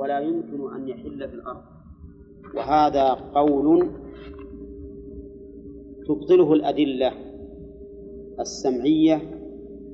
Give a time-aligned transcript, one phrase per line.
[0.00, 1.60] ولا يمكن أن يحل في الأرض.
[2.54, 3.88] وهذا قول
[6.08, 7.12] تبطله الأدلة
[8.40, 9.20] السمعية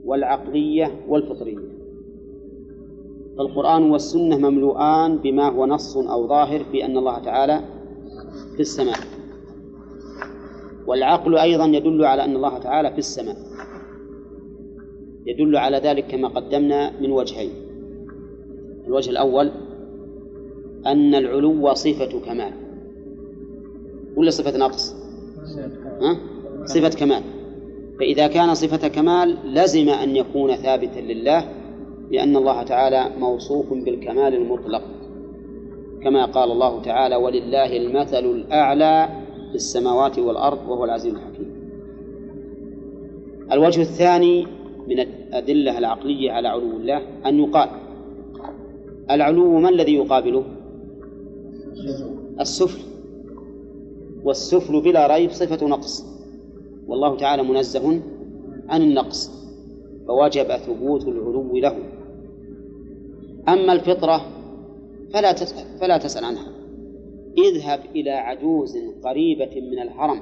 [0.05, 1.59] والعقلية والفطرية.
[3.39, 7.61] فالقرآن والسنة مملوءان بما هو نص أو ظاهر في أن الله تعالى
[8.55, 8.99] في السماء.
[10.87, 13.37] والعقل أيضا يدل على أن الله تعالى في السماء.
[15.27, 17.51] يدل على ذلك كما قدمنا من وجهين.
[18.87, 19.66] الوجه الأول
[20.87, 22.53] أن العلو صفة كمال.
[24.17, 24.95] ولا صفة نقص؟
[26.65, 27.23] صفة كمال.
[27.99, 31.45] فإذا كان صفة كمال لزم أن يكون ثابتا لله
[32.11, 34.83] لأن الله تعالى موصوف بالكمال المطلق.
[36.03, 39.09] كما قال الله تعالى ولله المثل الأعلى
[39.51, 41.57] في السماوات والأرض وهو العزيز الحكيم.
[43.53, 44.47] الوجه الثاني
[44.89, 47.69] من الأدلة العقلية على علو الله أن يقال
[49.11, 50.45] العلو ما الذي يقابله؟
[52.41, 52.81] السفل
[54.25, 56.05] والسفل بلا ريب صفة نقص
[56.87, 58.01] والله تعالى منزه
[58.69, 59.31] عن النقص
[60.09, 61.77] فوجب ثبوت العلو له
[63.49, 64.21] أما الفطرة
[65.13, 66.53] فلا تسأل فلا تسأل عنها
[67.39, 70.21] اذهب إلى عجوز قريبة من الحرم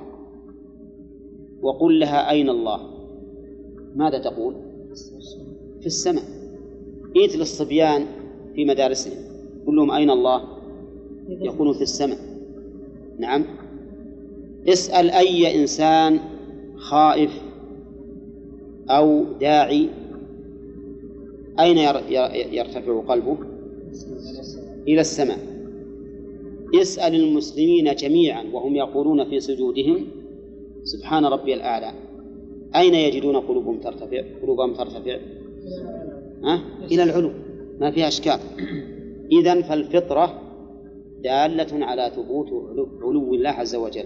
[1.62, 2.80] وقل لها أين الله
[3.94, 4.54] ماذا تقول؟
[5.80, 6.24] في السماء.
[7.16, 8.06] إيت للصبيان
[8.54, 9.18] في مدارسهم
[9.66, 10.53] قل لهم أين الله؟
[11.28, 12.18] يقولون في السماء.
[13.18, 13.44] نعم.
[14.68, 16.18] اسأل أي إنسان
[16.76, 17.30] خائف
[18.88, 19.88] أو داعي.
[21.60, 21.78] أين
[22.52, 23.36] يرتفع قلبه؟
[24.88, 25.38] إلى السماء.
[26.74, 30.06] اسأل المسلمين جميعا وهم يقولون في سجودهم
[30.84, 31.92] سبحان ربي الأعلى.
[32.76, 35.18] أين يجدون قلوبهم ترتفع؟ قلوبهم ترتفع.
[36.44, 36.60] ها؟
[36.92, 37.30] إلى العلو.
[37.80, 38.38] ما فيها أشكال.
[39.32, 40.40] إذا فالفطرة
[41.24, 42.48] دالة على ثبوت
[43.02, 44.04] علو الله عز وجل.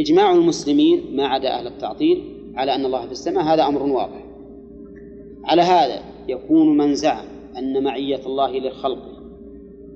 [0.00, 2.22] إجماع المسلمين ما عدا أهل التعطيل
[2.54, 4.24] على أن الله في السماء هذا أمر واضح.
[5.44, 7.24] على هذا يكون من زعم
[7.58, 9.22] أن معية الله لخلقه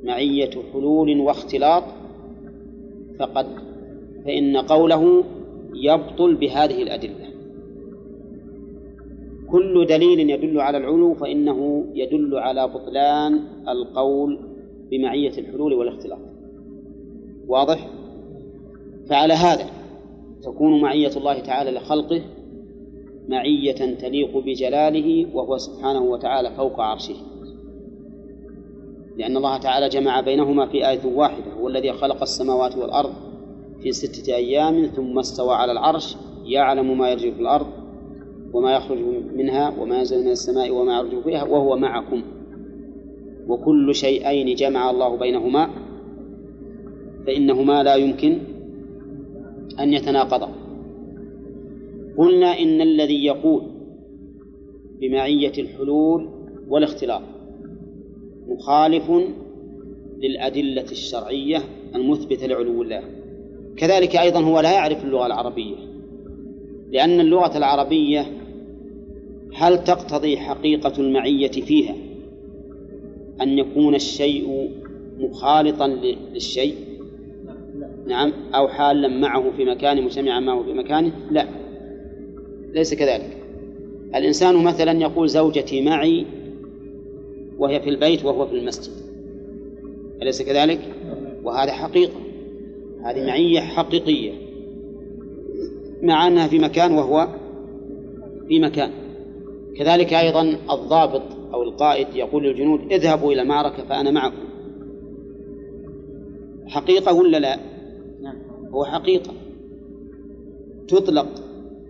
[0.03, 1.85] معية حلول واختلاط
[3.19, 3.47] فقد
[4.25, 5.25] فإن قوله
[5.75, 7.36] يبطل بهذه الأدلة.
[9.51, 14.39] كل دليل يدل على العلو فإنه يدل على بطلان القول
[14.91, 16.19] بمعية الحلول والاختلاط
[17.49, 17.89] واضح؟
[19.09, 19.67] فعلى هذا
[20.43, 22.23] تكون معية الله تعالى لخلقه
[23.29, 27.15] معية تليق بجلاله وهو سبحانه وتعالى فوق عرشه
[29.17, 33.13] لأن الله تعالى جمع بينهما في آية واحدة هو الذي خلق السماوات والأرض
[33.83, 37.67] في ستة أيام ثم استوى على العرش يعلم ما يرجو في الأرض
[38.53, 38.99] وما يخرج
[39.37, 42.23] منها وما ينزل من السماء وما يرجو فيها وهو معكم.
[43.49, 45.71] وكل شيئين جمع الله بينهما
[47.27, 48.39] فإنهما لا يمكن
[49.81, 50.53] أن يتناقضا.
[52.19, 53.63] قلنا إن الذي يقول
[55.01, 56.29] بمعية الحلول
[56.69, 57.23] والاختلاط
[58.49, 59.11] مخالف
[60.19, 61.59] للأدلة الشرعية
[61.95, 63.03] المثبتة لعلو الله.
[63.77, 65.77] كذلك أيضا هو لا يعرف اللغة العربية.
[66.91, 68.27] لأن اللغة العربية
[69.55, 71.95] هل تقتضي حقيقة المعية فيها؟
[73.41, 74.71] أن يكون الشيء
[75.19, 75.87] مخالطا
[76.35, 76.75] للشيء؟
[78.07, 78.33] نعم.
[78.55, 81.47] أو حالا معه في مكانه مجتمعا معه في مكانه لا.
[82.73, 83.37] ليس كذلك.
[84.15, 86.27] الإنسان مثلا يقول زوجتي معي
[87.59, 88.93] وهي في البيت وهو في المسجد.
[90.23, 90.81] أليس كذلك؟
[91.45, 92.21] وهذا حقيقة.
[93.05, 94.33] هذه معية حقيقية.
[96.03, 97.29] مع أنها في مكان وهو
[98.49, 98.91] في مكان
[99.77, 101.23] كذلك أيضا الضابط
[101.55, 104.47] أو القائد يقول للجنود اذهبوا إلى المعركة فأنا معكم
[106.67, 107.59] حقيقة ولا لا؟
[108.23, 108.37] نعم
[108.71, 109.33] هو حقيقة
[110.89, 111.29] تطلق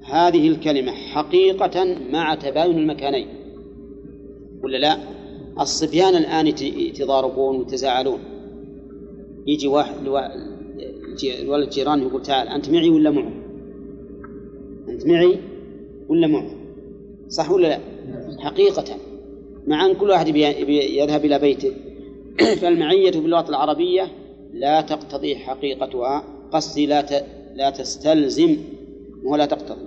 [0.05, 3.29] هذه الكلمة حقيقة مع تباين المكانين
[4.63, 4.97] ولا لا؟
[5.61, 8.19] الصبيان الآن يتضاربون ويتزاعلون
[9.47, 9.95] يجي واحد
[11.43, 13.46] الولد جيران يقول تعال أنت معي ولا معه؟
[14.97, 15.39] أنت معي
[16.09, 16.51] ولا معه؟
[17.29, 17.79] صح ولا لا؟
[18.39, 18.85] حقيقة.
[19.67, 21.73] مع أن كل واحد يذهب إلى بيته.
[22.61, 24.09] فالمعية باللغة العربية
[24.53, 26.25] لا تقتضي حقيقتها.
[26.53, 27.05] قصدي لا
[27.55, 28.57] لا تستلزم
[29.25, 29.87] ولا تقتضي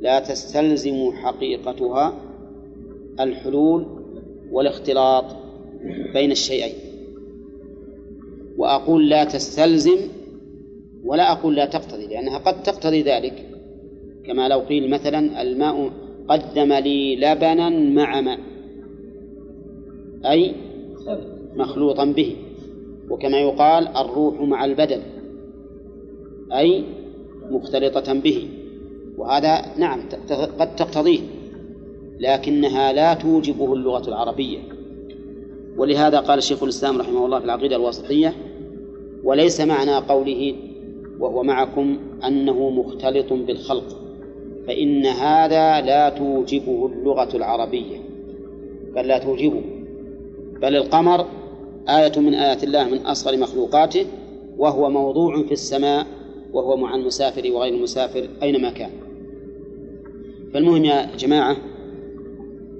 [0.00, 2.14] لا تستلزم حقيقتها
[3.20, 3.86] الحلول
[4.50, 5.24] والاختلاط
[6.14, 6.74] بين الشيئين.
[8.58, 9.98] وأقول لا تستلزم
[11.04, 13.47] ولا أقول لا تقتضي لأنها قد تقتضي ذلك.
[14.28, 15.90] كما لو قيل مثلا الماء
[16.28, 18.38] قدم لي لبنا مع ماء.
[20.26, 20.54] أي
[21.56, 22.36] مخلوطا به.
[23.10, 25.00] وكما يقال الروح مع البدن.
[26.52, 26.84] أي
[27.50, 28.48] مختلطة به.
[29.18, 30.00] وهذا نعم
[30.58, 31.20] قد تقتضيه.
[32.20, 34.58] لكنها لا توجبه اللغة العربية.
[35.76, 38.34] ولهذا قال الشيخ الإسلام رحمه الله في العقيدة الواسطية
[39.24, 40.54] وليس معنى قوله
[41.20, 43.97] وهو معكم أنه مختلط بالخلق.
[44.68, 47.98] فإن هذا لا توجبه اللغة العربية
[48.94, 49.62] بل لا توجبه
[50.62, 51.26] بل القمر
[51.88, 54.06] آية من آيات الله من أصغر مخلوقاته
[54.58, 56.06] وهو موضوع في السماء
[56.52, 58.90] وهو مع المسافر وغير المسافر أينما كان.
[60.54, 61.56] فالمهم يا جماعة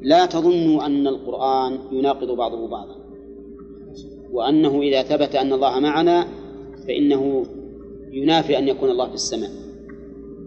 [0.02, 2.96] لا تظنوا أن القرآن يناقض بعضه بعضا
[4.32, 6.26] وأنه إذا ثبت أن الله معنا
[6.86, 7.46] فإنه
[8.12, 9.50] ينافي أن يكون الله في السماء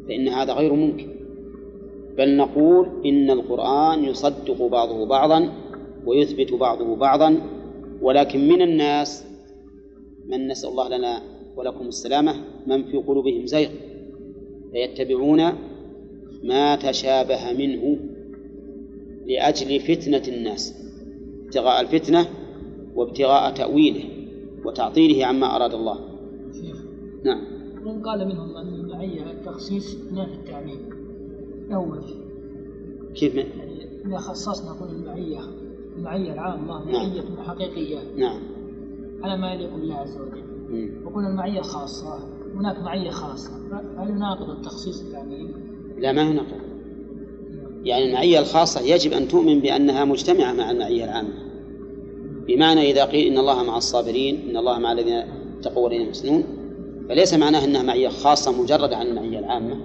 [0.08, 1.11] فإن هذا غير ممكن.
[2.18, 5.50] بل نقول إن القرآن يصدق بعضه بعضا
[6.06, 7.38] ويثبت بعضه بعضا
[8.02, 9.26] ولكن من الناس
[10.26, 11.22] من نسأل الله لنا
[11.58, 12.36] ولكم السلامة
[12.68, 13.70] من في قلوبهم زيغ
[14.72, 15.42] فيتبعون
[16.44, 18.00] ما تشابه منه
[19.26, 20.74] لأجل فتنة الناس
[21.46, 22.28] ابتغاء الفتنة
[22.96, 24.04] وابتغاء تأويله
[24.66, 26.00] وتعطيله عما أراد الله.
[27.24, 27.42] نعم.
[27.86, 30.90] من قال منهم أن المعية التخصيص نافي التعميم
[31.72, 32.02] له
[33.16, 35.40] كيف من؟ يعني إذا خصصنا نقول المعية
[35.98, 36.92] المعية العامة نعم.
[36.92, 37.44] معية نعم.
[37.48, 38.40] حقيقية نعم
[39.24, 40.44] على ما يليق بالله عز وجل
[41.06, 42.20] وقلنا المعية الخاصة
[42.56, 43.52] هناك معية خاصة
[43.98, 45.54] هل يناقض التخصيص التعميم؟
[45.98, 46.62] لا ما يناقض
[47.84, 51.34] يعني المعية الخاصة يجب أن تؤمن بأنها مجتمعة مع المعية العامة
[52.48, 55.24] بمعنى إذا قيل إن الله مع الصابرين إن الله مع الذين
[55.60, 56.44] اتقوا والذين يحسنون
[57.10, 59.78] فليس معناه أنها معية خاصة مجردة عن المعية العامة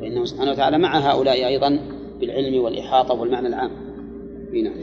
[0.00, 1.80] فإنه سبحانه وتعالى مع هؤلاء أيضا
[2.20, 3.70] بالعلم والإحاطة والمعنى العام.
[4.52, 4.74] نعم.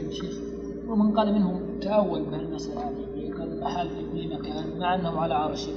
[0.88, 5.72] ومن قال منهم تأول بهالمسألة هذه قال المحال في كل مكان مع أنه على عرشه.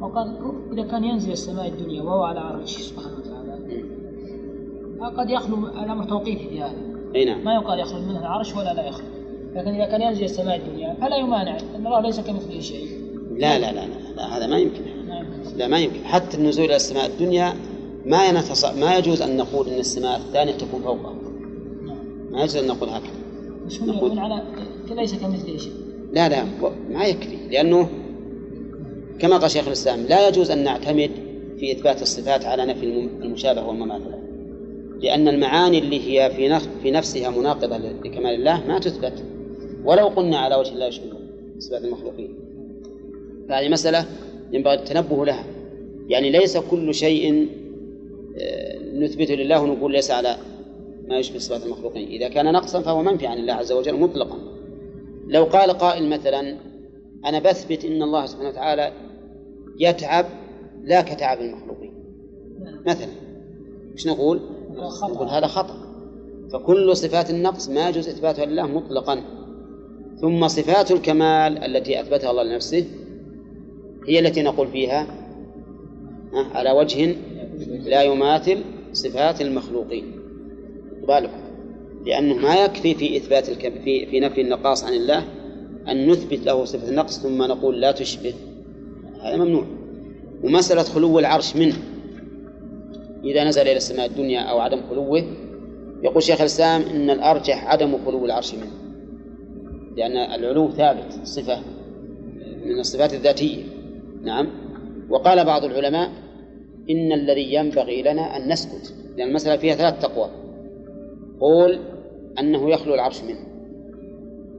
[0.00, 0.36] وقال
[0.72, 3.46] إذا كان ينزل السماء الدنيا وهو على عرشه سبحانه وتعالى.
[5.16, 6.76] قد يخلو الأمر توقيفي في هذا.
[7.14, 7.44] أي نعم.
[7.44, 9.06] ما يقال يخلو منه العرش ولا لا يخلو.
[9.54, 12.88] لكن إذا كان ينزل السماء الدنيا فلا يمانع أن الله ليس كمثله شيء.
[13.30, 14.82] لا لا لا, لا, لا هذا ما يمكن.
[15.56, 16.04] لا ما يمكن.
[16.04, 17.52] حتى النزول إلى السماء الدنيا
[18.06, 18.64] ما ينتص...
[18.64, 21.14] ما يجوز أن نقول أن السماء الثانية تكون فوقها
[22.30, 23.10] ما يجوز أن نقول هكذا.
[23.82, 24.42] نقول على
[24.90, 25.72] ليس كمثله شيء.
[26.12, 26.44] لا لا
[26.90, 27.88] ما يكفي لأنه
[29.18, 31.10] كما قال شيخ الإسلام لا يجوز أن نعتمد
[31.58, 34.18] في إثبات الصفات على نفي المشابه والمماثلة.
[35.00, 39.24] لأن المعاني اللي هي في في نفسها مناقضة لكمال الله ما تثبت.
[39.84, 41.16] ولو قلنا على وجه الله يشبه
[41.58, 42.34] صفات المخلوقين.
[43.48, 44.06] فهذه مسألة
[44.52, 45.44] ينبغي التنبه لها.
[46.08, 47.48] يعني ليس كل شيء
[48.94, 50.36] نثبته لله ونقول ليس على
[51.08, 52.08] ما يشبه صفات المخلوقين.
[52.08, 54.38] إذا كان نقصا فهو منفي عن الله عز وجل مطلقا.
[55.26, 56.56] لو قال قائل مثلا
[57.24, 58.92] أنا بثبت إن الله سبحانه وتعالى
[59.80, 60.26] يتعب
[60.84, 61.92] لا كتعب المخلوقين.
[62.86, 63.12] مثلا
[63.92, 64.40] إيش نقول؟
[65.02, 65.76] نقول هذا خطأ.
[66.52, 69.20] فكل صفات النقص ما يجوز إثباتها لله مطلقا.
[70.20, 72.84] ثم صفات الكمال التي أثبتها الله لنفسه
[74.08, 75.06] هي التي نقول فيها
[76.54, 77.16] على وجه
[77.86, 78.58] لا يماثل
[78.92, 80.04] صفات المخلوقين.
[81.08, 81.46] بالكم
[82.06, 85.24] لأنه ما يكفي في إثبات الكم في في نفي النقاص عن الله
[85.88, 88.34] أن نثبت له صفة النقص ثم نقول لا تشبه.
[89.22, 89.66] هذا ممنوع.
[90.44, 91.76] ومسألة خلو العرش منه.
[93.24, 95.24] إذا نزل إلى السماء الدنيا أو عدم خلوه
[96.02, 98.72] يقول شيخ الإسلام إن الأرجح عدم خلو العرش منه.
[99.96, 101.60] لأن العلو ثابت صفة
[102.64, 103.64] من الصفات الذاتية.
[104.22, 104.48] نعم.
[105.10, 106.10] وقال بعض العلماء
[106.90, 110.30] إن الذي ينبغي لنا أن نسكت لأن المسألة فيها ثلاث تقوى.
[111.40, 111.78] قول
[112.38, 113.46] أنه يخلو العرش منه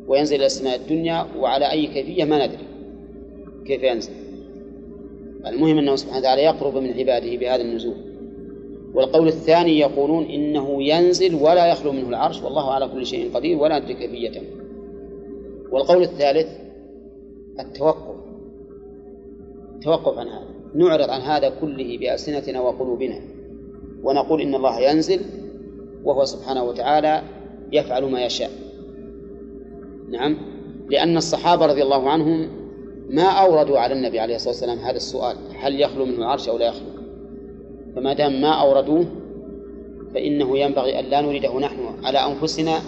[0.08, 2.68] وينزل إلى السماء الدنيا وعلى أي كيفية ما ندري
[3.66, 4.14] كيف ينزل.
[5.46, 7.96] المهم أنه سبحانه وتعالى يقرب من عباده بهذا النزول.
[8.94, 13.80] والقول الثاني يقولون إنه ينزل ولا يخلو منه العرش والله على كل شيء قدير ولا
[13.80, 14.42] ندري كيفيته
[15.72, 16.48] والقول الثالث
[17.60, 18.16] التوقف
[19.76, 20.57] التوقف عن هذا.
[20.76, 23.22] نعرض عن هذا كله بألسنتنا وقلوبنا
[24.04, 25.22] ونقول إن الله ينزل
[26.04, 27.22] وهو سبحانه وتعالى
[27.72, 28.52] يفعل ما يشاء.
[30.10, 30.38] نعم؟
[30.90, 32.50] لأن الصحابة رضي الله عنهم
[33.10, 36.68] ما أوردوا على النبي عليه الصلاة والسلام هذا السؤال هل يخلو منه العرش أو لا
[36.68, 36.88] يخلو؟
[37.96, 39.06] فما دام ما أوردوه
[40.14, 42.80] فإنه ينبغي أن لا نريده نحن على أنفسنا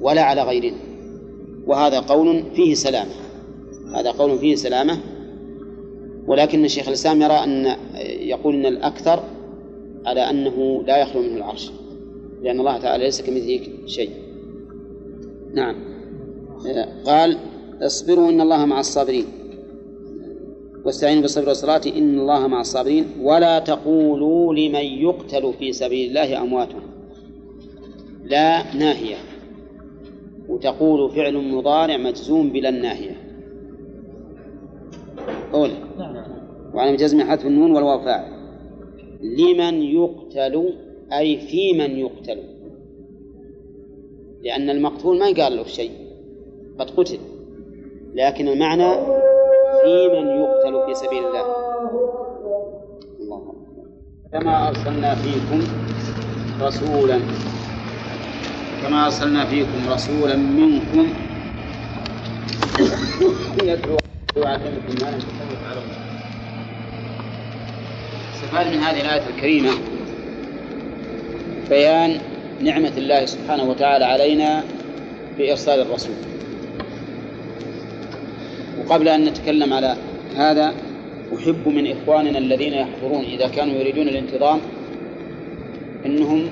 [0.00, 0.76] ولا على غيرنا.
[1.66, 3.10] وهذا قول فيه سلامة.
[3.94, 4.98] هذا قول فيه سلامة
[6.28, 7.76] ولكن الشيخ الإسلام يرى أن
[8.20, 9.22] يقول أن الأكثر
[10.06, 11.70] على أنه لا يخلو منه العرش
[12.42, 14.10] لأن الله تعالى ليس كمثله شيء.
[15.54, 15.74] نعم.
[17.06, 17.38] قال
[17.82, 19.24] اصبروا إن الله مع الصابرين.
[20.84, 23.04] واستعينوا بالصبر والصلاة إن الله مع الصابرين.
[23.22, 26.68] ولا تقولوا لمن يقتل في سبيل الله أموات
[28.24, 29.16] لا ناهية.
[30.48, 33.16] وتقول فعل مضارع مجزوم بلا الناهية
[35.52, 35.70] قول.
[36.74, 38.32] وعلى جزم حذف النون والواو فاعل
[39.20, 40.74] لمن يقتل؟
[41.12, 42.38] أي في من يقتل.
[44.42, 45.90] لأن المقتول ما يقال له شيء
[46.78, 47.18] قد قتل.
[48.14, 48.94] لكن المعنى
[49.82, 51.46] في من يقتل في سبيل الله.
[53.20, 53.54] الله.
[54.32, 55.60] كما أرسلنا فيكم
[56.60, 57.20] رسولا.
[58.82, 61.06] كما أرسلنا فيكم رسولا منكم.
[63.62, 63.96] يدعو
[64.36, 65.67] يعلمكم ما لم
[68.48, 69.70] استفاد من هذه الآية الكريمة.
[71.68, 72.20] بيان
[72.60, 74.64] نعمة الله سبحانه وتعالى علينا
[75.38, 76.14] بإرسال الرسول.
[78.78, 79.96] وقبل أن نتكلم على
[80.36, 80.74] هذا
[81.36, 84.60] أحب من إخواننا الذين يحضرون إذا كانوا يريدون الانتظام
[86.06, 86.48] أنهم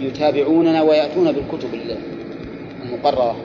[0.00, 1.68] يتابعوننا ويأتون بالكتب
[2.84, 3.36] المقررة.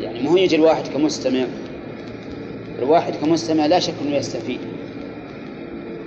[0.00, 1.44] يعني مو يجي الواحد كمستمع.
[2.78, 4.60] الواحد كمستمع لا شك أنه يستفيد.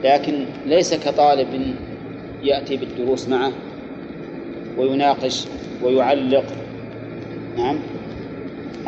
[0.03, 1.75] لكن ليس كطالب
[2.43, 3.51] يأتي بالدروس معه
[4.77, 5.45] ويناقش
[5.83, 6.45] ويعلق.
[7.57, 7.79] نعم.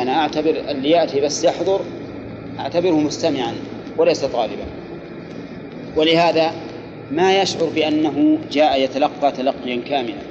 [0.00, 1.80] أنا أعتبر اللي يأتي بس يحضر
[2.58, 3.54] أعتبره مستمعا
[3.98, 4.64] وليس طالبا.
[5.96, 6.52] ولهذا
[7.10, 10.22] ما يشعر بأنه جاء يتلقى تلقيا كاملا.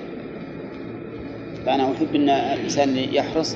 [1.66, 3.56] فأنا أحب أن الإنسان يحرص.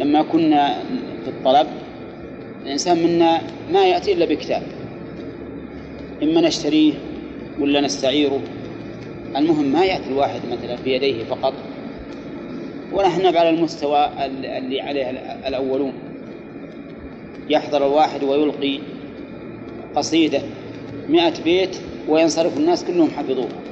[0.00, 0.82] لما كنا
[1.24, 1.66] في الطلب
[2.64, 3.40] الإنسان منا
[3.72, 4.62] ما يأتي إلا بكتاب.
[6.22, 6.92] إما نشتريه
[7.60, 8.40] ولا نستعيره.
[9.36, 11.54] المهم ما يأتي الواحد مثلا بيديه فقط.
[12.92, 15.10] ونحن على المستوى اللي عليه
[15.46, 15.92] الأولون.
[17.48, 18.78] يحضر الواحد ويلقي
[19.94, 20.42] قصيدة
[21.08, 21.76] مئة بيت
[22.08, 23.62] وينصرف الناس كلهم حفظوها.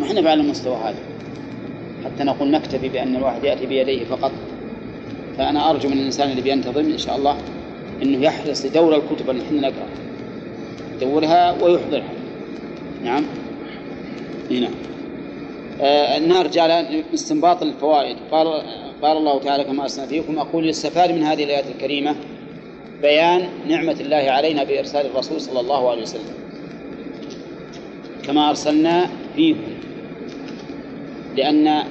[0.00, 0.98] نحن على المستوى هذا.
[2.04, 4.32] حتى نقول نكتفي بأن الواحد يأتي بيديه فقط.
[5.38, 7.36] فأنا أرجو من الإنسان اللي بينتظم إن شاء الله
[8.02, 9.99] أنه يحرص لدور الكتب اللي إحنا نقرأ
[11.02, 12.12] يدورها ويحضرها.
[13.04, 13.24] نعم.
[14.50, 14.74] نعم.
[15.80, 16.80] آه نرجع
[17.10, 18.16] لاستنباط الفوائد.
[18.30, 18.62] قال
[19.02, 22.16] قال الله تعالى كما أرسلنا فيكم أقول يستفاد من هذه الآيات الكريمة
[23.02, 26.34] بيان نعمة الله علينا بإرسال الرسول صلى الله عليه وسلم.
[28.26, 29.74] كما أرسلنا فيكم.
[31.36, 31.82] لأن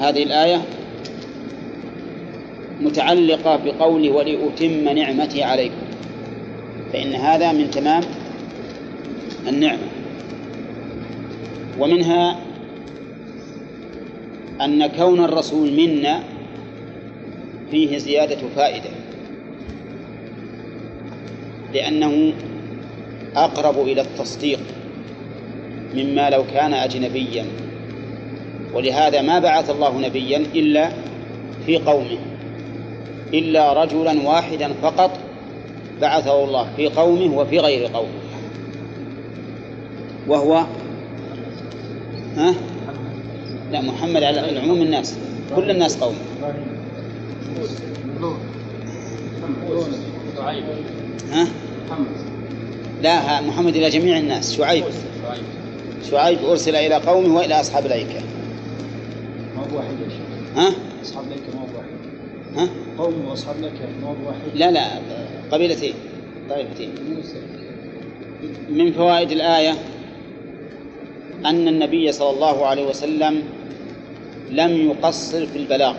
[0.00, 0.62] هذه الآية
[2.80, 5.87] متعلقة بقوله ولأتم نعمتي عليكم.
[6.92, 8.02] فإن هذا من تمام
[9.48, 9.88] النعمة.
[11.78, 12.36] ومنها
[14.60, 16.22] أن كون الرسول منا
[17.70, 18.90] فيه زيادة فائدة
[21.74, 22.32] لأنه
[23.36, 24.60] أقرب إلى التصديق
[25.94, 27.44] مما لو كان أجنبيا.
[28.74, 30.90] ولهذا ما بعث الله نبيا إلا
[31.66, 32.18] في قومه
[33.34, 35.27] إلا رجلا واحدا فقط
[36.00, 38.08] بعثه الله في قومه وفي غير قومه
[40.28, 40.64] وهو
[42.36, 42.54] ها؟
[43.72, 45.16] لا محمد على العموم الناس.
[45.56, 46.14] كل الناس قوم.
[51.32, 51.46] ها؟
[53.02, 54.56] لا محمد إلى جميع الناس.
[54.56, 54.84] شعيب.
[56.10, 58.20] شعيب أرسل إلى قومه وإلى أصحاب الأيكة.
[59.56, 59.94] ما هو واحد
[60.56, 61.88] ها؟ أصحاب الأيكة ما هو واحد.
[62.56, 64.40] ها؟ قوم وأصحاب الأيكة ما هو واحد.
[64.54, 64.86] لا لا.
[65.52, 65.94] قبيلتين
[66.50, 66.90] طائفتين
[68.68, 69.74] من فوائد الآية
[71.46, 73.42] أن النبي صلى الله عليه وسلم
[74.50, 75.94] لم يقصر في البلاغ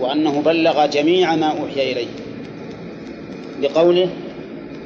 [0.00, 2.06] وأنه بلغ جميع ما أوحي إليه.
[3.60, 4.08] لقوله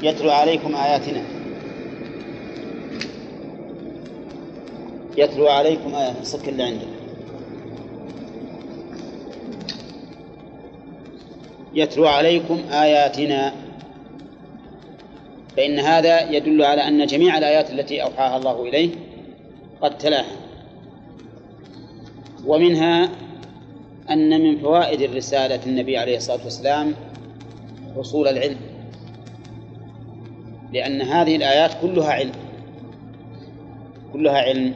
[0.02, 1.22] يتلو عليكم آياتنا.
[5.16, 6.93] يتلو عليكم آيات الصك اللي عندك.
[11.74, 13.52] يتلو عليكم آياتنا.
[15.56, 18.90] فإن هذا يدل على أن جميع الآيات التي أوحاها الله إليه
[19.80, 20.36] قد تلاها.
[22.46, 23.08] ومنها
[24.10, 26.94] أن من فوائد الرسالة النبي عليه الصلاة والسلام
[27.96, 28.56] حصول العلم
[30.72, 32.32] لأن هذه الآيات كلها علم
[34.12, 34.74] كلها علم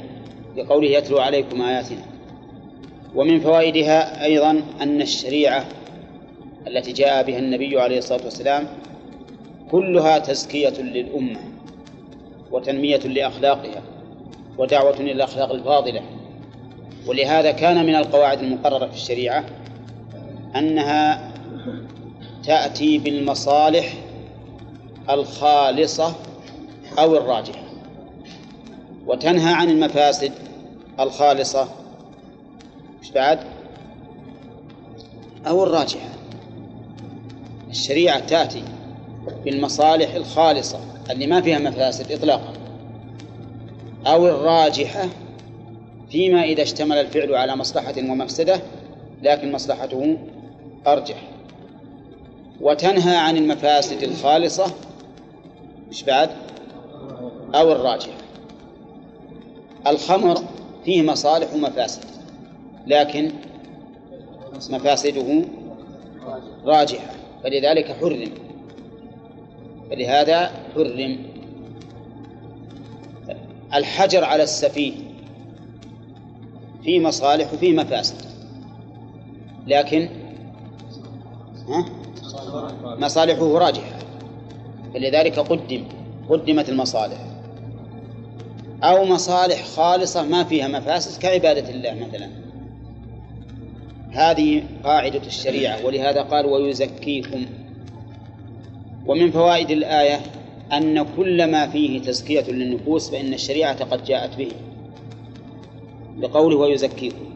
[0.56, 2.02] لقوله يتلو عليكم آياتنا.
[3.14, 5.64] ومن فوائدها أيضا أن الشريعة
[6.68, 8.66] التي جاء بها النبي عليه الصلاة والسلام
[9.70, 11.40] كلها تزكية للأمة
[12.50, 13.82] وتنمية لأخلاقها
[14.58, 16.02] ودعوة إلى الأخلاق الفاضلة.
[17.06, 19.44] ولهذا كان من القواعد المقررة في الشريعة
[20.56, 21.32] أنها
[22.44, 23.92] تأتي بالمصالح
[25.10, 26.14] الخالصة
[26.98, 27.62] أو الراجحة
[29.06, 30.32] وتنهى عن المفاسد
[31.00, 31.68] الخالصة.
[33.02, 33.38] مش بعد؟
[35.46, 36.17] أو الراجحة.
[37.70, 38.62] الشريعة تأتي
[39.44, 42.52] بالمصالح الخالصة اللي ما فيها مفاسد إطلاقا
[44.06, 45.08] أو الراجحة
[46.10, 48.60] فيما إذا اشتمل الفعل على مصلحة ومفسدة
[49.22, 50.16] لكن مصلحته
[50.86, 51.22] أرجح.
[52.60, 54.66] وتنهى عن المفاسد الخالصة
[55.90, 56.30] مش بعد؟
[57.54, 58.18] أو الراجحة.
[59.86, 60.38] الخمر
[60.84, 62.04] فيه مصالح ومفاسد
[62.86, 63.30] لكن
[64.70, 65.42] مفاسده
[66.64, 67.17] راجحة.
[67.44, 68.30] فلذلك حرم.
[69.90, 71.18] فلهذا حرم.
[73.74, 74.92] الحجر على السفيه.
[76.84, 78.16] فيه مصالح وفيه مفاسد.
[79.66, 80.08] لكن
[82.84, 83.98] مصالحه راجحة.
[84.94, 85.84] فلذلك قدم
[86.28, 87.18] قدمت المصالح.
[88.82, 92.47] أو مصالح خالصة ما فيها مفاسد كعبادة الله مثلا.
[94.18, 97.46] هذه قاعدة الشريعة ولهذا قال ويزكيكم.
[99.06, 100.20] ومن فوائد الآية
[100.72, 104.48] أن كل ما فيه تزكية للنفوس فإن الشريعة قد جاءت به
[106.16, 107.26] بقوله ويزكيكم.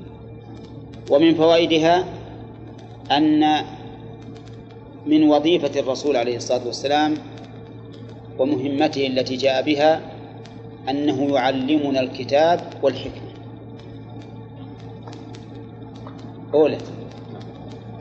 [1.10, 2.04] ومن فوائدها
[3.10, 3.64] أن
[5.06, 7.14] من وظيفة الرسول عليه الصلاة والسلام
[8.38, 10.00] ومهمته التي جاء بها
[10.88, 13.21] أنه يعلمنا الكتاب والحكمة.
[16.54, 16.78] أولى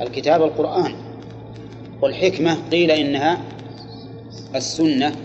[0.02, 0.96] الكتاب القرآن.
[2.02, 3.42] والحكمة قيل إنها
[4.56, 5.16] السنة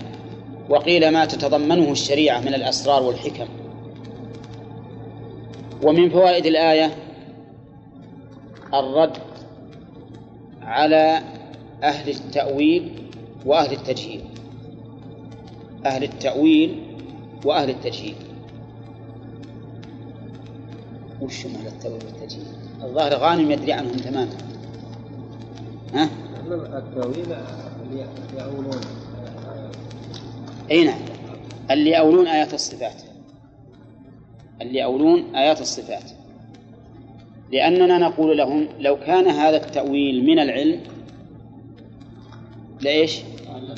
[0.68, 3.46] وقيل ما تتضمنه الشريعة من الأسرار والحكم.
[5.82, 6.96] ومن فوائد الآية
[8.74, 9.16] الرد
[10.62, 11.22] على
[11.82, 12.92] أهل التأويل
[13.46, 14.24] وأهل التجهيل.
[15.86, 16.82] أهل التأويل
[17.44, 18.14] وأهل التجهيل.
[21.22, 24.28] وش أهل التأويل والتجهيل؟ الظاهر غانم يدري عنهم تماما.
[25.94, 26.08] ها؟
[26.52, 27.26] التأويل
[28.38, 28.80] يأولون
[30.70, 30.98] أي نعم.
[31.70, 33.02] اللي يأولون آيات الصفات.
[34.62, 36.10] اللي يأولون آيات الصفات.
[37.52, 40.80] لأننا نقول لهم لو كان هذا التأويل من العلم
[42.80, 43.20] لإيش؟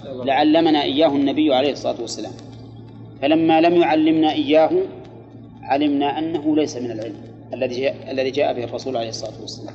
[0.05, 2.33] لعلمنا إياه النبي عليه الصلاة والسلام.
[3.23, 4.71] فلما لم يعلمنا إياه
[5.63, 7.28] علمنا أنه ليس من العلم.
[7.55, 9.75] الذي جاء الذي جاء به الرسول عليه الصلاة والسلام.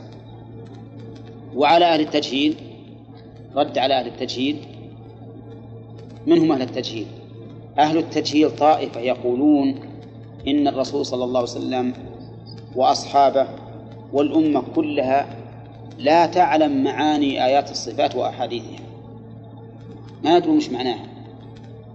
[1.55, 2.55] وعلى أهل التجهيل
[3.55, 4.57] رد على أهل التجهيل.
[6.27, 7.05] من هم أهل التجهيل.
[7.79, 9.75] أهل التجهيل طائفة يقولون
[10.47, 11.93] إن الرسول صلى الله عليه وسلم
[12.75, 13.47] وأصحابه
[14.13, 15.35] والأمة كلها
[15.99, 18.79] لا تعلم معاني آيات الصفات وأحاديثها.
[20.23, 21.05] ما يدرون مش معناها.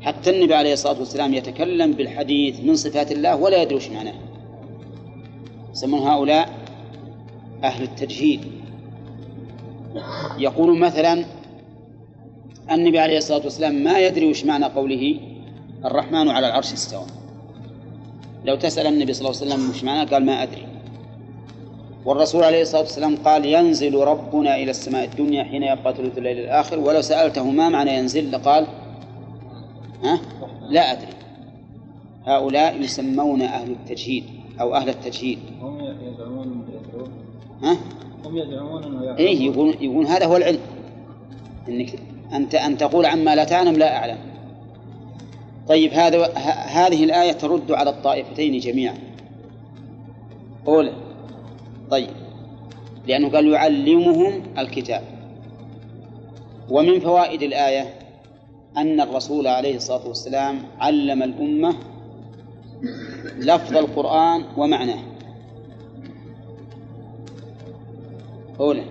[0.01, 4.15] حتى النبي عليه الصلاة والسلام يتكلم بالحديث من صفات الله ولا يدري وش معناه
[5.79, 6.49] يسمون هؤلاء
[7.65, 8.41] أهل التجهيل.
[10.39, 11.25] يقول مثلا
[12.71, 15.21] النبي عليه الصلاة والسلام ما يدري وش معنى قوله
[15.85, 17.07] الرحمن على العرش استوى.
[18.45, 20.67] لو تسأل النبي صلى الله عليه وسلم وش معناه قال ما أدري.
[22.05, 26.79] والرسول عليه الصلاة والسلام قال ينزل ربنا إلى السماء الدنيا حين يبقى ثلث الليل الآخر.
[26.79, 28.67] ولو سألته ما معنى ينزل لقال
[30.05, 30.21] ها؟
[30.69, 31.13] لا أدري.
[32.27, 36.65] هؤلاء يسمون أهل التجهيد أو أهل التجهيد هم يزعمون
[37.63, 37.77] ها؟
[38.25, 40.61] هم يزعمون يعلمون إيه يقول يقول هذا هو العلم.
[41.69, 41.99] إنك
[42.33, 44.19] أنت أن تقول عما لا تعلم لا أعلم.
[45.69, 46.27] طيب هذا
[46.67, 48.99] هذه الآية ترد على الطائفتين جميعا.
[50.69, 50.93] أولى.
[51.91, 52.11] طيب.
[53.07, 55.03] لأنه قال يعلمهم الكتاب.
[56.71, 57.95] ومن فوائد الآية
[58.77, 61.75] أن الرسول عليه الصلاة والسلام علم الأمة
[63.37, 65.03] لفظ القرآن ومعناه.
[68.61, 68.85] أولى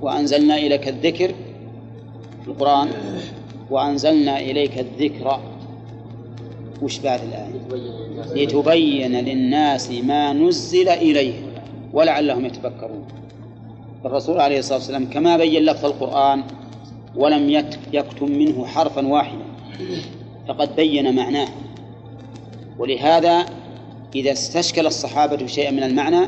[0.00, 1.34] وأنزلنا إليك الذكر
[2.42, 2.88] في القرآن.
[3.70, 5.40] وأنزلنا إليك الذكر.
[6.82, 11.42] وش بعد الآية؟ لتبين للناس ما نزل إليهم
[11.92, 13.04] ولعلهم يتفكرون.
[14.04, 16.42] الرسول عليه الصلاة والسلام كما بين لفظ القرآن
[17.16, 19.44] ولم يكتم منه حرفا واحدا.
[20.48, 21.48] فقد بين معناه.
[22.78, 23.46] ولهذا
[24.14, 26.26] إذا استشكل الصحابة شيئا من المعنى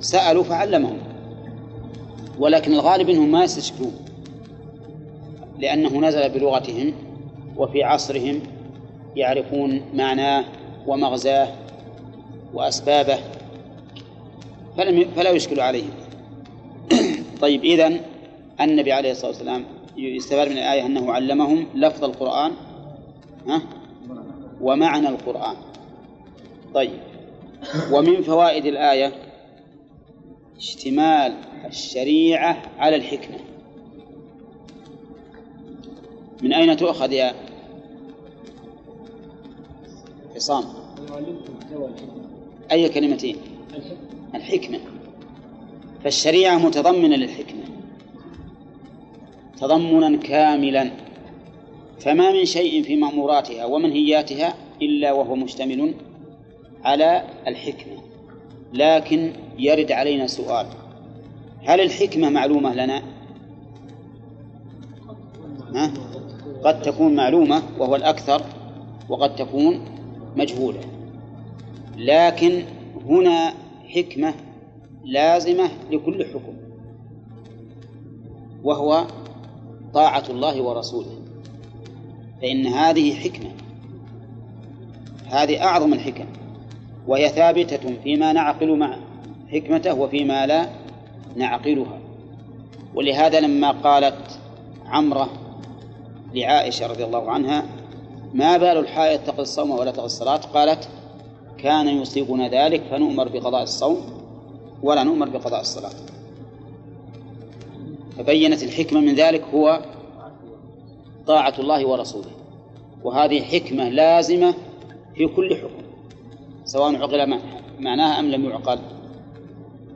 [0.00, 0.98] سألوا فعلمهم.
[2.38, 3.92] ولكن الغالب إنهم ما يستشكلون
[5.58, 6.92] لأنه نزل بلغتهم
[7.56, 8.40] وفي عصرهم
[9.16, 10.44] يعرفون معناه
[10.86, 11.48] ومغزاه
[12.54, 13.18] وأسبابه
[14.76, 15.90] فلم فلا يشكل عليهم.
[17.42, 18.00] طيب إذن
[18.60, 19.64] النبي عليه الصلاة والسلام
[19.96, 22.52] يستفاد من الآية أنه علمهم لفظ القرآن
[23.46, 23.62] ها؟
[24.60, 25.56] ومعنى القرآن.
[26.74, 27.00] طيب.
[27.92, 29.12] ومن فوائد الآية
[30.56, 31.34] اشتمال
[31.66, 33.38] الشريعة على الحكمة.
[36.42, 37.34] من أين تؤخذ يا
[40.34, 40.64] عصام؟
[42.72, 43.36] أي كلمتين؟
[44.34, 44.78] الحكمة.
[46.04, 47.62] فالشريعة متضمنة للحكمة.
[49.60, 50.90] تضمنا كاملا.
[52.00, 55.94] فما من شيء في مأموراتها ومنهياتها إلا وهو مشتمل
[56.84, 57.96] على الحكمة
[58.72, 60.66] لكن يرد علينا سؤال
[61.64, 63.02] هل الحكمة معلومة لنا؟
[65.74, 65.92] ها؟
[66.64, 68.42] قد تكون معلومة وهو الأكثر
[69.08, 69.84] وقد تكون
[70.36, 70.80] مجهولة
[71.96, 72.62] لكن
[73.08, 73.54] هنا
[73.88, 74.34] حكمة
[75.04, 76.54] لازمة لكل حكم
[78.64, 79.06] وهو
[79.94, 81.19] طاعة الله ورسوله
[82.42, 83.50] فإن هذه حكمة.
[85.30, 86.24] هذه أعظم الحكم.
[87.06, 88.96] وهي ثابتة فيما نعقل مع
[89.52, 90.68] حكمته وفيما لا
[91.36, 91.98] نعقلها.
[92.94, 94.38] ولهذا لما قالت
[94.86, 95.30] عمرة
[96.34, 97.64] لعائشة رضي الله عنها
[98.34, 100.88] ما بال الحائض تقضي الصوم ولا تقضي الصلاة؟ قالت
[101.58, 104.00] كان يصيبنا ذلك فنؤمر بقضاء الصوم
[104.82, 105.92] ولا نؤمر بقضاء الصلاة.
[108.18, 109.80] فبينت الحكمة من ذلك هو
[111.30, 112.30] طاعة الله ورسوله.
[113.04, 114.54] وهذه حكمة لازمة
[115.14, 115.82] في كل حكم
[116.64, 117.38] سواء عقل
[117.80, 118.78] معناها أم لم يعقل.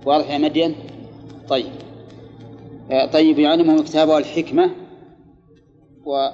[0.06, 0.74] واضح يا مدين؟
[1.48, 1.72] طيب.
[2.90, 4.70] آه، طيب يعلمهم كتابه الحكمة
[6.04, 6.28] و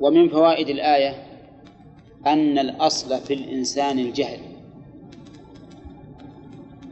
[0.00, 1.26] ومن فوائد الآية
[2.26, 4.40] أن الأصل في الإنسان الجهل.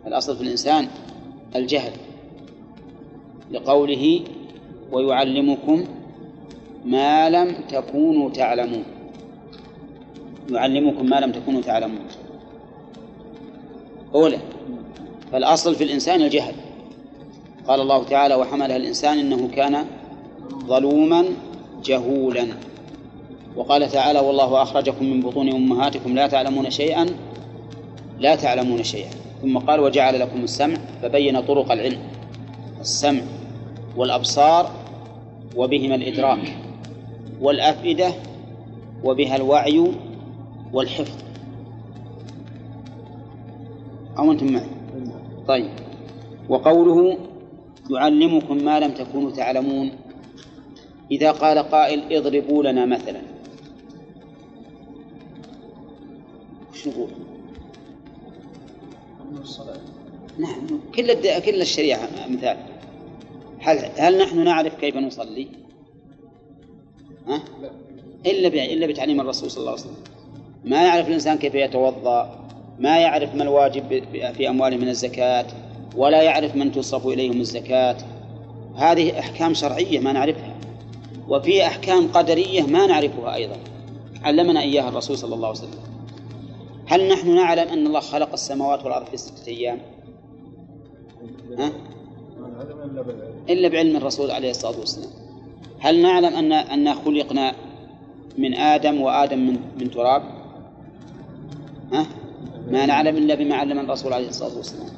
[0.07, 0.89] الأصل في الإنسان
[1.57, 1.93] الجهل
[3.51, 4.21] لقوله
[4.95, 5.85] ويعلمكم
[6.85, 8.85] ما لم تكونوا تعلمون.
[10.51, 12.01] يعلمكم ما لم تكونوا تعلمون.
[14.15, 14.39] أولى
[15.33, 16.55] فالأصل في الإنسان الجهل.
[17.69, 19.85] قال الله تعالى وحملها الإنسان إنه كان
[20.67, 21.25] ظلوما
[21.85, 22.47] جهولا.
[23.57, 27.07] وقال تعالى والله أخرجكم من بطون أمهاتكم لا تعلمون شيئا
[28.19, 29.11] لا تعلمون شيئا.
[29.43, 31.99] ثم قال وجعل لكم السمع فبين طرق العلم.
[32.81, 33.23] السمع
[33.97, 34.84] والأبصار
[35.57, 36.57] وبهما الإدراك
[37.41, 38.13] والأفئدة
[39.05, 39.93] وبها الوعي
[40.73, 41.23] والحفظ.
[44.19, 44.67] أو أنتم معي؟
[45.49, 45.71] طيب.
[46.49, 47.19] وقوله
[47.91, 49.91] يعلمكم ما لم تكونوا تعلمون.
[51.11, 53.21] إذا قال قائل اضربوا لنا مثلا.
[56.73, 57.09] وش نقول؟
[60.39, 61.15] نعم كل.
[61.41, 62.57] كل الشريعة مثال.
[63.65, 65.49] هل هل نحن نعرف كيف نصلي؟
[67.29, 67.43] ها؟
[68.27, 68.49] إلا.
[68.73, 70.05] إلا بتعليم الرسول صلى الله عليه وسلم
[70.65, 72.45] ما يعرف الإنسان كيف يتوضأ
[72.79, 74.05] ما يعرف ما الواجب
[74.37, 75.47] في أمواله من الزكاة
[75.97, 77.97] ولا يعرف من تصرف إليهم الزكاة
[78.77, 80.55] هذه أحكام شرعية ما نعرفها
[81.29, 83.57] وفي أحكام قدرية ما نعرفها أيضا
[84.23, 85.81] علمنا إياها الرسول صلى الله عليه وسلم
[86.87, 89.79] هل نحن نعلم أن الله خلق السماوات والأرض في ستة أيام
[91.59, 91.73] ها؟
[93.51, 95.11] إلا بعلم الرسول عليه الصلاة والسلام.
[95.81, 97.55] هل نعلم أن أن خلقنا
[98.39, 100.23] من آدم وآدم من من تراب؟
[101.93, 102.07] ها؟
[102.71, 104.89] ما نعلم إلا بما علم الرسول عليه الصلاة والسلام.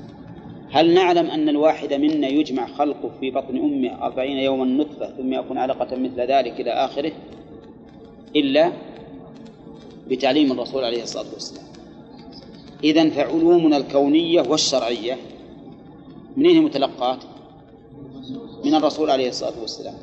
[0.70, 5.58] هل نعلم أن الواحد منا يجمع خلقه في بطن أمه أربعين يوما نطفة ثم يكون
[5.58, 7.12] علقة مثل ذلك إلى آخره؟
[8.36, 8.72] إلا
[10.08, 11.66] بتعليم الرسول عليه الصلاة والسلام.
[12.84, 15.16] إذا فعلومنا الكونية والشرعية
[16.36, 17.18] منين متلقات؟
[18.66, 19.94] من الرسول عليه الصلاة والسلام.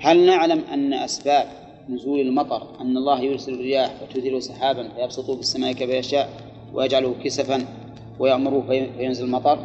[0.00, 1.46] هل نعلم أن أسباب
[1.88, 6.28] نزول المطر أن الله يرسل الرياح فتثير سحابا فيبسطه في السماء كيف يشاء
[6.74, 7.66] ويجعله كسفا
[8.18, 8.64] ويأمره
[8.98, 9.58] فينزل المطر؟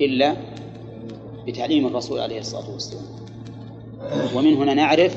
[0.00, 0.36] إلا
[1.46, 3.04] بتعليم الرسول عليه الصلاة والسلام.
[4.36, 5.16] ومن هنا نعرف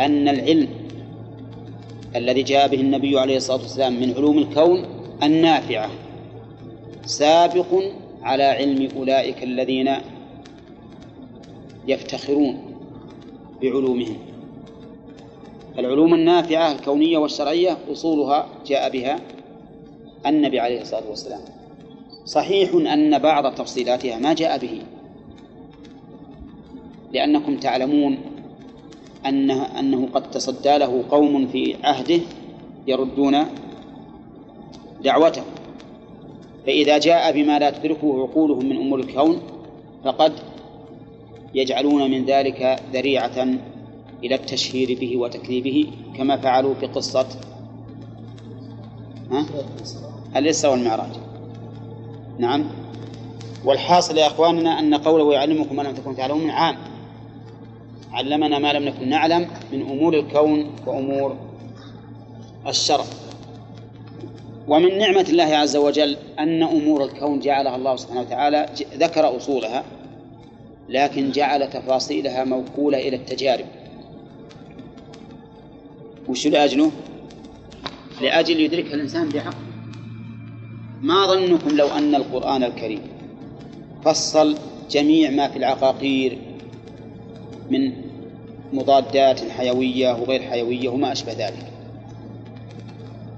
[0.00, 0.68] أن العلم
[2.16, 4.84] الذي جاء به النبي عليه الصلاة والسلام من علوم الكون
[5.22, 5.90] النافعة
[7.06, 7.66] سابق
[8.22, 9.90] على علم أولئك الذين
[11.90, 12.58] يفتخرون
[13.62, 14.16] بعلومهم.
[15.78, 19.20] العلوم النافعة الكونية والشرعية أصولها جاء بها
[20.26, 21.40] النبي عليه الصلاة والسلام.
[22.24, 24.82] صحيح أن بعض تفصيلاتها ما جاء به
[27.12, 28.18] لأنكم تعلمون
[29.26, 32.20] أنه, أنه قد تصدى له قوم في عهده
[32.86, 33.44] يردون
[35.04, 35.42] دعوته.
[36.66, 39.40] فإذا جاء بما لا تدركه عقولهم من أمور الكون
[40.04, 40.32] فقد
[41.54, 43.48] يجعلون من ذلك ذريعة
[44.24, 45.86] إلى التشهير به وتكذيبه
[46.16, 47.26] كما فعلوا في قصة؟
[50.36, 51.10] الإسراء والمعراج.
[52.38, 52.64] نعم.
[53.64, 56.76] والحاصل يا إخواننا أن قوله يعلمكم ما لم تكن تعلمون عام.
[58.12, 61.36] علمنا ما لم نكن نعلم من أمور الكون وأمور
[62.66, 63.04] الشرع.
[64.68, 69.84] ومن نعمة الله عز وجل أن أمور الكون جعلها الله سبحانه وتعالى ذكر أصولها.
[70.90, 73.66] لكن جعل تفاصيلها موكولة إلى التجارب
[76.28, 76.90] وش لأجله؟
[78.20, 79.54] لأجل يدركها الإنسان بعقله
[81.02, 83.00] ما ظنكم لو أن القرآن الكريم
[84.04, 84.56] فصل
[84.90, 86.38] جميع ما في العقاقير
[87.70, 87.92] من
[88.72, 91.72] مضادات حيوية وغير حيوية وما أشبه ذلك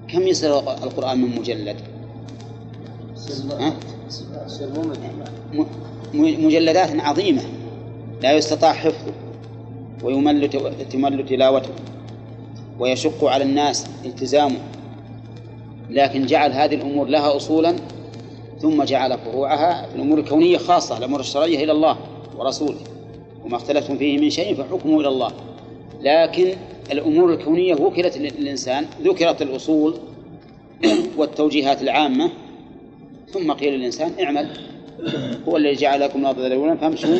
[0.08, 1.76] كم يصير القرآن من مجلد؟
[3.50, 3.74] ها؟
[6.14, 7.42] مجلدات عظيمة.
[8.22, 9.12] لا يستطاع حفظه
[10.02, 10.50] ويمل
[10.90, 11.70] تمل تلاوته
[12.78, 14.58] ويشق على الناس التزامه.
[15.90, 17.76] لكن جعل هذه الأمور لها أصولا
[18.60, 21.96] ثم جعل فروعها في الأمور الكونية خاصة الأمور الشرعية إلى الله
[22.38, 22.78] ورسوله.
[23.44, 25.32] وما اختلفتم فيه من شيء فحكمه إلى الله.
[26.00, 26.52] لكن
[26.92, 29.94] الأمور الكونية وكلت للإنسان ذكرت الأصول
[31.16, 32.30] والتوجيهات العامة.
[33.32, 34.48] ثم قيل للإنسان اعمل.
[35.48, 37.16] هو الذي جعل لكم الأرض ذلولا فامشوا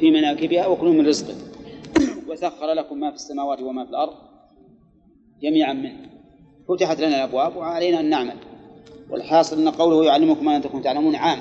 [0.00, 1.34] في مناكبها وكلوا من رزقه.
[2.28, 4.14] وسخر لكم ما في السماوات وما في الأرض
[5.42, 5.96] جميعا منه.
[6.68, 8.36] فتحت لنا الأبواب وعلينا أن نعمل.
[9.10, 11.38] والحاصل أن قوله يعلمكم ما تكونوا تعلمون عام.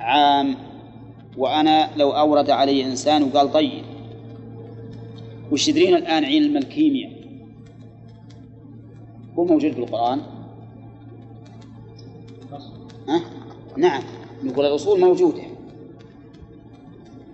[0.00, 0.56] عام.
[1.36, 3.84] وأنا لو أورد علي إنسان وقال طيب.
[5.52, 7.12] وش تدرين الآن علم الكيمياء؟
[9.38, 10.33] هو موجود في القرآن.
[13.76, 14.02] نعم.
[14.42, 15.42] نقول الأصول موجودة.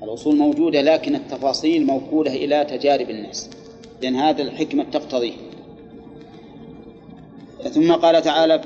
[0.02, 3.50] الأصول موجودة لكن التفاصيل موكولة إلى تجارب الناس.
[4.02, 5.32] لأن هذا الحكمة تقتضيه.
[7.70, 8.60] ثم قال تعالى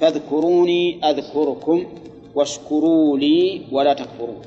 [0.00, 1.86] فاذكروني أذكركم
[2.34, 4.42] واشكروا لي ولا تكفرون.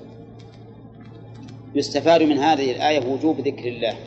[1.75, 3.97] يستفاد من هذه الآية وجوب ذكر الله.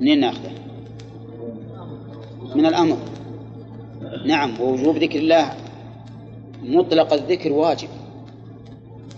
[0.00, 0.52] منين ناخذه؟
[2.54, 2.96] من الأمر.
[4.26, 5.61] نعم ووجوب ذكر الله.
[6.62, 7.88] مطلق الذكر واجب.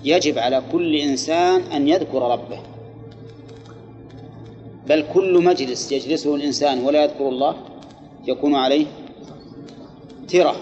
[0.05, 2.59] يجب على كل إنسان أن يذكر ربه.
[4.89, 7.55] بل كل مجلس يجلسه الإنسان ولا يذكر الله
[8.27, 8.87] يكون عليه
[10.29, 10.57] ترة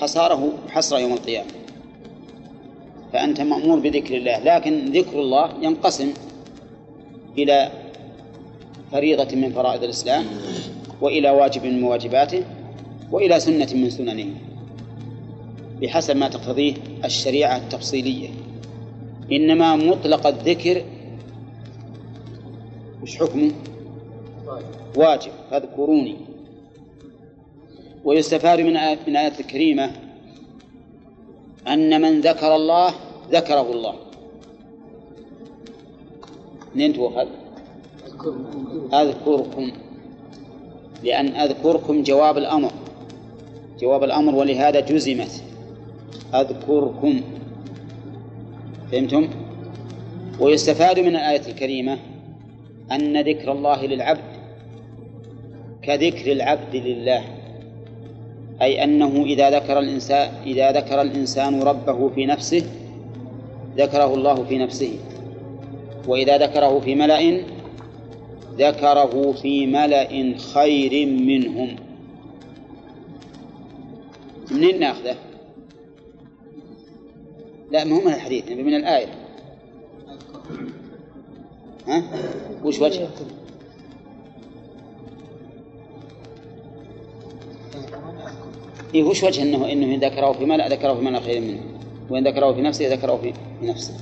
[0.00, 1.50] خسارة حسرة يوم القيامة.
[3.12, 6.12] فأنت مأمور بذكر الله لكن ذكر الله ينقسم
[7.38, 7.70] إلى
[8.92, 10.24] فريضة من فرائض الإسلام
[11.00, 12.44] وإلى واجب من واجباته
[13.10, 14.26] وإلى سنة من سننه.
[15.82, 18.28] بحسب ما تقتضيه الشريعة التفصيلية.
[19.32, 20.84] إنما مطلق الذكر
[23.02, 23.52] وش حكمه؟
[24.96, 25.32] واجب.
[25.50, 26.16] فاذكروني.
[28.04, 29.90] ويستفاد من من الآية الكريمة
[31.68, 32.94] أن من ذكر الله
[33.30, 33.94] ذكره الله.
[36.74, 37.26] منين تؤخذ؟
[38.94, 39.72] أذكركم.
[41.04, 42.72] لأن أذكركم جواب الأمر.
[43.80, 45.51] جواب الأمر ولهذا جزمت.
[46.34, 47.20] أذكركم
[48.92, 49.28] فهمتم؟
[50.40, 51.98] ويستفاد من الآية الكريمة
[52.92, 54.32] أن ذكر الله للعبد
[55.82, 57.22] كذكر العبد لله
[58.62, 62.62] أي أنه إذا ذكر الإنسان إذا ذكر الإنسان ربه في نفسه
[63.76, 64.92] ذكره الله في نفسه
[66.08, 67.40] وإذا ذكره في ملأ
[68.58, 71.76] ذكره في ملأ خير منهم
[74.50, 75.16] منين ناخذه؟
[77.72, 79.06] لا ما هو من الحديث من الآية.
[81.88, 82.02] ها؟
[82.64, 83.08] وش وجه؟
[88.94, 91.60] إيه وش وجه انه إنه إن ذكره في ملأ ذكره في ملأ خير منه.
[92.10, 93.94] وإن ذكره في نفسه ذكره في, في نفسه.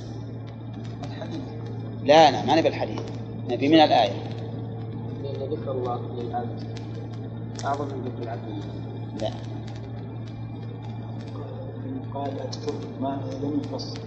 [2.03, 3.01] لا لا ما نبي الحديث.
[3.49, 4.13] نبي من الآية.
[5.23, 6.63] لأن ذكر الله للعبد
[7.65, 8.63] أعظم من ذكر العبد.
[9.21, 9.31] لا.
[12.13, 13.99] قال اذكر ما لم يفصل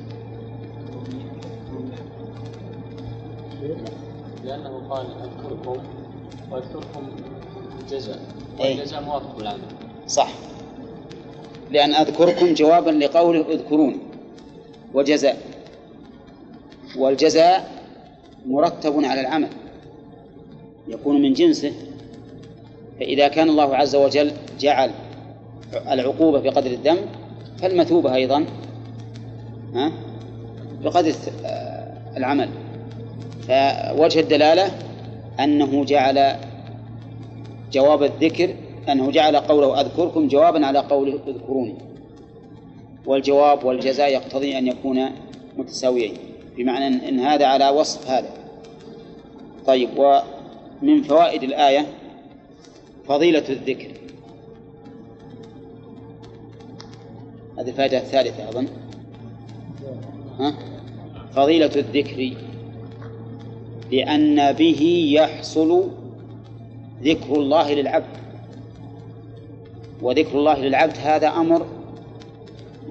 [4.45, 5.83] لأنه قال أذكركم
[6.51, 7.09] وأذكركم
[7.81, 8.21] الجزاء.
[8.61, 9.61] والجزاء موافق بالعمل
[10.09, 10.29] صح.
[11.71, 13.99] لأن أذكركم جوابا لقوله اذكرون.
[14.95, 15.39] وجزاء.
[16.99, 17.71] والجزاء
[18.47, 19.49] مرتب على العمل.
[20.89, 21.73] يكون من جنسه.
[23.01, 24.91] فإذا كان الله عز وجل جعل
[25.91, 27.09] العقوبة بقدر الذنب
[27.65, 28.47] فالمثوبة أيضا
[29.75, 29.93] ها
[30.83, 31.15] بقدر
[32.17, 32.49] العمل.
[33.49, 34.71] فوجه الدلالة
[35.41, 36.37] أنه جعل
[37.73, 38.55] جواب الذكر
[38.89, 41.75] أنه جعل قوله أذكركم جوابا على قوله اذكروني.
[43.07, 45.09] والجواب والجزاء يقتضي أن يكون
[45.57, 46.17] متساويين
[46.57, 48.31] بمعنى أن هذا على وصف هذا.
[49.67, 51.87] طيب ومن فوائد الآية
[53.09, 54.04] فضيلة الذكر.
[57.59, 58.69] هذه الفائدة الثالثة أظن
[60.39, 60.55] ها؟
[61.37, 62.37] فضيلة الذكر
[63.93, 65.91] لأن به يحصل
[67.03, 68.17] ذكر الله للعبد
[70.03, 71.67] وذكر الله للعبد هذا أمر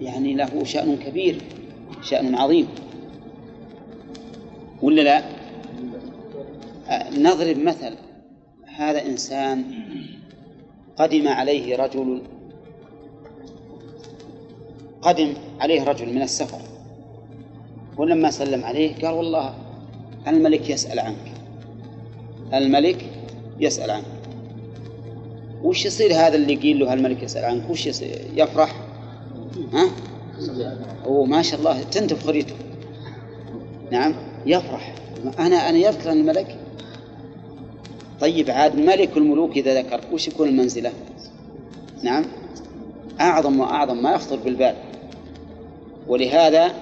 [0.01, 1.41] يعني له شأن كبير
[2.03, 2.67] شأن عظيم
[4.81, 5.23] ولا لا؟
[7.17, 7.93] نضرب مثل
[8.65, 9.63] هذا إنسان
[10.97, 12.21] قدم عليه رجل
[15.03, 16.59] قدم عليه رجل من السفر.
[17.97, 19.53] ولما سلم عليه قال والله
[20.27, 21.31] الملك يسأل عنك.
[22.53, 23.05] الملك
[23.59, 24.05] يسأل عنك.
[25.63, 28.75] وش يصير هذا اللي يقول له الملك يسأل عنك؟ وش يصير؟ يفرح؟
[29.73, 29.89] ها؟
[31.05, 32.55] أوه ما شاء الله تنتف خريته
[33.91, 34.95] نعم يفرح.
[35.39, 36.57] أنا أنا يذكر الملك؟
[38.19, 40.91] طيب عاد ملك الملوك إذا ذكر وش يكون المنزلة؟
[42.03, 42.25] نعم
[43.21, 44.75] أعظم وأعظم ما يخطر بالبال.
[46.07, 46.73] ولهذا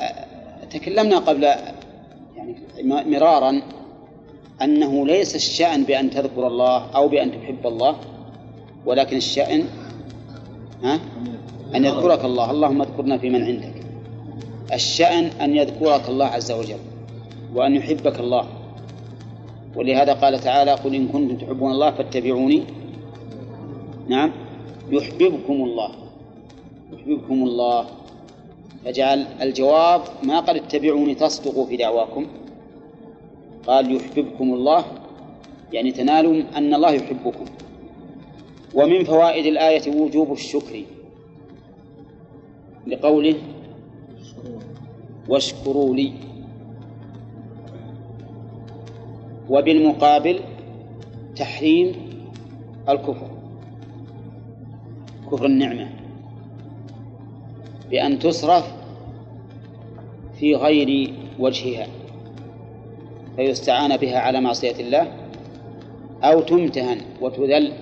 [0.00, 3.62] آه، تكلمنا قبل يعني مرارا
[4.62, 7.96] أنه ليس الشأن بأن تذكر الله أو بأن تحب الله
[8.86, 9.64] ولكن الشأن
[10.82, 11.00] ها؟
[11.74, 12.50] أن يذكرك الله.
[12.50, 13.74] اللهم اذكرنا في من عندك.
[14.72, 16.78] الشأن أن يذكرك الله عز وجل
[17.54, 18.46] وأن يحبك الله.
[19.76, 22.62] ولهذا قال تعالى قل إن كنتم تحبون الله فاتبعوني.
[24.08, 24.32] نعم.
[24.90, 25.90] يحببكم الله.
[26.92, 27.86] يحببكم الله.
[28.86, 32.26] فجعل الجواب ما قال اتبعوني تصدقوا في دعواكم.
[33.66, 34.84] قال يحببكم الله
[35.72, 37.44] يعني تنالوا أن الله يحبكم.
[38.74, 40.82] ومن فوائد الآية وجوب الشكر.
[42.86, 43.34] لقوله
[45.28, 46.12] واشكروا لي.
[49.48, 50.40] وبالمقابل
[51.36, 51.92] تحريم
[52.88, 53.30] الكفر.
[55.32, 55.88] كفر النعمة.
[57.90, 58.75] بأن تصرف
[60.40, 61.86] في غير وجهها
[63.36, 65.12] فيستعان بها على معصية الله
[66.22, 67.72] أو تمتهن وتذل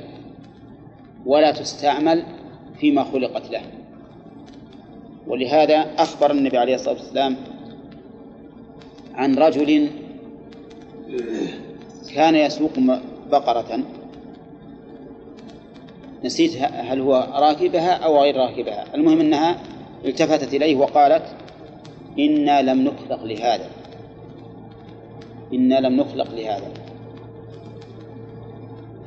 [1.26, 2.24] ولا تستعمل
[2.80, 3.62] فيما خلقت له.
[5.26, 7.36] ولهذا أخبر النبي عليه الصلاة والسلام
[9.14, 9.88] عن رجل
[12.14, 12.72] كان يسوق
[13.30, 13.78] بقرة.
[16.24, 18.94] نسيت هل هو راكبها أو غير راكبها.
[18.94, 19.58] المهم أنها
[20.04, 21.22] التفتت إليه وقالت
[22.18, 23.70] إنا لم نخلق لهذا.
[25.52, 26.70] إنا لم نخلق لهذا.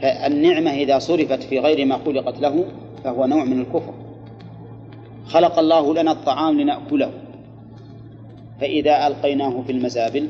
[0.01, 2.65] فالنعمة إذا صرفت في غير ما خلقت له
[3.03, 3.93] فهو نوع من الكفر.
[5.25, 7.11] خلق الله لنا الطعام لنأكله.
[8.61, 10.27] فإذا ألقيناه في المزابل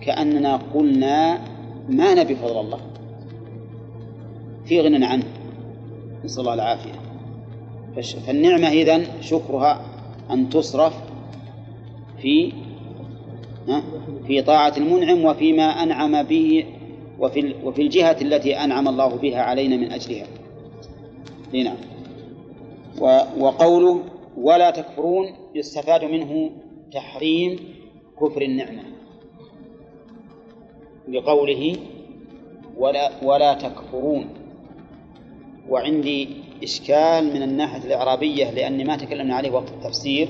[0.00, 1.38] كأننا قلنا
[1.88, 2.80] ما نبي فضل الله.
[4.64, 5.24] في غنى عنه.
[6.24, 6.92] نسأل الله العافية.
[8.26, 9.80] فالنعمة إذن شكرها
[10.30, 11.03] أن تصرف
[12.24, 12.52] في
[14.26, 16.64] في طاعة المنعم وفيما أنعم به
[17.18, 20.26] وفي وفي الجهة التي أنعم الله بها علينا من أجلها.
[21.54, 21.76] هنا
[23.38, 24.00] وقوله
[24.36, 26.50] ولا تكفرون يستفاد منه
[26.92, 27.58] تحريم
[28.20, 28.82] كفر النعمة.
[31.08, 31.76] لقوله
[32.76, 34.26] ولا ولا تكفرون.
[35.68, 36.28] وعندي
[36.62, 40.28] إشكال من الناحية الإعرابية لأني ما تكلمنا عليه وقت التفسير.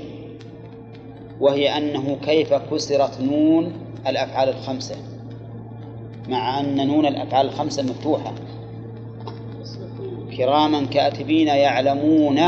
[1.40, 3.72] وهي أنه كيف كسرت نون
[4.06, 4.96] الأفعال الخمسة؟
[6.28, 8.34] مع أن نون الأفعال الخمسة مفتوحة.
[10.36, 12.40] كراما كاتبين يعلمون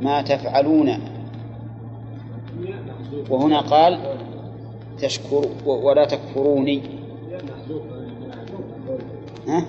[0.00, 0.98] ما تفعلون.
[3.30, 4.16] وهنا قال
[4.98, 6.82] تشكر ولا تكفروني.
[9.48, 9.64] ها؟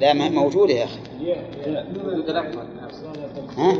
[0.00, 1.00] لا موجودة يا أخي.
[3.56, 3.72] ها؟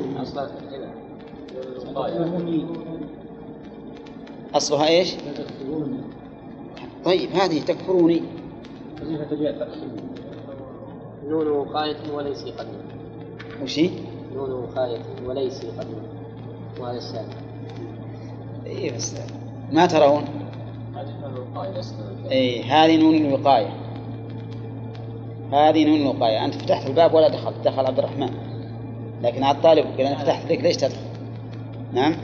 [4.55, 5.14] أصلها إيش؟
[7.05, 8.22] طيب هذه تكفروني.
[11.26, 12.82] نون وقاية وليس قديم.
[13.62, 13.91] وش هي؟
[14.34, 16.03] نون وقاية وليس قديم.
[16.80, 17.34] وهذا السابق
[18.66, 19.14] إيه بس
[19.72, 20.24] ما ترون؟
[22.30, 23.70] إيه هذه نون الوقاية.
[25.53, 26.45] هذه نون الوقاية.
[26.45, 28.30] أنت فتحت الباب ولا دخلت؟ دخل عبد الرحمن.
[29.22, 31.10] لكن على الطالب قال أنا فتحت لك ليش تدخل؟
[31.93, 32.14] نعم.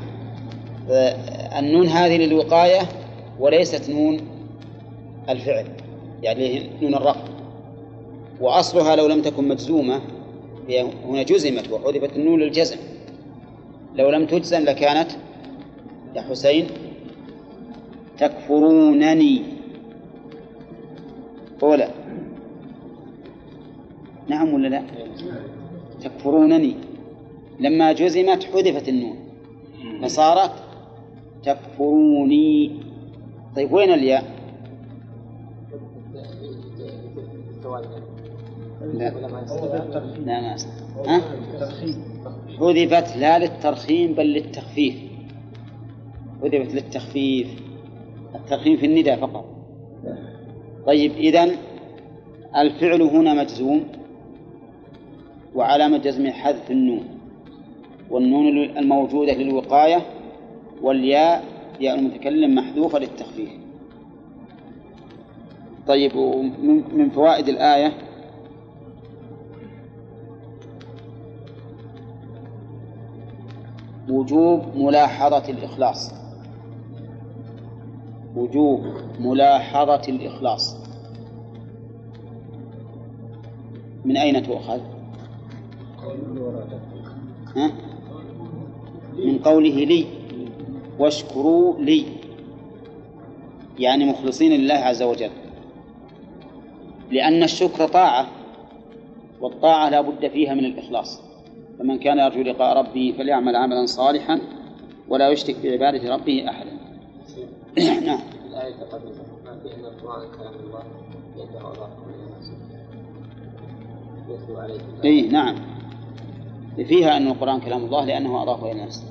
[1.59, 2.81] النون هذه للوقاية
[3.41, 4.21] وليست نون
[5.29, 5.67] الفعل
[6.23, 7.21] يعني نون الرفع
[8.41, 10.01] وأصلها لو لم تكن مجزومة
[11.09, 12.77] هنا جزمت وحذفت النون للجزم.
[13.95, 15.11] لو لم تجزم لكانت
[16.17, 16.67] يا حسين
[18.19, 19.43] تكفرونني.
[21.63, 21.89] ولا
[24.29, 24.83] نعم ولا لا؟
[26.01, 26.75] تكفرونني.
[27.61, 29.26] لما جزمت حذفت النون.
[30.03, 30.53] فصارت
[31.43, 32.81] تكفروني.
[33.57, 34.25] طيب وين الياء؟
[38.95, 39.11] لا.
[39.11, 40.57] لا ما
[41.07, 41.21] ها؟
[42.59, 44.95] حذفت لا للترخيم بل للتخفيف.
[46.43, 47.63] حذفت للتخفيف.
[48.35, 49.45] الترخيم في النداء فقط.
[50.87, 51.57] طيب إذن
[52.57, 53.85] الفعل هنا مجزوم
[55.55, 57.16] وعلامة جزمه حذف النون.
[58.11, 58.49] والنون
[58.79, 60.03] الموجودة للوقاية
[60.83, 61.45] والياء
[61.81, 63.51] ياء المتكلم محذوفة للتخفيف.
[65.87, 66.17] طيب
[66.93, 67.93] من فوائد الآية؟
[74.09, 76.15] وجوب ملاحظة الإخلاص.
[78.37, 78.81] وجوب
[79.21, 80.77] ملاحظة الإخلاص.
[84.05, 84.81] من أين تؤخذ؟
[87.57, 87.73] ها؟
[89.19, 90.07] من قوله لي
[90.99, 92.05] واشكروا لي.
[93.79, 95.31] يعني مخلصين لله عز وجل.
[97.11, 98.29] لأن الشكر طاعة
[99.41, 101.23] والطاعة لا بد فيها من الإخلاص.
[101.79, 104.41] فمن كان يرجو لقاء ربه فليعمل عملا صالحا
[105.09, 106.71] ولا يشرك بعبادة ربه أحدا.
[108.07, 108.21] نعم.
[108.51, 109.13] الآية تقدم
[109.45, 110.83] ما في أن القرآن كلام الله
[111.37, 112.07] يدعو الله
[115.03, 115.76] عليه نعم.
[116.85, 119.05] فيها أن القرآن كلام الله لأنه أضافه إلى نفسه.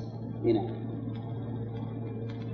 [0.44, 0.70] نعم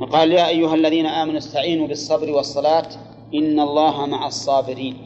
[0.01, 2.89] وقال يا أيها الذين آمنوا استعينوا بالصبر والصلاة
[3.35, 4.97] إن الله مع الصابرين.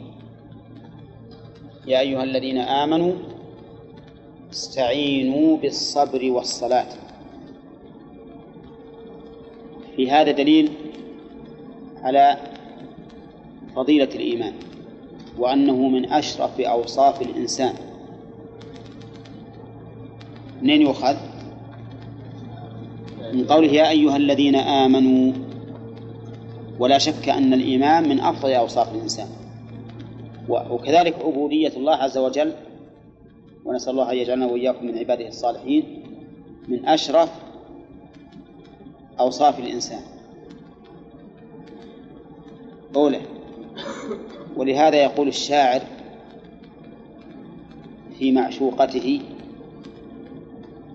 [1.87, 3.13] يا أيها الذين آمنوا
[4.51, 6.87] استعينوا بالصبر والصلاة.
[9.95, 10.71] في هذا دليل
[12.03, 12.37] على
[13.75, 14.53] فضيلة الإيمان
[15.37, 17.86] وأنه من أشرف أوصاف الإنسان.
[20.61, 21.15] منين يؤخذ؟
[23.33, 25.33] من قوله يا أيها الذين آمنوا
[26.79, 29.27] ولا شك أن الإيمان من أفضل أوصاف الإنسان
[30.49, 32.53] وكذلك عبودية الله عز وجل
[33.65, 36.03] ونسأل الله أن يجعلنا وإياكم من عباده الصالحين
[36.67, 37.29] من أشرف
[39.19, 40.01] أوصاف الإنسان
[42.95, 43.21] أولى
[44.55, 45.81] ولهذا يقول الشاعر
[48.19, 49.21] في معشوقته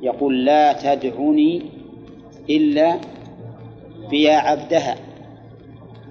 [0.02, 1.62] يقول لا تدعني
[2.50, 3.00] إلا
[4.10, 4.96] بيا عبدها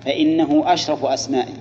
[0.01, 1.53] فإنه أشرف أسمائي.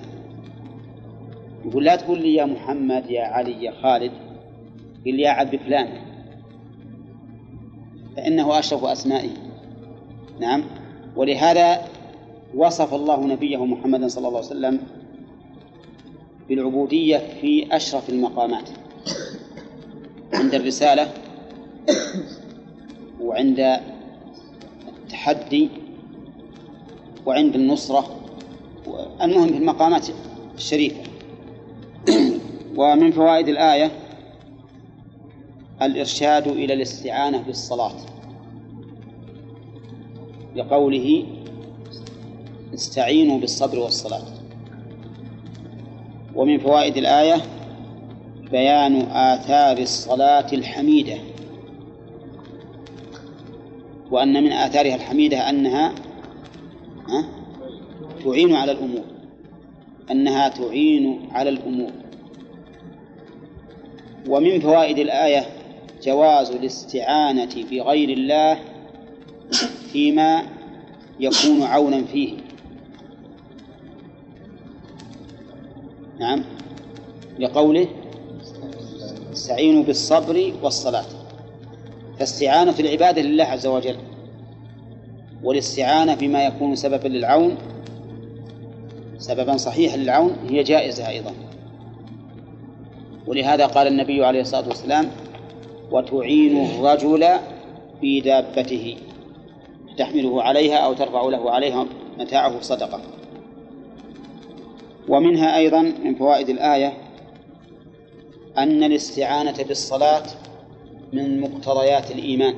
[1.65, 4.11] يقول لا تقول لي يا محمد يا علي يا خالد
[5.05, 5.87] قل يا عبد فلان.
[8.17, 9.29] فإنه أشرف أسمائه
[10.39, 10.63] نعم.
[11.15, 11.81] ولهذا
[12.55, 14.79] وصف الله نبيه محمدا صلى الله عليه وسلم
[16.49, 18.69] بالعبودية في أشرف المقامات.
[20.33, 21.07] عند الرسالة
[23.21, 23.79] وعند
[24.87, 25.69] التحدي
[27.25, 28.15] وعند النصرة
[29.21, 30.07] المهم في المقامات
[30.55, 31.01] الشريفة.
[32.75, 33.91] ومن فوائد الآية
[35.81, 37.95] الإرشاد إلى الاستعانة بالصلاة.
[40.55, 41.25] لقوله
[42.73, 44.23] استعينوا بالصبر والصلاة.
[46.35, 47.41] ومن فوائد الآية
[48.51, 51.30] بيان آثار الصلاة الحميدة.
[54.11, 55.93] وأن من آثارها الحميدة أنها
[58.23, 59.03] تعين على الأمور.
[60.11, 61.91] أنها تعين على الأمور.
[64.27, 65.45] ومن فوائد الآية
[66.03, 68.59] جواز الاستعانة بغير الله
[69.91, 70.43] فيما
[71.19, 72.37] يكون عونا فيه.
[76.19, 76.43] نعم.
[77.39, 77.87] لقوله
[79.33, 81.20] استعينوا بالصبر والصلاة.
[82.21, 83.95] فاستعانة العبادة لله عز وجل
[85.43, 87.57] والاستعانة بما يكون سببا للعون
[89.17, 91.33] سببا صحيحا للعون هي جائزة أيضا.
[93.27, 95.11] ولهذا قال النبي عليه الصلاة والسلام
[95.91, 97.27] وتعين الرجل
[98.01, 98.97] في دابته.
[99.97, 101.85] تحمله عليها أو ترفع له عليها
[102.19, 103.01] متاعه صدقة.
[105.09, 106.93] ومنها أيضا من فوائد الآية
[108.57, 110.23] أن الاستعانة بالصلاة
[111.13, 112.55] من مقتضيات الإيمان.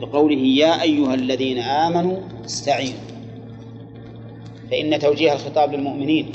[0.00, 3.00] لقوله يا أيها الذين آمنوا استعينوا.
[4.70, 6.32] فإن توجيه الخطاب للمؤمنين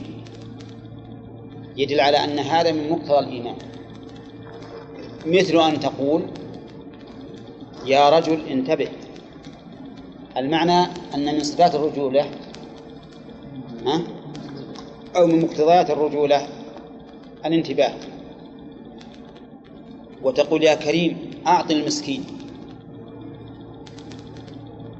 [1.77, 3.55] يدل على أن هذا من مقتضى الإيمان.
[5.25, 6.25] مثل أن تقول
[7.85, 8.87] يا رجل انتبه.
[10.37, 10.85] المعنى
[11.15, 12.25] أن من صفات الرجولة
[15.15, 16.47] أو من مقتضيات الرجولة
[17.45, 17.93] الانتباه.
[20.23, 22.23] وتقول يا كريم أعط المسكين.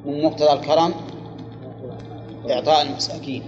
[0.06, 0.94] من مقتضى الكرم
[2.50, 3.44] إعطاء المساكين.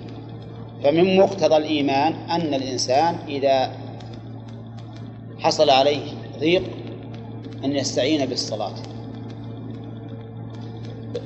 [0.83, 3.77] فمن مقتضى الإيمان أن الإنسان إذا
[5.39, 6.63] حصل عليه ضيق
[7.63, 8.73] أن يستعين بالصلاة.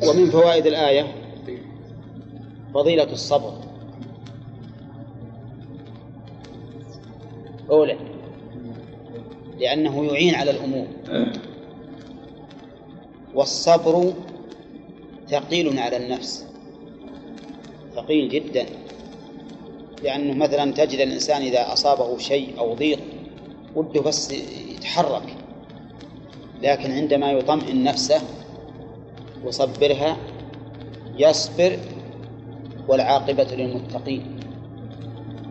[0.08, 1.08] ومن فوائد الآية
[2.74, 3.54] فضيلة الصبر.
[7.70, 7.98] أولى
[9.60, 10.88] لأنه يعين على الأمور.
[13.36, 14.14] والصبر
[15.30, 16.46] ثقيل على النفس.
[17.96, 18.66] ثقيل جدا.
[20.04, 23.00] لأنه مثلا تجد الإنسان إذا أصابه شيء أو ضيق
[23.76, 24.32] وده بس
[24.76, 25.24] يتحرك.
[26.64, 28.22] لكن عندما يطمئن نفسه
[29.46, 30.18] وصبرها
[31.18, 31.80] يصبر
[32.88, 34.40] والعاقبة للمتقين.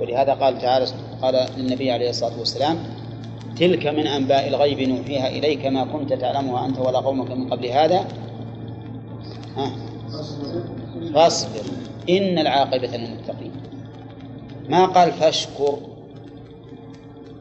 [0.01, 0.87] ولهذا قال تعالى
[1.23, 2.79] قال للنبي عليه الصلاة والسلام
[3.57, 8.09] تلك من أنباء الغيب نوحيها إليك ما كنت تعلمها أنت ولا قومك من قبل هذا.
[9.57, 9.73] ها؟
[11.15, 11.65] فاصبر.
[12.09, 13.53] إن العاقبة للمتقين.
[14.69, 15.79] ما قال فاشكر؟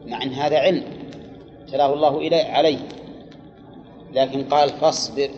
[0.08, 0.84] مع أن هذا علم.
[1.72, 2.78] تلاه الله إلي علي.
[4.14, 5.30] لكن قال فاصبر.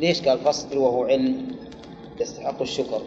[0.00, 1.46] ليش قال فاصبر وهو علم؟
[2.20, 3.02] يستحق الشكر.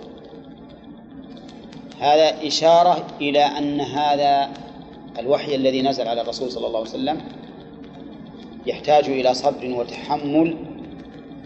[1.99, 4.62] هذا إشارة إلى أن هذا
[5.19, 7.21] الوحي الذي نزل على الرسول صلى الله عليه وسلم
[8.65, 10.57] يحتاج إلى صبر وتحمل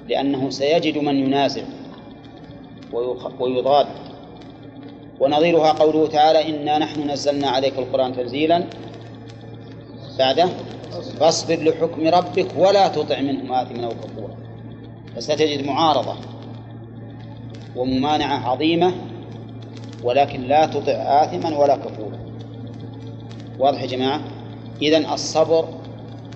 [0.09, 1.63] لأنه سيجد من ينازع
[3.39, 3.87] ويضاد.
[5.19, 8.63] ونظيرها قوله تعالى إنا نحن نزلنا عليك القرآن تنزيلا
[10.19, 10.49] بعده
[11.19, 14.37] فاصبر لحكم ربك ولا تطع منهم آثما أو كفورا.
[15.15, 16.15] فستجد معارضة
[17.75, 18.93] وممانعة عظيمة
[20.03, 22.16] ولكن لا تطع آثما ولا كفورا.
[23.59, 24.21] واضح يا جماعة؟
[24.81, 25.67] إذن الصبر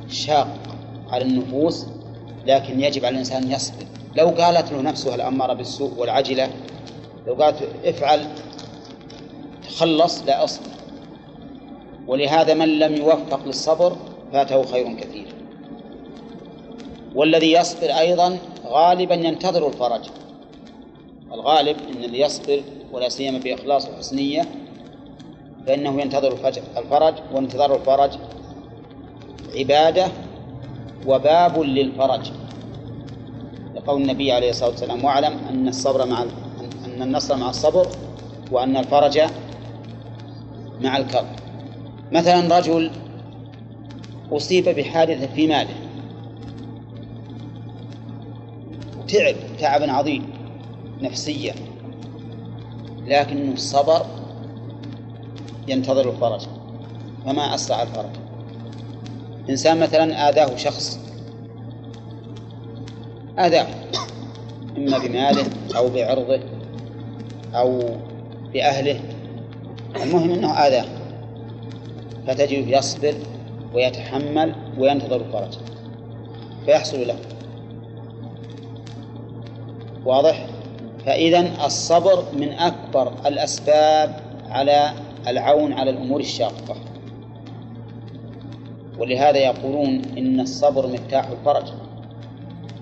[0.10, 0.58] شاق
[1.10, 1.86] على النفوس
[2.48, 3.86] لكن يجب على الإنسان يصبر.
[4.16, 6.50] لو قالت له نفسه الأمارة بالسوء والعجلة
[7.28, 8.28] لو قالت افعل
[9.70, 10.72] تخلص لا أصبر.
[12.08, 13.96] ولهذا من لم يوفق للصبر
[14.34, 15.28] فاته خير كثير.
[17.16, 20.02] والذي يصبر أيضا غالبا ينتظر الفرج.
[21.34, 22.62] الغالب أن اللي يصبر
[22.92, 24.46] ولا سيما بإخلاص وحسنية
[25.68, 26.34] فإنه ينتظر
[26.78, 28.12] الفرج وانتظار الفرج.
[29.56, 30.08] عبادة
[31.08, 32.32] وباب للفرج.
[33.76, 36.26] لقول النبي عليه الصلاة والسلام واعلم أن الصبر مع
[36.86, 37.88] أن النصر مع الصبر
[38.52, 39.20] وأن الفرج
[40.82, 41.28] مع الكرب.
[42.12, 42.92] مثلا رجل
[44.32, 45.76] أصيب بحادثة في ماله.
[49.08, 50.30] تعب تعبا عظيم
[51.02, 51.56] نفسيا.
[53.08, 54.06] لكنه صبر
[55.68, 56.42] ينتظر الفرج
[57.26, 58.10] فما أسرع الفرج.
[59.50, 61.00] إنسان مثلا آذاه شخص
[63.40, 63.68] آذاه
[64.78, 65.46] إما بماله
[65.78, 66.40] أو بعرضه
[67.56, 67.80] أو
[68.54, 69.00] بأهله.
[70.04, 70.86] المهم أنه آذاه
[72.28, 73.14] فتجده يصبر
[73.74, 75.58] ويتحمل وينتظر الفرج
[76.66, 77.16] فيحصل له.
[80.06, 80.46] واضح؟
[81.06, 84.92] فإذا الصبر من أكبر الأسباب على
[85.28, 86.76] العون على الأمور الشاقة.
[89.00, 91.72] ولهذا يقولون إن الصبر مفتاح الفرج.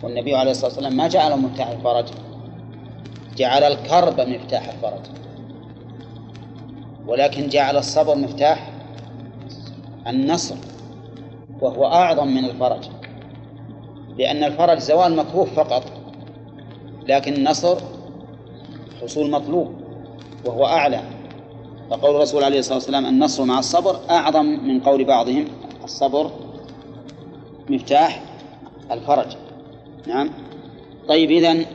[0.04, 2.06] والنبي عليه الصلاة والسلام ما جعله مفتاح الفرج
[3.38, 5.02] جعل الكرب مفتاح الفرج.
[7.08, 8.70] ولكن جعل الصبر مفتاح
[10.08, 10.56] النصر
[11.62, 12.90] وهو أعظم من الفرج.
[14.18, 15.84] لأن الفرج زوال مكروه فقط
[17.08, 17.78] لكن النصر
[19.02, 19.74] حصول مطلوب
[20.46, 21.19] وهو أعلى.
[21.90, 25.46] فقول الرسول عليه الصلاة والسلام النصر مع الصبر أعظم من قول بعضهم
[25.84, 26.32] الصبر
[27.70, 28.24] مفتاح
[28.92, 29.36] الفرج.
[30.08, 30.30] نعم.
[31.08, 31.66] طيب إذن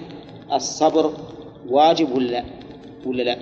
[0.52, 1.12] الصبر
[1.68, 2.44] واجب ولا
[3.06, 3.38] ولا لا؟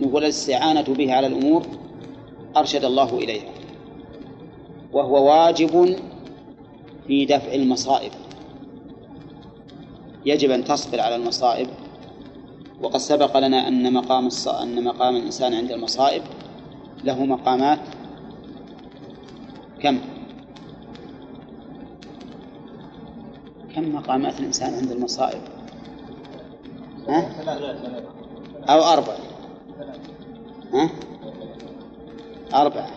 [0.00, 1.62] نقول الاستعانة به على الأمور
[2.56, 3.48] أرشد الله إليها.
[4.92, 5.96] وهو واجب
[7.06, 8.12] في دفع المصائب.
[10.26, 11.66] يجب أن تصبر على المصائب.
[12.82, 14.48] وقد سبق لنا أن مقام الص...
[14.48, 16.22] أن مقام الإنسان عند المصائب
[17.04, 17.78] له مقامات
[19.82, 19.98] كم؟
[23.74, 25.40] كم مقامات الإنسان عند المصائب؟
[27.08, 27.28] ها؟
[28.68, 29.16] أو أربعة
[30.72, 30.90] ها؟
[32.54, 32.90] أربعة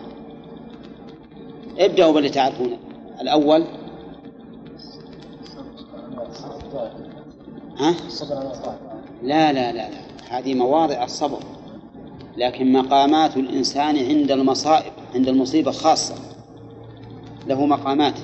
[1.78, 2.78] ابدأوا باللي تعرفونه.
[3.20, 3.64] الأول.
[7.78, 7.94] ها؟
[9.24, 9.98] لا لا لا لا.
[10.28, 11.38] هذه مواضع الصبر.
[12.36, 16.14] لكن مقامات الإنسان عند المصائب عند المصيبة خاصة.
[17.46, 18.14] له مقامات.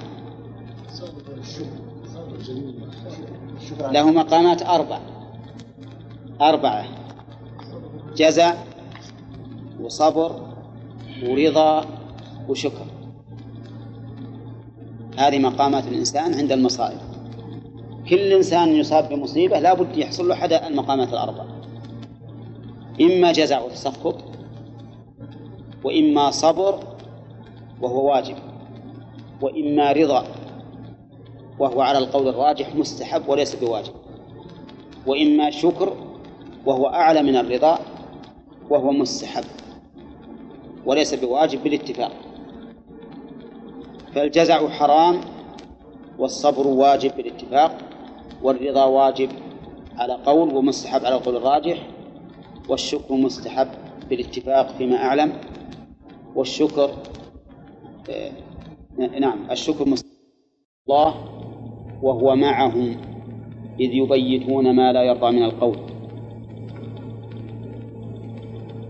[3.81, 4.99] له مقامات أربع.
[6.41, 6.85] أربعة.
[8.17, 8.55] جزع
[9.81, 10.49] وصبر
[11.23, 11.85] ورضا
[12.49, 12.87] وشكر.
[15.19, 17.10] هذه مقامات الإنسان عند المصائب.
[18.11, 21.45] كل إنسان يصاب بمصيبة لا بد يحصل له أحد المقامات الأربع
[23.01, 24.17] إما جزع وتسخط
[25.85, 26.79] وإما صبر
[27.81, 28.37] وهو واجب
[29.43, 30.25] وإما رضا
[31.59, 33.93] وهو على القول الراجح مستحب وليس بواجب
[35.07, 35.97] وإما شكر
[36.67, 37.79] وهو أعلى من الرضا
[38.71, 39.45] وهو مستحب
[40.87, 42.13] وليس بواجب بالاتفاق.
[44.15, 45.21] فالجزع حرام
[46.19, 47.79] والصبر واجب بالاتفاق.
[48.43, 49.29] والرضا واجب
[49.97, 51.87] على قول ومستحب على القول الراجح
[52.69, 53.69] والشكر مستحب
[54.11, 55.33] بالاتفاق فيما أعلم
[56.35, 56.91] والشكر
[58.11, 58.33] آه
[59.21, 60.11] نعم الشكر مستحب
[60.89, 61.15] الله
[62.03, 62.97] وهو معهم
[63.81, 65.77] إذ يبيتون ما لا يرضى من القول.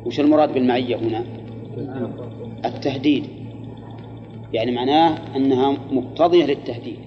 [0.06, 1.24] وش المراد بالمعية هنا؟
[2.64, 3.24] التهديد.
[4.52, 6.98] يعني معناه أنها مقتضية للتهديد.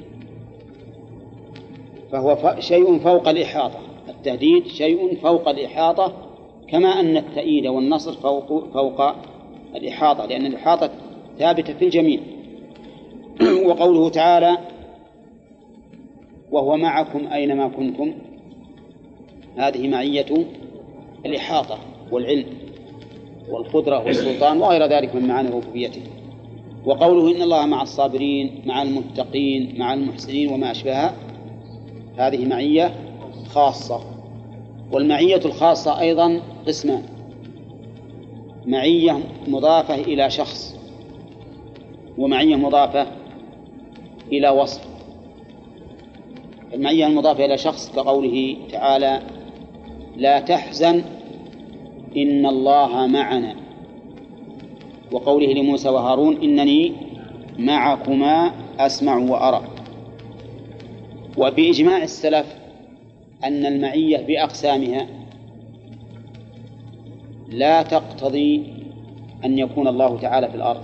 [2.14, 3.80] فهو شيء فوق الإحاطة.
[4.10, 6.14] التهديد شيء فوق الإحاطة
[6.70, 9.02] كما أن التأييد والنصر فوق فوق
[9.76, 10.90] الإحاطة لأن الإحاطة
[11.40, 12.20] ثابتة في الجميع.
[13.68, 14.58] وقوله تعالى
[16.52, 18.14] وهو معكم أينما كنتم.
[19.58, 20.46] هذه معية
[21.26, 21.78] الإحاطة
[22.12, 22.46] والعلم
[23.50, 26.02] والقدرة والسلطان وغير ذلك من معاني ربوبيته
[26.86, 31.33] وقوله إن الله مع الصابرين مع المتقين مع المحسنين وما أشبهها
[32.18, 32.94] هذه معية
[33.50, 34.00] خاصة
[34.92, 37.04] والمعية الخاصة أيضا قسمان.
[38.66, 40.76] معية مضافة إلى شخص
[42.18, 43.08] ومعية مضافة
[44.32, 44.82] إلى وصف.
[46.74, 49.22] المعية المضافة إلى شخص كقوله تعالى
[50.18, 51.04] لا تحزن
[52.18, 53.56] إن الله معنا.
[55.12, 56.94] وقوله لموسى وهارون إنني
[57.60, 59.73] معكما أسمع وأرى.
[61.38, 62.56] وبإجماع السلف
[63.44, 65.08] أن المعية بأقسامها
[67.50, 68.64] لا تقتضي
[69.46, 70.84] أن يكون الله تعالى في الأرض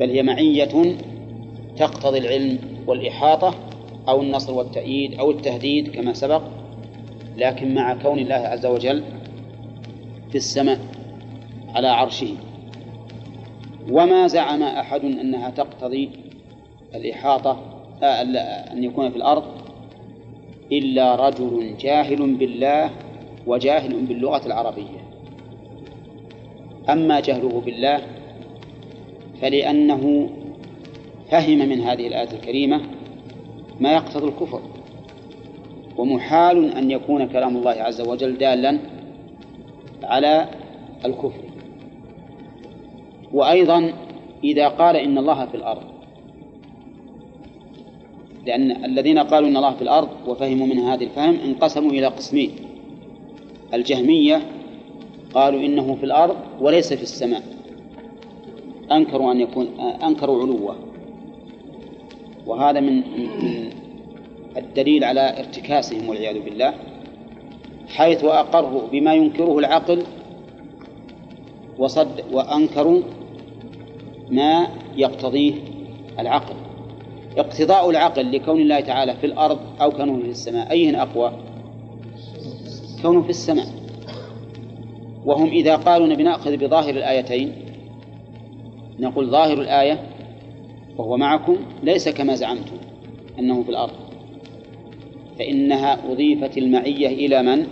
[0.00, 0.96] بل هي معية
[1.76, 3.54] تقتضي العلم والإحاطة
[4.08, 6.42] أو النصر والتأييد أو التهديد كما سبق
[7.36, 9.04] لكن مع كون الله عز وجل
[10.30, 10.78] في السماء
[11.74, 12.34] على عرشه.
[13.90, 16.10] وما زعم أحد أنها تقتضي
[16.94, 17.71] الإحاطة
[18.02, 19.44] أن يكون في الأرض
[20.72, 22.90] إلا رجل جاهل بالله
[23.46, 25.02] وجاهل باللغة العربية.
[26.90, 28.02] أما جهله بالله
[29.40, 30.30] فلأنه
[31.30, 32.80] فهم من هذه الآية الكريمة
[33.80, 34.60] ما يقتضي الكفر.
[35.98, 38.78] ومحال أن يكون كلام الله عز وجل دالا
[40.02, 40.48] على
[41.04, 41.42] الكفر.
[43.32, 43.92] وأيضا
[44.44, 45.91] إذا قال إن الله في الأرض
[48.46, 52.50] لأن الذين قالوا إن الله في الأرض وفهموا من هذا الفهم انقسموا إلى قسمين.
[53.74, 54.42] الجهمية
[55.34, 57.42] قالوا إنه في الأرض وليس في السماء.
[58.92, 59.66] أنكروا أن يكون
[60.02, 60.76] أنكروا علوه.
[62.46, 63.02] وهذا من
[64.56, 66.74] الدليل على ارتكاسهم والعياذ بالله
[67.88, 70.02] حيث أقروا بما ينكره العقل
[71.78, 73.00] وصد وأنكروا
[74.30, 74.66] ما
[74.96, 75.54] يقتضيه
[76.18, 76.54] العقل.
[77.38, 80.70] اقتضاء العقل لكون الله تعالى في الأرض أو كونه في السماء.
[80.70, 81.32] أيه أقوى؟
[83.02, 83.66] كونه في السماء.
[85.24, 87.52] وهم إذا قالوا نبي نأخذ بظاهر الآيتين
[89.00, 90.02] نقول ظاهر الآية
[90.98, 92.76] وهو معكم ليس كما زعمتم
[93.38, 93.94] أنه في الأرض.
[95.38, 97.66] فإنها أضيفت المعية إلى من؟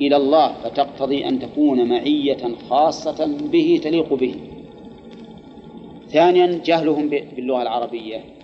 [0.00, 0.52] إلى الله.
[0.52, 4.34] فتقتضي أن تكون معية خاصة به تليق به.
[6.08, 8.37] ثانيا جهلهم باللغة العربية.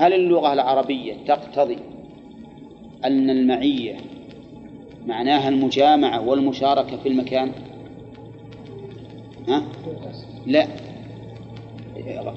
[0.00, 1.78] هل اللغة العربية تقتضي
[3.04, 3.96] أن المعية
[5.06, 7.52] معناها المجامعة والمشاركة في المكان؟
[9.48, 9.62] ها؟
[10.46, 10.66] لا.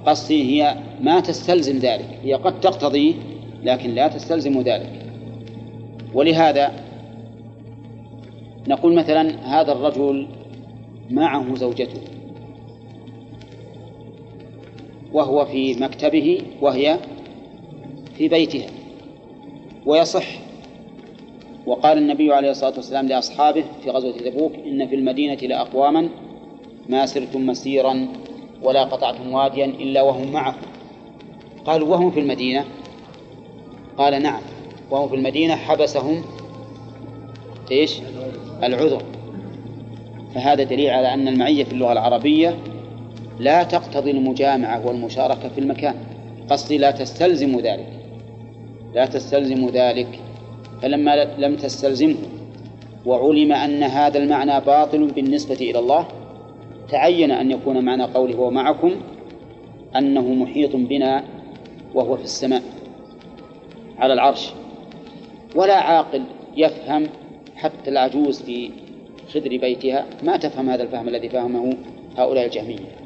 [0.05, 2.19] قصدي هي ما تستلزم ذلك.
[2.23, 3.13] هي قد تقتضيه
[3.63, 5.05] لكن لا تستلزم ذلك.
[6.13, 6.71] ولهذا
[8.67, 10.27] نقول مثلا هذا الرجل
[11.11, 12.01] معه زوجته.
[15.13, 16.99] وهو في مكتبه وهي
[18.17, 18.67] في بيتها
[19.85, 20.25] ويصح.
[21.65, 26.09] وقال النبي عليه الصلاة والسلام لأصحابه في غزوة تبوك إن في المدينة لأقواما
[26.89, 28.07] ما سرتم مسيرا
[28.63, 30.67] ولا قطعتم واديا إلا وهم معكم
[31.65, 32.65] قالوا وهم في المدينة؟
[33.97, 34.41] قال نعم
[34.91, 36.23] وهم في المدينة حبسهم
[37.71, 37.99] إيش؟
[38.63, 39.03] العذر.
[40.35, 42.57] فهذا دليل على أن المعية في اللغة العربية
[43.39, 45.95] لا تقتضي المجامعة والمشاركة في المكان
[46.49, 47.92] قصدي لا تستلزم ذلك.
[48.95, 50.19] لا تستلزم ذلك
[50.81, 52.15] فلما لم تستلزمه
[53.05, 56.07] وعلم أن هذا المعنى باطل بالنسبة إلى الله
[56.89, 58.91] تعين أن يكون معنى قوله هو معكم
[59.95, 61.23] أنه محيط بنا
[61.93, 62.63] وهو في السماء
[63.99, 64.53] على العرش.
[65.55, 66.23] ولا عاقل
[66.57, 67.07] يفهم
[67.55, 68.71] حتى العجوز في
[69.33, 71.77] خدر بيتها ما تفهم هذا الفهم الذي فهمه
[72.17, 73.03] هؤلاء الجهمية.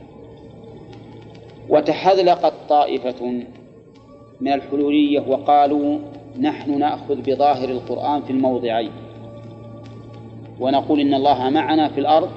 [1.69, 3.43] وتحذلقت طائفة
[4.41, 5.99] من الحلولية وقالوا
[6.39, 8.91] نحن نأخذ بظاهر القرآن في الموضعين
[10.59, 12.29] ونقول إن الله معنا في الأرض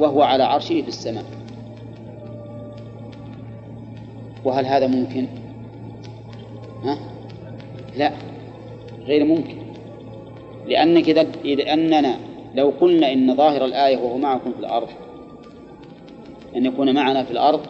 [0.00, 1.24] وهو على عرشه في السماء
[4.44, 5.26] وهل هذا ممكن؟
[6.84, 6.98] ها؟
[7.96, 8.12] لا
[9.06, 9.56] غير ممكن
[10.66, 11.08] لأنك
[11.44, 12.16] إذا أننا
[12.54, 14.88] لو قلنا إن ظاهر الآية وهو معكم في الأرض
[16.56, 17.60] أن يكون معنا في الأرض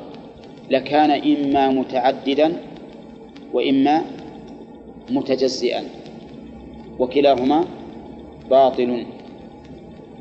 [0.70, 2.70] لكان إما متعددا
[3.53, 4.03] وإما
[5.11, 5.84] متجزئا
[6.98, 7.64] وكلاهما
[8.51, 9.07] باطل.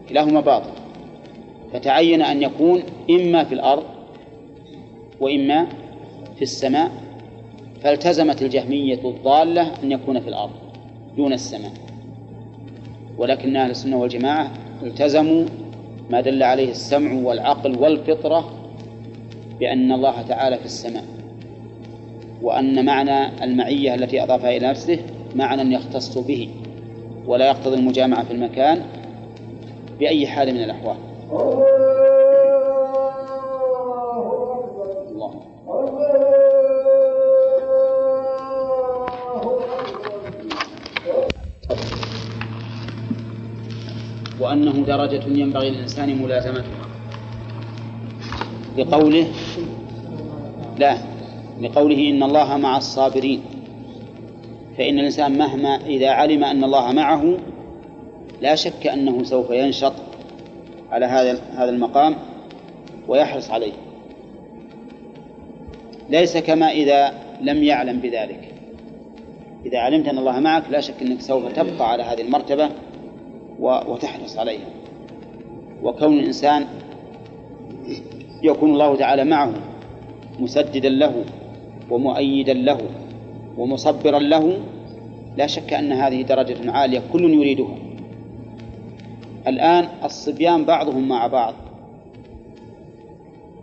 [0.10, 0.70] كلاهما باطل.
[1.74, 3.84] فتعين أن يكون إما في الأرض
[5.20, 5.68] وإما
[6.36, 6.92] في السماء
[7.82, 10.52] فالتزمت الجهمية الضالة أن يكون في الأرض
[11.18, 11.72] دون السماء.
[13.18, 14.52] ولكن أهل السنة والجماعة
[14.84, 15.46] التزموا
[16.10, 18.54] ما دل عليه السمع والعقل والفطرة
[19.60, 21.19] بأن الله تعالى في السماء.
[22.42, 25.00] وأن معنى المعية التي أضافها إلى نفسه
[25.36, 26.50] معنى يختص به
[27.26, 28.82] ولا يقتضي المجامعة في المكان
[30.00, 30.96] بأي حال من الأحوال.
[35.12, 35.34] الله
[44.40, 46.64] وأنه درجة ينبغي للإنسان ملازمتها.
[48.78, 49.28] لقوله
[50.78, 51.09] لا.
[51.62, 53.42] لقوله إن الله مع الصابرين.
[54.78, 57.38] فإن الإنسان مهما إذا علم أن الله معه
[58.42, 59.94] لا شك أنه سوف ينشط
[60.92, 62.16] على هذا هذا المقام
[63.08, 63.74] ويحرص عليه.
[66.10, 68.54] ليس كما إذا لم يعلم بذلك.
[69.66, 72.70] إذا علمت أن الله معك لا شك أنك سوف تبقى على هذه المرتبة
[73.60, 74.68] وتحرص عليها.
[75.84, 76.66] وكون الإنسان
[78.44, 79.54] يكون الله تعالى معه
[80.40, 81.24] مسددا له
[81.90, 82.80] ومؤيدا له
[83.58, 84.60] ومصبرا له
[85.38, 87.78] لا شك أن هذه درجة عالية كل يريدها.
[89.48, 91.54] الآن الصبيان بعضهم مع بعض.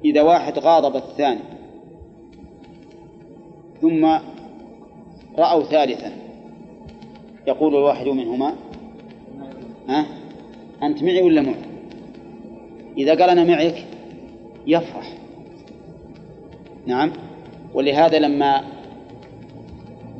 [0.05, 1.41] إذا واحد غاضب الثاني
[3.81, 4.05] ثم
[5.39, 6.13] رأوا ثالثا
[7.47, 8.55] يقول الواحد منهما
[9.89, 10.07] ها؟
[10.83, 11.55] أنت معي ولا معي
[12.99, 13.85] إذا قال أنا معك
[14.67, 15.13] يفرح.
[16.87, 17.13] نعم؟
[17.77, 18.65] ولهذا لما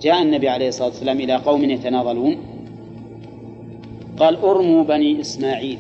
[0.01, 2.37] جاء النبي عليه الصلاة والسلام إلى قوم يتناضلون
[4.19, 5.79] قال أرموا بني إسماعيل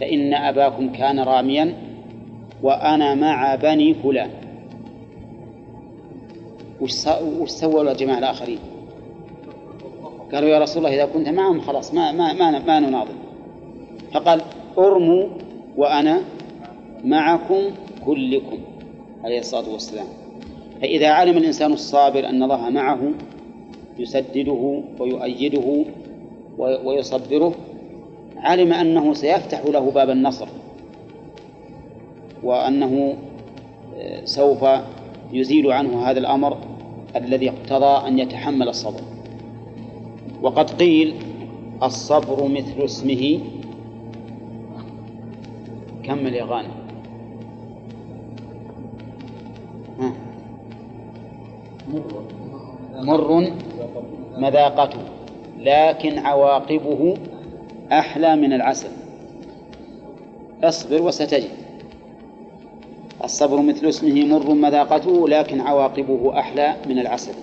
[0.00, 1.74] فإن أباكم كان راميا
[2.62, 4.30] وأنا مع بني فلان.
[6.80, 8.58] وش سووا الجماعة الآخرين؟
[10.32, 13.14] قالوا يا رسول الله إذا كنت معهم خلاص ما ما ما, ما نناضل
[14.12, 14.40] فقال
[14.78, 15.28] أرموا
[15.76, 16.20] وأنا
[17.04, 17.62] معكم
[18.06, 18.58] كلكم.
[19.24, 20.06] عليه الصلاة والسلام.
[20.80, 22.98] فإذا علم الإنسان الصابر أن الله معه
[23.98, 25.84] يسدده ويؤيده
[26.58, 27.54] ويصبره
[28.36, 30.48] علم أنه سيفتح له باب النصر.
[32.42, 33.16] وأنه
[33.98, 34.64] آه، سوف
[35.32, 36.58] يزيل عنه هذا الأمر
[37.16, 39.00] الذي اقتضى أن يتحمل الصبر.
[40.42, 41.14] وقد قيل
[41.82, 43.40] الصبر مثل اسمه.
[46.04, 46.87] كمل يا غانم
[52.94, 53.52] مر
[54.36, 55.00] مذاقته
[55.58, 57.14] لكن عواقبه
[57.92, 58.90] أحلى من العسل.
[60.64, 61.48] اصبر وستجد.
[63.24, 67.34] الصبر مثل اسمه مر مذاقته لكن عواقبه أحلى من العسل.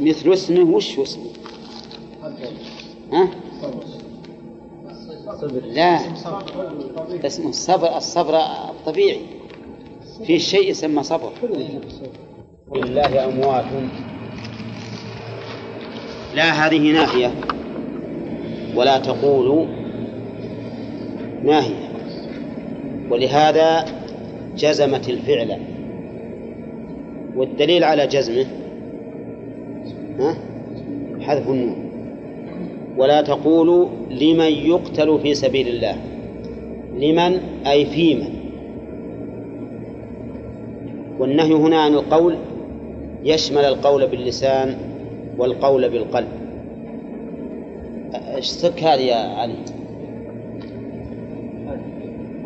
[0.00, 1.24] مثل اسمه وش اسمه؟
[3.12, 3.28] ها؟
[5.66, 5.98] لا.
[7.26, 8.36] اسمه الصبر الصبر
[8.70, 9.20] الطبيعي.
[10.26, 11.32] في شيء يسمى صبر.
[12.72, 13.64] لله أموات.
[16.34, 17.30] لا هذه ناهية.
[18.76, 19.66] ولا تقولوا
[21.44, 21.88] ناهية.
[23.10, 23.84] ولهذا
[24.56, 25.56] جزمت الفعل.
[27.36, 28.46] والدليل على جزمه
[30.18, 30.36] ها؟
[31.20, 31.90] حذف النون.
[32.96, 35.96] ولا تقولوا لمن يقتل في سبيل الله.
[36.98, 38.34] لمن؟ أي في من.
[41.18, 42.36] والنهي هنا عن القول
[43.24, 44.76] يشمل القول باللسان
[45.38, 46.28] والقول بالقلب.
[48.14, 49.54] إيش سك هذه يا علي؟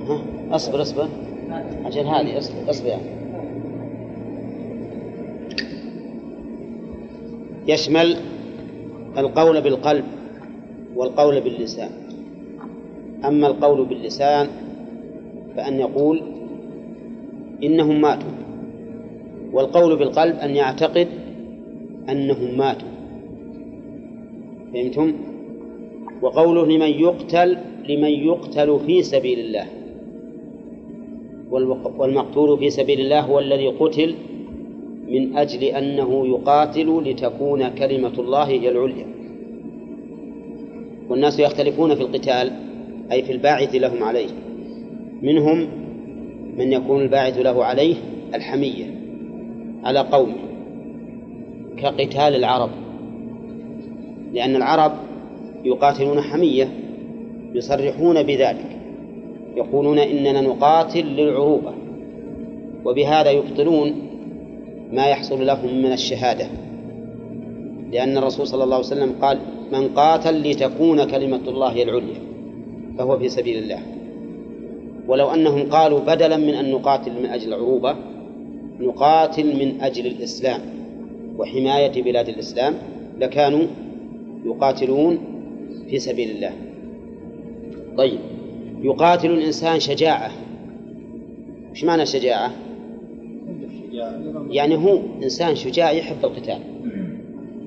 [0.09, 0.21] ها
[0.51, 1.09] اصبر اصبر.
[1.85, 3.03] عشان هذه اصبر اصبر يعني.
[7.67, 8.17] يشمل
[9.19, 10.05] القول بالقلب
[10.97, 11.91] والقول باللسان.
[13.25, 14.49] أما القول باللسان
[15.57, 16.23] فأن يقول
[17.63, 18.48] إنهم ماتوا.
[19.53, 21.09] والقول بالقلب أن يعتقد
[22.09, 22.89] أنهم ماتوا.
[24.73, 25.13] فهمتم؟
[26.23, 29.67] وقوله لمن يقتل لمن يقتل في سبيل الله.
[31.99, 34.15] والمقتول في سبيل الله هو الذي قتل
[35.09, 39.07] من أجل أنه يقاتل لتكون كلمة الله هي العليا.
[41.09, 42.53] والناس يختلفون في القتال
[43.13, 44.29] أي في الباعث لهم عليه.
[45.23, 45.69] منهم
[46.57, 47.95] من يكون الباعث له عليه
[48.35, 48.98] الحمية.
[49.85, 50.35] على قومه
[51.77, 52.71] كقتال العرب
[54.33, 54.93] لأن العرب
[55.65, 56.69] يقاتلون حمية
[57.55, 58.79] يصرحون بذلك
[59.57, 61.73] يقولون إننا نقاتل للعروبة
[62.85, 63.95] وبهذا يبطلون
[64.93, 66.47] ما يحصل لهم من الشهادة
[67.93, 69.39] لأن الرسول صلى الله عليه وسلم قال
[69.73, 72.21] من قاتل لتكون كلمة الله العليا
[72.99, 73.83] فهو في سبيل الله.
[75.09, 77.97] ولو أنهم قالوا بدلا من أن نقاتل من أجل العروبة
[78.81, 80.61] نقاتل من أجل الإسلام
[81.39, 82.75] وحماية بلاد الإسلام
[83.19, 83.67] لكانوا
[84.45, 85.19] يقاتلون
[85.91, 86.51] في سبيل الله
[87.97, 88.19] طيب
[88.83, 90.31] يقاتل الإنسان شجاعة
[91.71, 92.53] إيش معنى شجاعة؟
[94.51, 96.59] يعني هو إنسان شجاع يحب القتال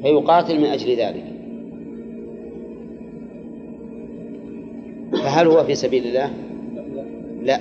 [0.02, 1.24] فيقاتل من أجل ذلك
[5.12, 6.32] فهل هو في سبيل الله؟
[7.44, 7.60] لا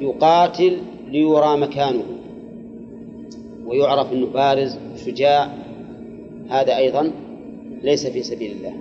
[0.00, 0.78] يقاتل
[1.16, 2.04] ليرى مكانه.
[3.66, 5.48] ويعرف أنه بارز شجاع.
[6.48, 7.12] هذا أيضا
[7.82, 8.72] ليس في سبيل الله.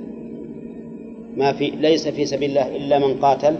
[1.37, 3.55] ما في ليس في سبيل الله إلا من قاتل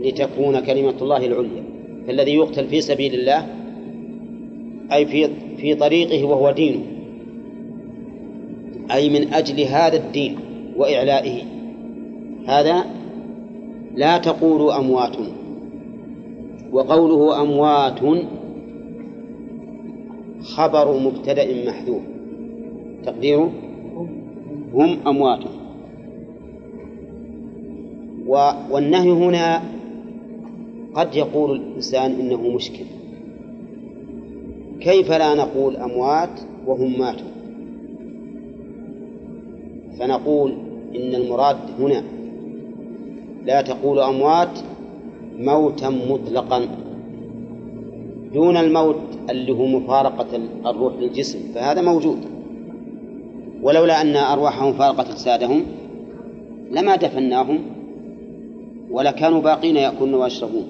[0.00, 1.62] لتكون كلمة الله العليا.
[2.06, 3.46] فالذي يقتل في سبيل الله
[4.92, 6.80] أي في في طريقه وهو دينه.
[8.90, 10.38] أي من أجل هذا الدين
[10.76, 11.42] وإعلائه.
[12.46, 12.84] هذا
[13.94, 15.16] لا تقولوا أموات.
[16.72, 18.00] وقوله أموات
[20.42, 22.02] خبر مبتدأ محذوف.
[23.04, 23.50] تقديره؟
[24.74, 25.40] هم أموات.
[28.70, 29.62] والنهي هنا
[30.94, 32.84] قد يقول الإنسان إنه مشكل.
[34.80, 37.26] كيف لا نقول أموات وهم ماتوا؟
[39.98, 40.52] فنقول
[40.96, 42.02] إن المراد هنا
[43.44, 44.58] لا تقول أموات
[45.38, 46.68] موتا مطلقا
[48.34, 48.96] دون الموت
[49.30, 50.26] اللي هو مفارقة
[50.66, 52.18] الروح للجسم فهذا موجود.
[53.62, 55.62] ولولا أن أرواحهم فارقت أجسادهم
[56.70, 57.58] لما دفناهم
[58.90, 60.66] ولا كانوا باقين يأكلون ويشربون.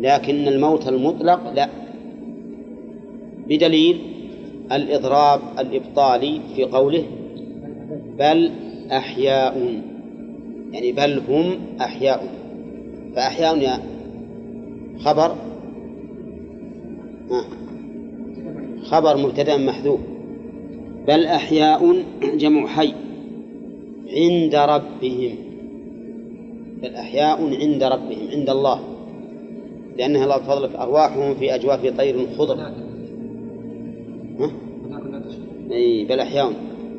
[0.00, 1.68] لكن الموت المطلق لا.
[3.48, 3.98] بدليل
[4.72, 7.04] الإضراب الإبطالي في قوله
[8.18, 8.50] بل
[8.92, 9.82] أحياء
[10.72, 12.37] يعني بل هم أحياء.
[13.16, 13.80] فأحياء يا
[14.98, 15.34] خبر
[18.82, 20.00] خبر مبتدأ محذوف.
[21.08, 22.02] بل أحياء
[22.36, 22.94] جمع حي
[24.16, 25.34] عند ربهم.
[26.82, 28.80] بل أحياء عند ربهم عند الله.
[29.98, 32.72] لأنها الله فضلك أرواحهم في أجواف طير خضر.
[35.72, 36.52] أي بل أحياء.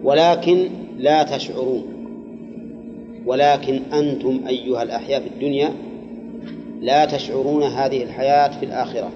[0.03, 1.84] ولكن لا تشعرون.
[3.26, 5.70] ولكن أنتم أيها الأحياء في الدنيا
[6.80, 9.11] لا تشعرون هذه الحياة في الآخرة.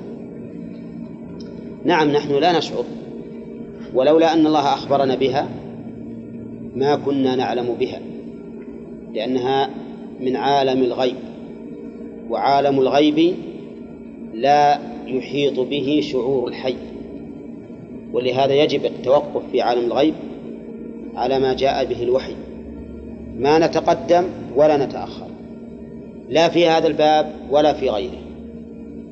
[1.85, 2.83] نعم نحن لا نشعر
[3.93, 5.49] ولولا أن الله أخبرنا بها
[6.75, 7.99] ما كنا نعلم بها
[9.13, 9.69] لأنها
[10.19, 11.15] من عالم الغيب
[12.29, 13.35] وعالم الغيب
[14.33, 16.75] لا يحيط به شعور الحي.
[18.13, 20.13] ولهذا يجب التوقف في عالم الغيب
[21.15, 22.35] على ما جاء به الوحي.
[23.39, 24.23] ما نتقدم
[24.55, 25.32] ولا نتأخر.
[26.29, 28.17] لا في هذا الباب ولا في غيره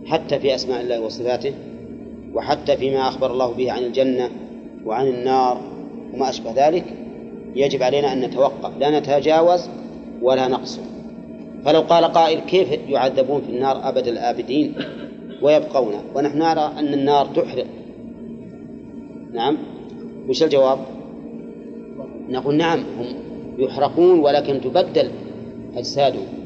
[0.05, 1.53] حتى في أسماء الله وصفاته
[2.33, 4.29] وحتى فيما أخبر الله به عن الجنة
[4.85, 5.61] وعن النار
[6.13, 6.83] وما أشبه ذلك
[7.55, 9.69] يجب علينا أن نتوقف لا نتجاوز
[10.21, 10.81] ولا نقصر.
[11.65, 14.75] فلو قال قائل كيف يعذبون في النار أبد الآبدين
[15.41, 17.65] ويبقون؟ ونحن نرى أن النار تحرق.
[19.33, 19.57] نعم؟
[20.29, 20.79] وش الجواب؟
[22.29, 23.05] نقول نعم هم
[23.57, 25.11] يحرقون ولكن تبدل
[25.75, 26.40] أجسادهم.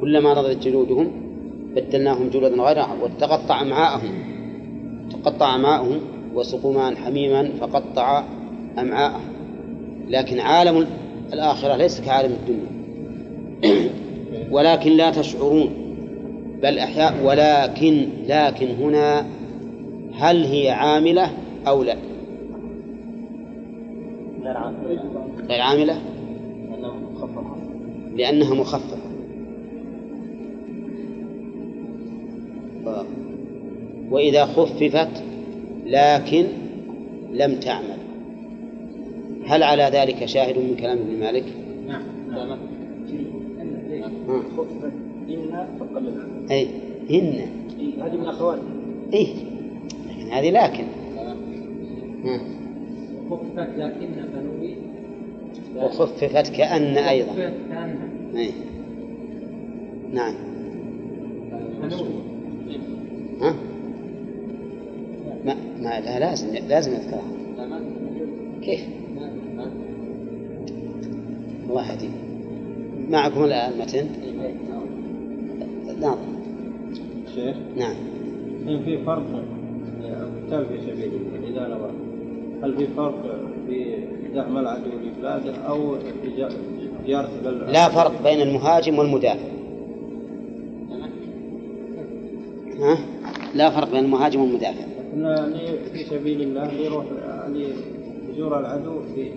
[0.00, 1.10] كلما نضجت جلودهم
[1.76, 4.10] بدلناهم جلودا غيرها وتقطع أمعاءهم.
[5.10, 6.00] تقطع أمعاءهم
[6.34, 8.24] وسقوا ماء حميما فقطع
[8.78, 9.36] أمعاءهم.
[10.08, 10.86] لكن عالم
[11.32, 12.70] الآخرة ليس كعالم الدنيا.
[14.54, 15.68] ولكن لا تشعرون.
[16.62, 19.26] بل أحياء ولكن لكن هنا
[20.14, 21.30] هل هي عاملة
[21.68, 21.96] أو لا؟
[25.48, 26.00] غير عاملة.
[28.16, 29.15] لأنها مخففة.
[34.16, 35.22] وإذا خففت
[35.86, 36.46] لكن
[37.32, 37.98] لم تعمل.
[39.46, 41.44] هل على ذلك شاهد من كلام ابن مالك؟
[41.86, 42.02] نعم.
[44.56, 44.92] خففت
[46.50, 46.68] أي
[47.10, 47.46] هن.
[48.02, 48.58] هذه من أخوات
[49.12, 49.34] إيه
[50.08, 50.84] لكن هذه لكن.
[53.30, 54.74] خففت لكن فنوي.
[55.76, 57.34] وخففت كأن أيضا.
[57.34, 57.98] كأن.
[58.36, 58.50] أي.
[60.12, 60.34] نعم.
[61.82, 62.08] فنوي.
[63.40, 63.54] ها؟
[65.96, 67.22] ما لا لازم لازم نذكرها
[68.62, 68.80] كيف؟
[71.68, 72.10] الله يهديك.
[73.10, 74.06] معكم الآن المتن
[76.00, 76.16] نعم.
[77.34, 77.94] شيخ؟ نعم.
[78.66, 79.24] هل في فرق
[80.04, 81.10] القتال في سبيل
[81.48, 81.90] الله إذا
[82.62, 83.96] هل في فرق في
[84.34, 86.48] دعم العدو لبلاده أو في
[87.06, 87.28] زيارة
[87.72, 89.48] لا فرق بين المهاجم والمدافع.
[92.80, 92.98] ها؟
[93.54, 94.95] لا فرق بين المهاجم والمدافع.
[95.92, 97.04] في سبيل الله يروح
[97.46, 97.68] اللي
[98.32, 99.30] يزور العدو في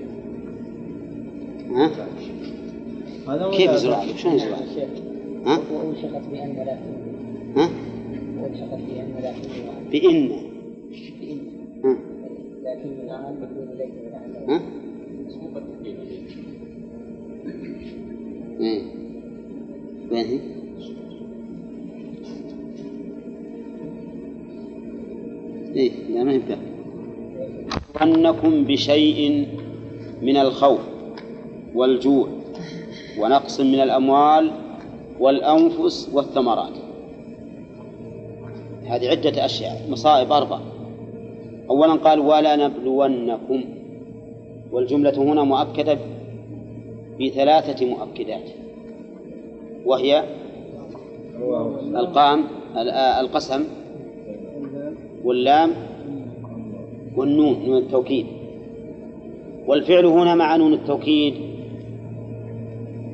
[1.71, 1.91] ها؟
[3.27, 3.71] هذا كيف.
[3.71, 4.65] يزور العدو؟ شلون يزور العدو؟
[5.45, 6.73] ها؟ وأوشكت بأن لا
[7.61, 7.69] ها؟
[8.39, 9.31] وأوشكت بأن لا
[9.91, 10.29] بإن
[11.83, 11.95] ها؟
[12.63, 13.89] لكن العمل تكون ليس
[14.47, 14.61] من ها؟
[28.79, 29.47] بشيء
[30.21, 30.79] من الخوف
[31.75, 32.27] والجوع
[33.19, 34.51] ونقص من الأموال
[35.19, 36.73] والأنفس والثمرات.
[38.85, 40.59] هذه عدة أشياء مصائب أربع.
[41.69, 43.63] أولا قال ولا نبلونكم.
[44.71, 45.97] والجملة هنا مؤكدة
[47.21, 48.49] بثلاثة مؤكدات
[49.85, 50.23] وهي
[51.95, 52.43] القام
[53.19, 53.63] القسم
[55.23, 55.71] واللام
[57.15, 58.38] والنون نون التوكيد.
[59.69, 61.33] والفعل هنا مع نون التوكيد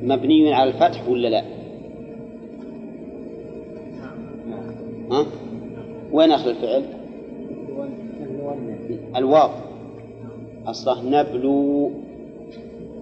[0.02, 1.44] مبني على الفتح ولا لا؟
[5.10, 5.26] ها؟
[6.12, 6.82] وين آخر الفعل؟
[9.16, 9.50] الواو
[10.66, 11.90] أصله نبلو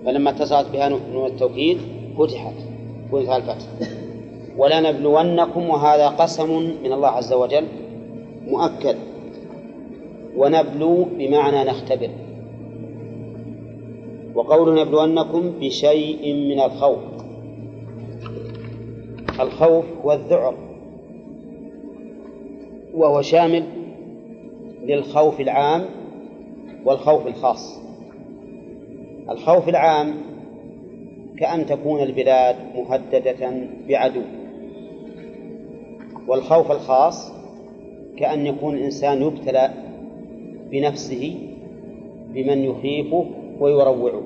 [0.06, 1.78] فلما اتصلت بها نون التوكيد
[2.18, 2.54] فتحت
[3.12, 3.66] فتح الفتح
[4.56, 7.64] ولا نبلونكم وهذا قسم من الله عز وجل
[8.48, 8.96] مؤكد
[10.36, 12.10] ونبلو بمعنى نختبر
[14.34, 16.98] وقول نبلونكم بشيء من الخوف.
[19.40, 20.54] الخوف هو الذعر
[22.94, 23.64] وهو شامل
[24.82, 25.84] للخوف العام
[26.84, 27.80] والخوف الخاص.
[29.30, 30.14] الخوف العام
[31.38, 34.22] كأن تكون البلاد مهددة بعدو.
[36.28, 37.32] والخوف الخاص
[38.16, 39.70] كأن يكون الإنسان يبتلى
[40.70, 41.34] بنفسه
[42.34, 43.26] بمن يخيفه
[43.60, 44.22] ويروعه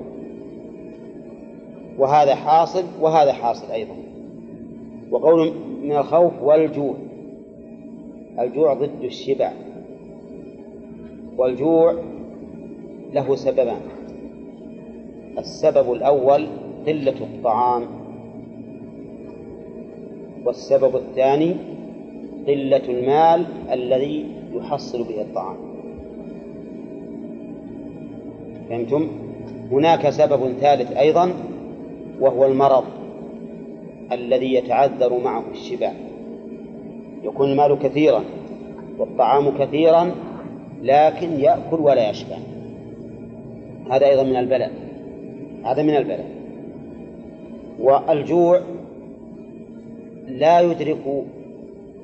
[1.97, 3.95] وهذا حاصل وهذا حاصل أيضا.
[5.11, 5.53] وقول
[5.83, 6.93] من الخوف والجوع.
[8.39, 9.51] الجوع ضد الشبع.
[11.37, 11.95] والجوع
[13.13, 13.81] له سببان.
[15.37, 16.47] السبب الأول
[16.87, 17.83] قلة الطعام.
[20.45, 21.55] والسبب الثاني
[22.47, 25.68] قلة المال الذي يحصل به الطعام.
[28.69, 29.07] فهمتم؟
[29.71, 31.33] هناك سبب ثالث أيضا
[32.19, 32.83] وهو المرض
[34.11, 35.91] الذي يتعذر معه الشبع.
[37.23, 38.23] يكون المال كثيرا
[38.97, 40.11] والطعام كثيرا
[40.81, 42.37] لكن يأكل ولا يشبع.
[43.91, 44.71] هذا أيضا من البلاء.
[45.65, 46.29] هذا من البلاء.
[47.79, 48.61] والجوع
[50.27, 51.23] لا يدرك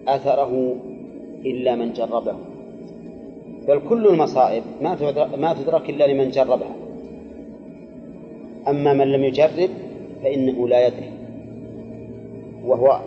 [0.07, 0.75] أثره
[1.45, 2.35] إلا من جربه.
[3.67, 4.97] بل كل المصائب ما
[5.37, 6.75] ما تدرك إلا لمن جربها.
[8.67, 9.69] أما من لم يجرب
[10.23, 11.11] فإنه لا يدري.
[12.65, 12.99] وهو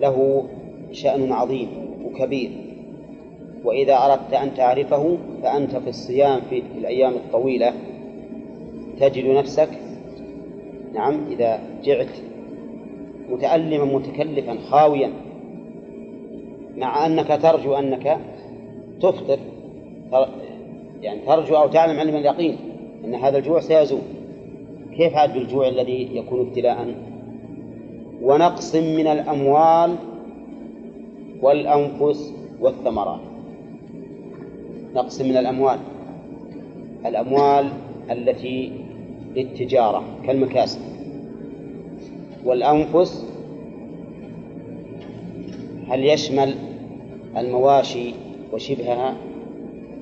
[0.00, 0.44] له
[0.92, 1.68] شأن عظيم
[2.04, 2.50] وكبير.
[3.64, 7.72] وإذا أردت أن تعرفه فأنت في الصيام في الأيام الطويلة
[9.00, 9.68] تجد نفسك
[10.94, 12.16] نعم إذا جعت
[13.30, 15.10] متألما متكلفا خاويا
[16.76, 18.18] مع أنك ترجو أنك
[19.00, 19.38] تفطر
[21.02, 22.58] يعني ترجو أو تعلم علم اليقين
[23.04, 24.00] أن هذا الجوع سيزول.
[24.96, 26.94] كيف عاد بالجوع الذي يكون ابتلاء؟
[28.22, 29.96] ونقص من الأموال
[31.42, 33.20] والأنفس والثمرات.
[34.94, 35.78] نقص من الأموال.
[37.06, 37.68] الأموال
[38.10, 38.72] التي
[39.36, 40.80] للتجارة كالمكاسب.
[42.44, 43.26] والأنفس
[45.88, 46.54] هل يشمل
[47.36, 48.14] المواشي
[48.52, 49.16] وشبهها؟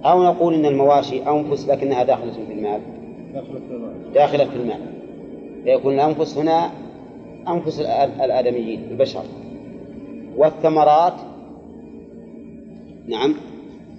[0.04, 2.80] أو نقول إن المواشي أنفس لكنها داخلة في المال
[4.14, 4.80] داخلة في المال
[5.64, 6.70] فيكون الأنفس هنا
[7.48, 7.80] أنفس
[8.20, 9.22] الآدميين البشر.
[10.36, 11.14] والثمرات
[13.06, 13.34] نعم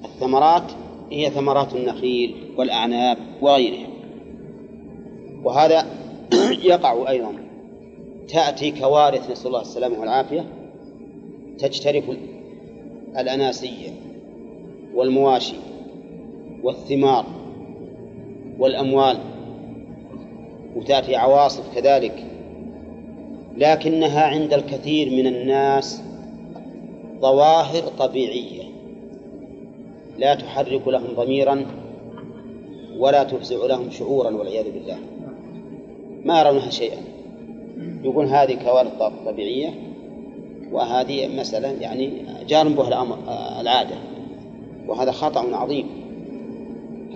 [0.05, 0.71] الثمرات
[1.11, 3.87] هي ثمرات النخيل والأعناب وغيرها.
[5.43, 5.85] وهذا
[6.71, 7.33] يقع أيضا.
[8.27, 10.45] تأتي كوارث نسأل الله السلامة والعافية
[11.57, 12.03] تجترف
[13.17, 13.89] الأناسية
[14.95, 15.55] والمواشي.
[16.65, 17.25] والثمار
[18.59, 19.17] والأموال
[20.75, 22.25] وتأتي عواصف كذلك
[23.57, 26.01] لكنها عند الكثير من الناس
[27.21, 28.63] ظواهر طبيعية.
[30.17, 31.65] لا تحرك لهم ضميرا
[32.97, 34.97] ولا تفزع لهم شعورا والعياذ بالله.
[36.25, 36.97] ما يرونها شيئا.
[38.03, 38.91] يقول هذه كوارث
[39.25, 39.69] طبيعية
[40.71, 42.11] وهذه مسألة يعني
[42.47, 43.17] جار بها الأمر
[43.61, 43.95] العادة.
[44.87, 46.04] وهذا خطأ عظيم.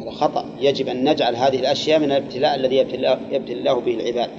[0.09, 0.45] هذا خطأ.
[0.61, 2.75] يجب أن نجعل هذه الأشياء من الابتلاء الذي
[3.31, 4.29] يبتلي الله به العباد.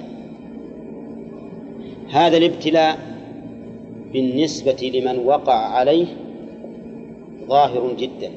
[2.09, 2.97] هذا الابتلاء
[4.13, 6.05] بالنسبة لمن وقع عليه
[7.47, 8.31] ظاهر جدا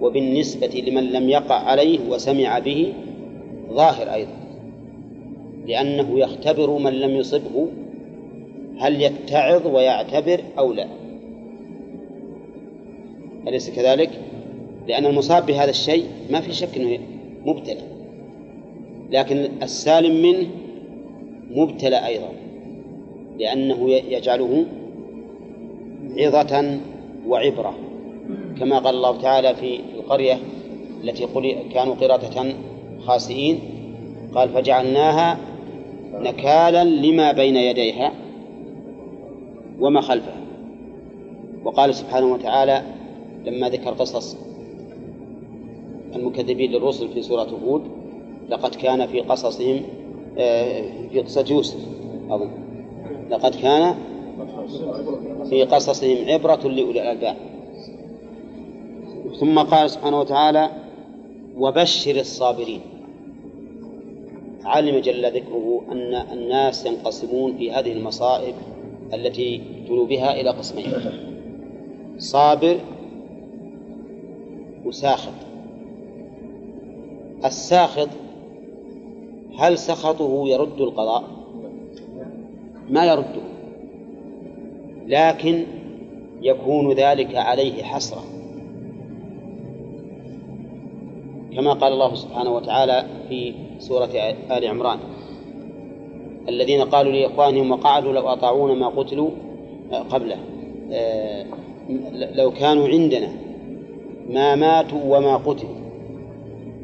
[0.00, 2.92] وبالنسبة لمن لم يقع عليه وسمع به
[3.72, 4.36] ظاهر أيضا
[5.66, 7.68] لأنه يختبر من لم يصبه
[8.78, 10.86] هل يتعظ ويعتبر أو لا.
[13.48, 14.10] أليس كذلك؟
[14.88, 16.98] لأن المصاب بهذا الشيء ما في شك أنه
[17.46, 17.82] مبتلى.
[19.10, 20.46] لكن السالم منه
[21.50, 22.28] مبتلى أيضا
[23.38, 24.64] لأنه يجعله
[26.18, 26.78] عظة
[27.26, 27.74] وعبرة.
[28.58, 30.38] كما قال الله تعالى في القرية
[31.04, 31.26] التي
[31.74, 32.54] كانوا قردة
[33.06, 33.58] خاسئين
[34.34, 35.38] قال فجعلناها
[36.14, 38.12] نكالا لما بين يديها
[39.80, 40.40] وما خلفها.
[41.64, 42.82] وقال سبحانه وتعالى
[43.46, 44.36] لما ذكر قصص
[46.16, 47.82] المكذبين للرسل في سورة هود
[48.48, 49.82] لقد كان في قصصهم
[50.38, 51.78] آه، في قصة يوسف
[52.30, 52.50] أظن.
[53.30, 53.94] لقد كان
[55.50, 57.36] في قصصهم عبرة لأولي الألباب.
[59.40, 60.70] ثم قال سبحانه وتعالى
[61.58, 62.80] وبشر الصابرين.
[64.64, 68.54] علم جل ذكره أن الناس ينقسمون في هذه المصائب
[69.14, 70.92] التي ابتلوا بها إلى قسمين
[72.18, 72.80] صابر
[74.84, 75.32] وساخط.
[77.44, 78.08] الساخط
[79.58, 81.24] هل سخطه يرد القضاء؟
[82.90, 83.42] ما يرده.
[85.06, 85.64] لكن
[86.42, 88.24] يكون ذلك عليه حسرة
[91.54, 94.10] كما قال الله سبحانه وتعالى في سورة
[94.50, 94.98] آل عمران
[96.48, 99.30] الذين قالوا لإخوانهم وقعدوا لو أطاعونا ما قتلوا
[99.92, 100.36] آه، قبله
[100.92, 101.46] آه،
[102.34, 103.28] لو كانوا عندنا
[104.30, 105.75] ما ماتوا وما قتلوا.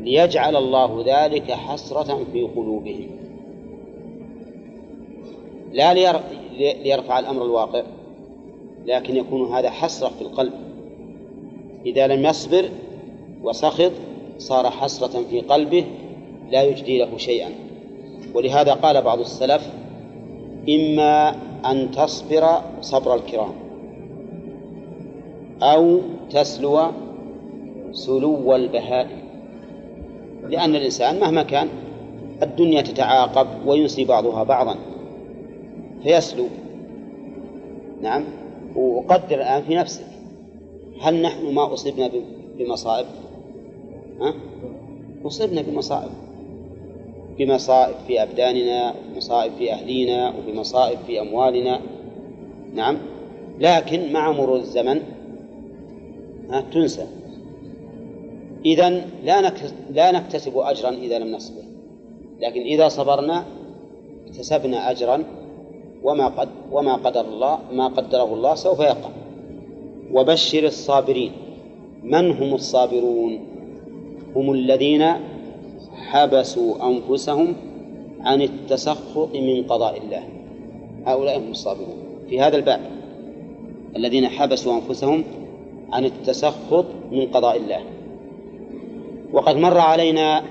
[0.02, 3.10] ليجعل الله ذلك حسرة في قلوبهم.
[5.72, 5.94] لا
[6.84, 7.82] ليرفع الأمر الواقع
[8.86, 10.52] لكن يكون هذا حسرة في القلب.
[11.86, 12.68] إذا لم يصبر
[13.42, 13.92] وسخط
[14.38, 15.84] صار حسرة في قلبه
[16.50, 17.50] لا يجدي له شيئا.
[18.34, 19.70] ولهذا قال بعض السلف
[20.68, 21.36] إما
[21.70, 23.52] أن تصبر صبر الكرام
[25.62, 26.00] أو
[26.30, 26.80] تسلو
[27.92, 29.21] سلو البهائم.
[30.48, 31.68] لأن الإنسان مهما كان
[32.42, 34.76] الدنيا تتعاقب وينسي بعضها بعضا.
[36.02, 36.46] فيسلو.
[38.02, 38.24] نعم.
[38.76, 40.04] وقدر الآن في نفسك.
[41.00, 42.10] هل نحن ما أصبنا
[42.58, 43.06] بمصائب؟
[44.20, 44.34] ها؟
[45.24, 46.10] أصبنا بمصائب.
[47.38, 51.80] بمصائب في أبداننا ومصائب في أهلينا وبمصائب في أموالنا.
[52.74, 52.98] نعم.
[53.60, 55.02] لكن مع مرور الزمن
[56.72, 57.06] تنسى.
[58.64, 58.90] إذا
[59.24, 59.52] لا
[59.90, 61.62] لا نكتسب أجرا إذا لم نصبر.
[62.40, 63.44] لكن إذا صبرنا
[64.26, 65.24] اكتسبنا أجرا
[66.02, 69.10] وما قد وما قدر الله ما قدره الله سوف يقع.
[70.12, 71.32] وبشر الصابرين.
[72.02, 73.38] من هم الصابرون؟
[74.36, 75.12] هم الذين
[75.92, 77.54] حبسوا أنفسهم
[78.20, 80.28] عن التسخط من قضاء الله.
[81.06, 81.96] هؤلاء هم الصابرون.
[82.28, 82.80] في هذا الباب
[83.96, 85.24] الذين حبسوا أنفسهم
[85.92, 87.82] عن التسخط من قضاء الله.
[89.32, 90.42] وقد مر علينا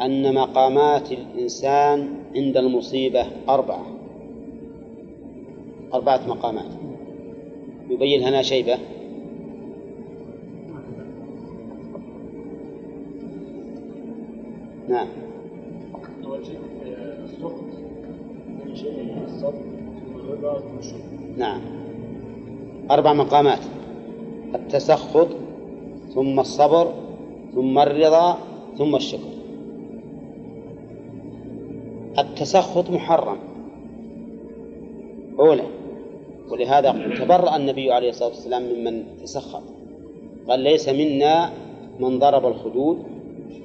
[0.00, 3.86] أن مقامات الإنسان عند المصيبة أربعة.
[5.94, 6.70] أربعة مقامات.
[7.90, 8.78] يبين لنا شيبة.
[14.88, 15.08] نعم.
[21.36, 21.60] نعم.
[22.90, 23.60] أربع مقامات.
[24.54, 25.28] التسخط
[26.14, 27.09] ثم الصبر
[27.54, 28.38] ثم الرضا
[28.78, 29.30] ثم الشكر.
[32.18, 33.38] التسخط محرم.
[35.38, 35.64] أولا
[36.50, 39.62] ولهذا تبرأ النبي عليه الصلاة والسلام ممن تسخط.
[40.48, 41.50] قال ليس منا
[42.00, 42.98] من ضرب الخدود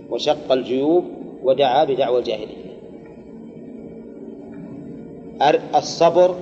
[0.09, 1.03] وشق الجيوب
[1.43, 2.65] ودعا بدعوى الجاهلية.
[5.75, 6.35] الصبر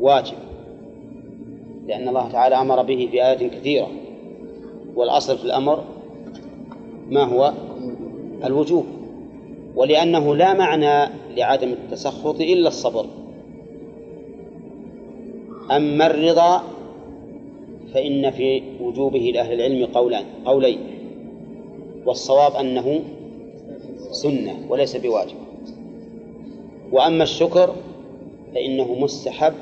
[0.00, 0.36] واجب
[1.86, 3.88] لأن الله تعالى أمر به في آيات كثيرة.
[4.96, 5.84] والأصل في الأمر
[7.10, 7.52] ما هو
[8.44, 8.86] الوجوب
[9.76, 13.06] ولأنه لا معنى لعدم التسخط إلا الصبر.
[15.70, 16.62] أما الرضا
[17.94, 20.78] فإن في وجوبه لأهل العلم قولان قولين
[22.06, 23.00] والصواب أنه
[24.10, 25.36] سنة وليس بواجب.
[26.92, 27.74] وأما الشكر
[28.54, 29.54] فإنه مستحب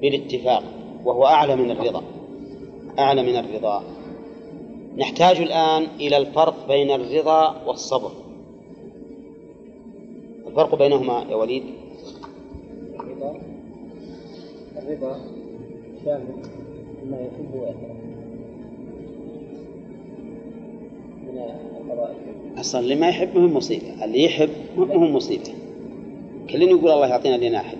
[0.00, 0.62] بالاتفاق
[1.04, 2.02] وهو أعلى من الرضا
[2.98, 3.97] أعلى من الرضا.
[4.96, 8.10] نحتاج الآن إلى الفرق بين الرضا والصبر.
[10.46, 11.62] الفرق بينهما يا وليد.
[13.00, 13.40] الرضا
[14.76, 15.20] الرضا
[16.04, 16.42] شامل
[17.10, 17.98] ما يحب ويكره
[22.60, 24.04] أصلا اللي ما يحب مهم مصيبة.
[24.04, 25.52] اللي يحب مهم مصيبة.
[26.50, 27.78] كلنا يقول الله يعطينا اللي نحب.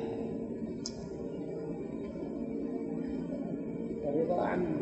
[4.04, 4.77] الرضا عن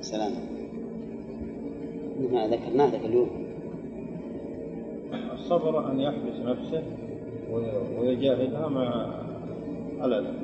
[0.00, 0.32] سلام.
[2.32, 3.28] ما ذكرناه ذاك اليوم.
[5.34, 6.82] الصبر أن يحبس نفسه
[7.52, 9.06] وي- ويجاهدها مع
[10.04, 10.34] الألم.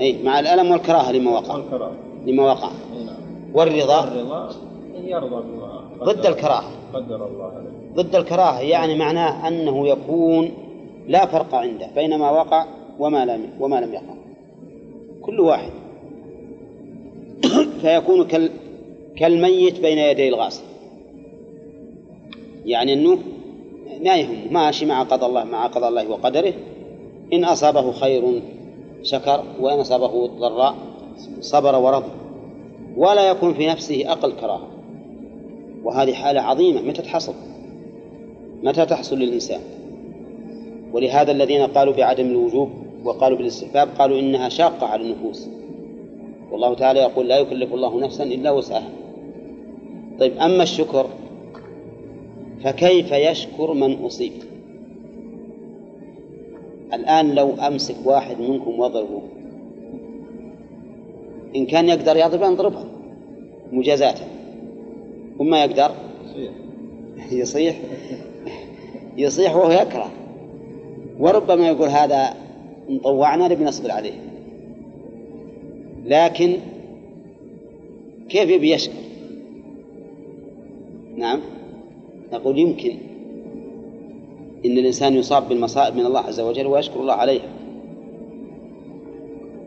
[0.00, 1.54] أي مع الألم والكراهة لما وقع.
[1.56, 1.92] والكراهة.
[2.26, 2.70] لما وقع.
[3.06, 3.16] نعم.
[3.54, 4.04] والرضا.
[4.04, 4.50] الرضا
[4.98, 6.70] أن يرضى بما ضد الكراهة.
[6.94, 7.70] قدر الله عليه.
[8.02, 10.50] ضد الكراهة يعني معناه أنه يكون
[11.08, 12.66] لا فرق عنده بين ما وقع
[12.98, 14.14] وما لم وما لم يقع.
[15.22, 15.70] كل واحد.
[17.82, 18.50] فيكون كال
[19.16, 20.62] كالميت بين يدي الغاسل
[22.66, 23.18] يعني أنه
[24.00, 26.52] ما يهم ماشي مع قضاء الله مع قضاء الله وقدره.
[27.32, 28.42] إن أصابه خير
[29.02, 30.74] شكر وإن أصابه ضراء
[31.40, 32.10] صبر ورضي.
[32.96, 34.68] ولا يكون في نفسه أقل كراهة.
[35.84, 36.80] وهذه حالة عظيمة.
[36.80, 37.34] متى تحصل؟
[38.62, 39.60] متى تحصل للإنسان؟
[40.92, 42.70] ولهذا الذين قالوا بعدم الوجوب
[43.04, 45.48] وقالوا بالاستحباب قالوا إنها شاقة على النفوس.
[46.52, 48.90] والله تعالى يقول لا يكلف الله نفسا إلا وسعها.
[50.20, 51.06] طيب أما الشكر
[52.64, 54.32] فكيف يشكر من أصيب؟
[56.94, 59.22] الآن لو أمسك واحد منكم واضربه
[61.56, 62.84] إن كان يقدر يضرب أنضربه
[63.72, 64.14] مجازاة.
[65.38, 65.90] وما يقدر
[67.32, 67.76] يصيح.
[69.16, 69.56] يصيح.
[69.56, 70.10] وهو يكره.
[71.18, 72.34] وربما يقول هذا
[72.90, 74.20] إن طوعنا نبي نصبر عليه.
[76.06, 76.56] لكن
[78.28, 78.94] كيف يبي يشكر؟
[81.16, 81.40] نعم.
[82.32, 82.96] نقول يمكن
[84.66, 87.48] إن الإنسان يصاب بالمصائب من الله عز وجل ويشكر الله عليها.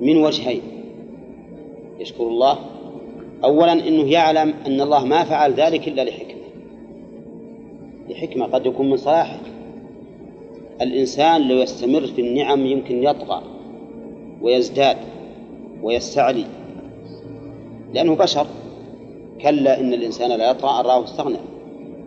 [0.02, 0.62] من وجهين.
[2.00, 2.60] يشكر الله
[3.44, 6.40] أولا أنه يعلم أن الله ما فعل ذلك إلا لحكمة.
[8.10, 9.40] لحكمة قد يكون من صلاحه
[10.82, 13.44] الإنسان لو يستمر في النعم يمكن يطغى
[14.42, 14.98] ويزداد
[15.84, 16.46] ويستعلي.
[17.94, 18.48] لأنه بشر.
[19.42, 21.38] كلا إن الإنسان لا يطغى أن رآه استغنى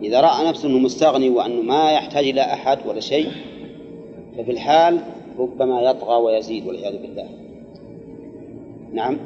[0.03, 3.27] إذا رأى نفسه أنه مستغني وأنه ما يحتاج إلى أحد ولا شيء
[4.37, 4.99] ففي الحال
[5.39, 7.25] ربما يطغى ويزيد والعياذ بالله.
[8.93, 9.17] نعم.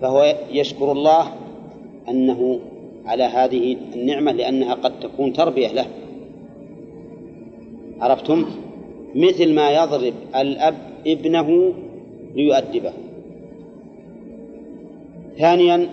[0.00, 1.32] فهو يشكر الله
[2.08, 2.60] أنه
[3.06, 5.86] على هذه النعمة لأنها قد تكون تربية له.
[8.00, 8.46] عرفتم؟
[9.14, 10.74] مثل ما يضرب الأب
[11.06, 11.74] ابنه
[12.34, 12.92] ليؤدبه.
[15.38, 15.88] ثانيا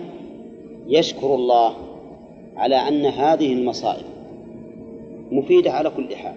[0.88, 1.74] يشكر الله
[2.56, 4.04] على أن هذه المصائب
[5.32, 6.34] مفيدة على كل حال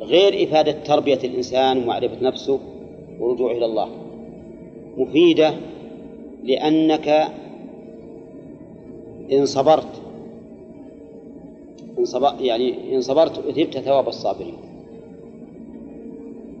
[0.00, 2.58] غير إفادة تربية الإنسان ومعرفة نفسه
[3.20, 3.88] ورجوعه إلى الله.
[4.96, 5.54] مفيدة
[6.42, 7.08] لأنك
[9.32, 10.02] إن صبرت
[11.98, 14.54] إن صبر يعني إن صبرت أثبت ثواب الصابرين.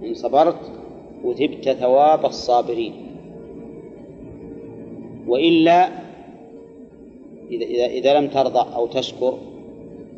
[0.04, 0.56] إن صبرت
[1.24, 2.92] أثبت ثواب الصابرين.
[5.26, 6.03] وإلا
[7.50, 9.38] إذا إذا إذا لم ترضى أو تشكر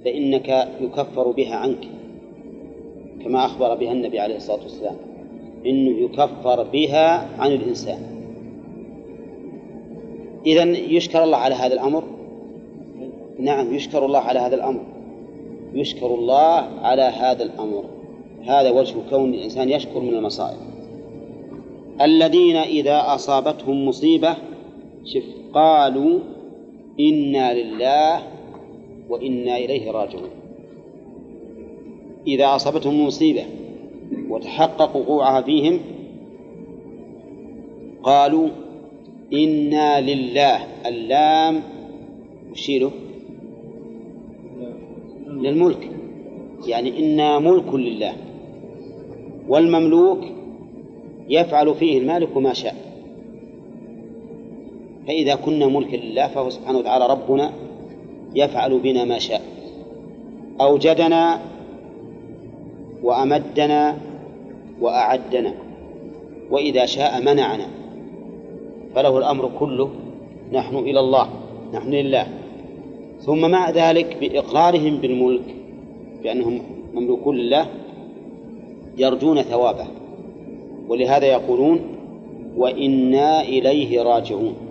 [0.05, 1.89] فإنك يكفر بها عنك
[3.25, 4.97] كما أخبر بها النبي عليه الصلاة والسلام.
[5.67, 7.99] إنه يكفر بها عن الإنسان.
[10.47, 12.05] إذا يشكر الله على هذا الأمر؟
[13.39, 14.81] نعم يشكر الله على هذا الأمر.
[15.75, 17.85] يشكر الله على هذا الأمر.
[18.45, 20.59] هذا وجه كون الإنسان يشكر من المصائب.
[22.01, 24.37] الذين إذا أصابتهم مصيبة
[25.05, 25.25] شف
[25.55, 26.19] قالوا
[27.01, 28.23] إنا لله
[29.09, 30.31] وإنا إليه راجعون.
[32.27, 33.45] إذا أصابتهم مصيبة
[34.29, 35.81] وتحقق وقوعها فيهم
[38.03, 38.49] قالوا
[39.33, 41.63] إنا لله اللام
[42.53, 42.91] وشيله
[45.27, 45.91] للملك.
[46.67, 48.13] يعني إنا ملك لله
[49.49, 50.21] والمملوك
[51.29, 52.86] يفعل فيه المالك ما شاء.
[55.07, 57.53] فإذا كنا ملكا لله فهو سبحانه وتعالى ربنا
[58.35, 59.43] يفعل بنا ما شاء.
[60.61, 61.41] أوجدنا
[63.03, 63.97] وأمدنا
[64.81, 65.55] وأعدنا.
[66.51, 67.67] وإذا شاء منعنا.
[68.95, 69.91] فله الأمر كله.
[70.53, 71.29] نحن إلى الله.
[71.75, 72.27] نحن لله.
[73.21, 75.55] ثم مع ذلك بإقرارهم بالملك
[76.23, 76.61] بأنهم
[76.95, 77.67] مملوكون لله
[78.99, 79.87] يرجون ثوابه.
[80.89, 81.81] ولهذا يقولون
[82.57, 84.66] وإنا إليه راجعون.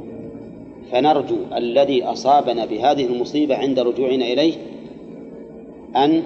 [0.91, 4.53] فنرجو الذي أصابنا بهذه المصيبة عند رجوعنا إليه
[5.95, 6.23] أن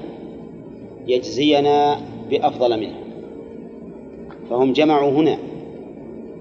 [1.07, 2.99] يجزينا بأفضل منها
[4.49, 5.37] فهم جمعوا هنا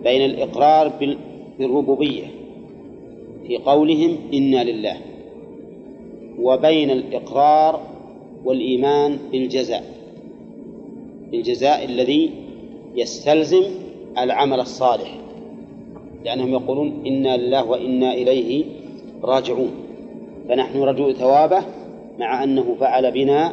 [0.05, 0.93] بين الإقرار
[1.59, 2.25] بالربوبية
[3.47, 4.97] في قولهم إنا لله
[6.41, 7.81] وبين الإقرار
[8.45, 9.85] والإيمان بالجزاء
[11.35, 12.31] الجزاء الذي
[12.97, 13.63] يستلزم
[14.19, 15.15] العمل الصالح.
[16.25, 18.65] لأنهم يقولون إنا لله وإنا إليه
[19.25, 19.71] راجعون.
[20.49, 21.65] فنحن نرجو ثوابه
[22.19, 23.53] مع أنه فعل بنا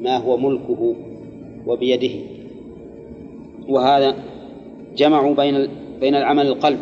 [0.00, 0.94] ما هو ملكه
[1.66, 2.14] وبيده.
[3.68, 4.16] وهذا
[4.96, 5.68] جمعوا بين
[6.00, 6.80] بين العمل القلب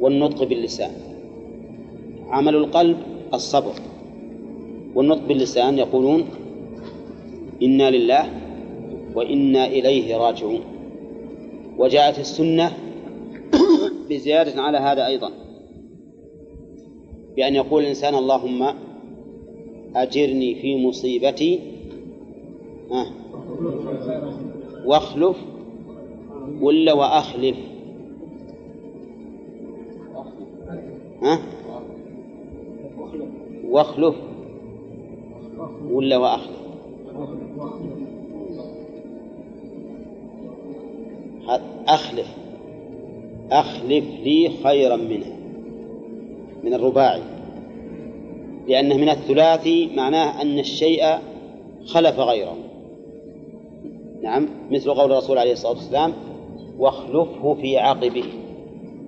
[0.00, 0.90] والنطق باللسان.
[2.28, 2.96] عمل القلب
[3.34, 3.72] الصبر.
[4.94, 6.24] والنطق باللسان يقولون
[7.62, 8.24] إنا لله
[9.14, 10.60] وإنا إليه راجعون.
[11.78, 12.72] وجاءت السنة
[14.10, 15.30] بزيادة على هذا أيضا.
[17.36, 18.74] بأن يقول الإنسان اللهم
[19.96, 21.60] أجرني في مصيبتي
[24.84, 25.36] واخلف
[26.60, 27.56] ولا وأخلف؟
[31.22, 31.38] ها
[33.68, 34.14] واخلف
[35.90, 36.62] ولا وأخلف؟
[41.88, 42.41] أخلف.
[43.52, 45.36] أخلف لي خيرا منها
[46.64, 47.22] من الرباعي.
[48.68, 51.04] لأنه من الثلاثي معناه أن الشيء
[51.86, 52.56] خلف غيره.
[54.22, 56.12] نعم مثل قول الرسول عليه الصلاة والسلام
[56.78, 58.24] واخلفه في عقبه.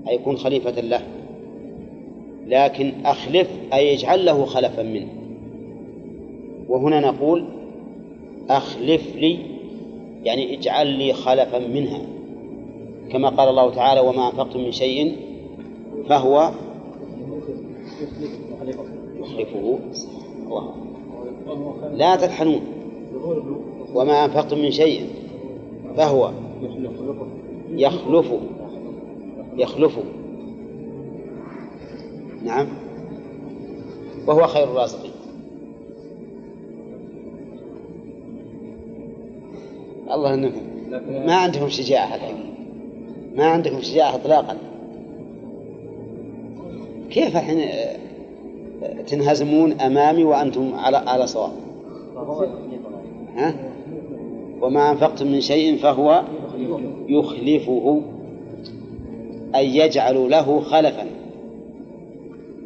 [0.09, 1.03] أي يكون خليفة له.
[2.47, 5.09] لكن أخلف أي اجعل له خلفا منه.
[6.69, 7.45] وهنا نقول
[8.51, 9.39] أخلف لي
[10.25, 12.14] يعني اجعل لي خلفا منها.
[13.11, 15.17] كما قال الله تعالى وما أنفقتم من شيء
[16.09, 16.51] فهو
[19.21, 19.79] يخلفه
[20.47, 20.75] الله.
[21.93, 22.61] لا تطحنون
[23.95, 25.07] وما أنفقتم من شيء
[25.97, 26.31] فهو
[27.71, 28.41] يخلفه
[29.57, 30.03] يخلفه
[32.45, 32.67] نعم.
[34.27, 35.11] وهو خير الرازقين.
[40.11, 40.63] الله انكم
[41.27, 42.54] ما عندهم شجاعة الحين.
[43.35, 44.57] ما عندكم شجاعة إطلاقا.
[47.11, 47.69] كيف الحين
[49.07, 51.53] تنهزمون أمامي وأنتم على على صواب؟
[53.37, 53.55] ها؟
[54.61, 56.25] وما أنفقتم من شيء فهو
[57.09, 58.03] يخلفه
[59.55, 61.07] أي يجعل له خلفا.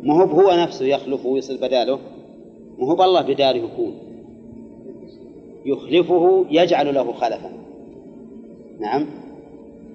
[0.03, 1.99] ما هو هو نفسه يخلف ويصل بداله؟
[2.79, 3.95] ما هو بالله بداله يكون.
[5.67, 7.51] يخلفه يجعل له خلفا.
[8.81, 9.07] نعم.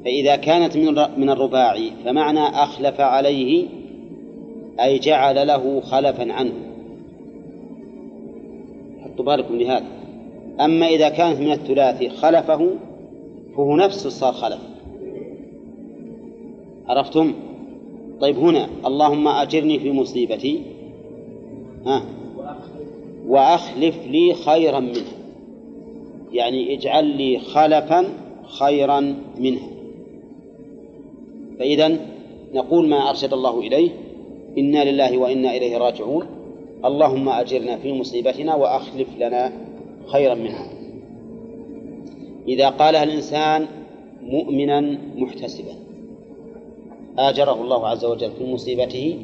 [0.05, 3.67] فإذا كانت من من الرباعي فمعنى أخلف عليه
[4.79, 6.53] أي جعل له خلفا عنه.
[9.03, 9.85] حطوا بالكم لهذا.
[10.59, 12.69] أما إذا كانت من الثلاثي خلفه
[13.55, 14.59] فهو نفسه صار خلف.
[16.87, 17.33] عرفتم؟
[18.21, 20.61] طيب هنا اللهم أجرني في مصيبتي.
[21.85, 22.03] ها؟
[23.27, 25.13] وأخلف لي خيرا منها
[26.31, 28.05] يعني اجعل لي خلفا
[28.59, 29.72] خيرا منها
[31.59, 31.97] فإذا
[32.53, 33.89] نقول ما أرشد الله إليه
[34.57, 36.25] إنا لله وإنا إليه راجعون.
[36.85, 39.53] اللهم أجرنا في مصيبتنا وأخلف لنا
[40.07, 40.69] خيرا منها.
[42.47, 43.67] إذا قالها الإنسان
[44.23, 45.73] مؤمنا محتسبا
[47.17, 49.19] آجره الله عز وجل في مصيبته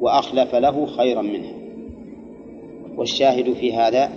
[0.00, 1.52] وأخلف له خيرا منها.
[2.96, 4.10] والشاهد في هذا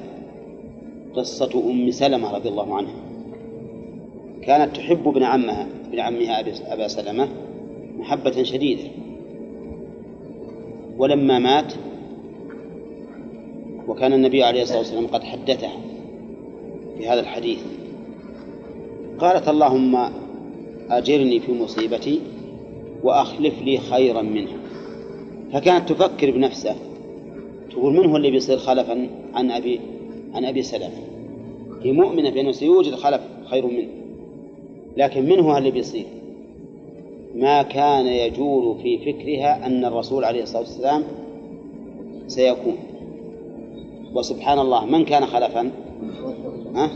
[1.16, 3.03] قصة أم سلمة رضي الله عنها.
[4.46, 6.40] كانت تحب ابن عمها ابن عمها
[6.74, 7.28] أبا سلمة
[7.98, 8.84] محبة شديدة.
[10.98, 11.74] ولما مات
[13.88, 15.78] وكان النبي عليه الصلاة والسلام قد حدثها
[16.98, 17.60] في هذا الحديث.
[19.20, 20.10] قالت اللهم
[20.90, 22.20] أجرني في مصيبتي
[23.04, 24.58] وأخلف لي خيرا منها.
[25.54, 26.76] فكانت تفكر بنفسها
[27.72, 29.80] تقول من هو اللي بيصير خلفا عن أبي
[30.34, 31.04] عن أبي سلمة؟
[31.84, 34.03] هي مؤمنة بأنه سيوجد خلف خير منه.
[34.98, 36.06] لكن من هو اللي بيصير.
[37.36, 41.04] ما كان يجول في فكرها أن الرسول عليه الصلاة والسلام
[42.28, 42.76] سيكون.
[44.16, 45.72] وسبحان الله من كان خلفا؟
[46.76, 46.90] ها؟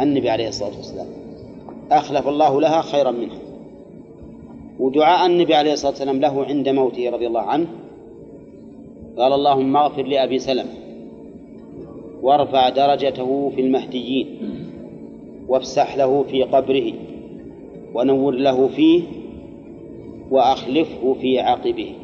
[0.00, 1.06] النبي عليه الصلاة والسلام.
[1.90, 3.38] أخلف الله لها خيرا منها.
[4.78, 7.66] ودعاء النبي عليه الصلاة والسلام له عند موته رضي الله عنه.
[9.18, 10.70] قال اللهم اغفر لأبي سلمة
[12.22, 14.26] وارفع درجته في المهديين
[15.48, 16.92] وافسح له في قبره
[17.94, 19.02] ونور له فيه
[20.30, 21.94] وأخلفه في عقبه.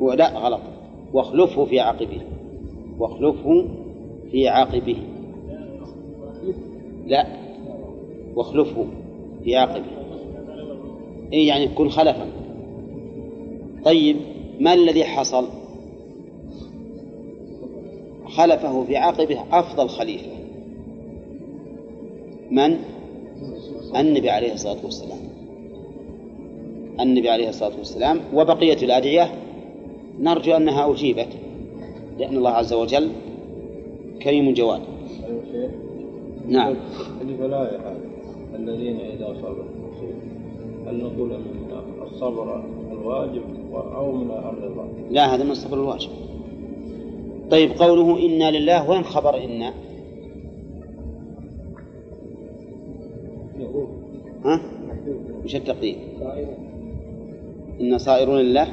[0.00, 0.60] لا غلط.
[1.12, 2.20] واخلفه في عقبه.
[2.98, 3.68] واخلفه
[4.30, 4.96] في عقبه.
[7.06, 7.26] لا.
[8.36, 8.86] واخلفه
[9.44, 9.84] في عقبه.
[11.32, 12.26] إيه يعني كن خلفا.
[13.84, 14.16] طيب
[14.60, 15.44] ما الذي حصل؟
[18.26, 20.32] خلفه في عقبه أفضل خليفة.
[22.50, 22.78] من؟
[23.96, 25.18] النبي عليه الصلاة والسلام.
[27.00, 29.34] النبي عليه الصلاة والسلام وبقية الأدعية.
[30.20, 31.28] نرجو أنها أجيبت
[32.18, 33.08] لأن الله عز وجل
[34.22, 34.80] كريم جواد.
[36.48, 36.74] نعم.
[37.20, 38.00] البلايا هذه
[38.54, 39.64] الذين إذا صبروا.
[40.86, 41.82] هل نقول من
[42.12, 43.42] الصبر الواجب
[43.72, 46.10] أو من الرضا؟ لا هذا من الصبر الواجب.
[47.50, 49.72] طيب قوله إنا لله وين خبر إنا؟
[54.44, 54.60] ها؟
[55.44, 55.96] وش التقدير؟
[57.80, 58.68] إن صائرون لله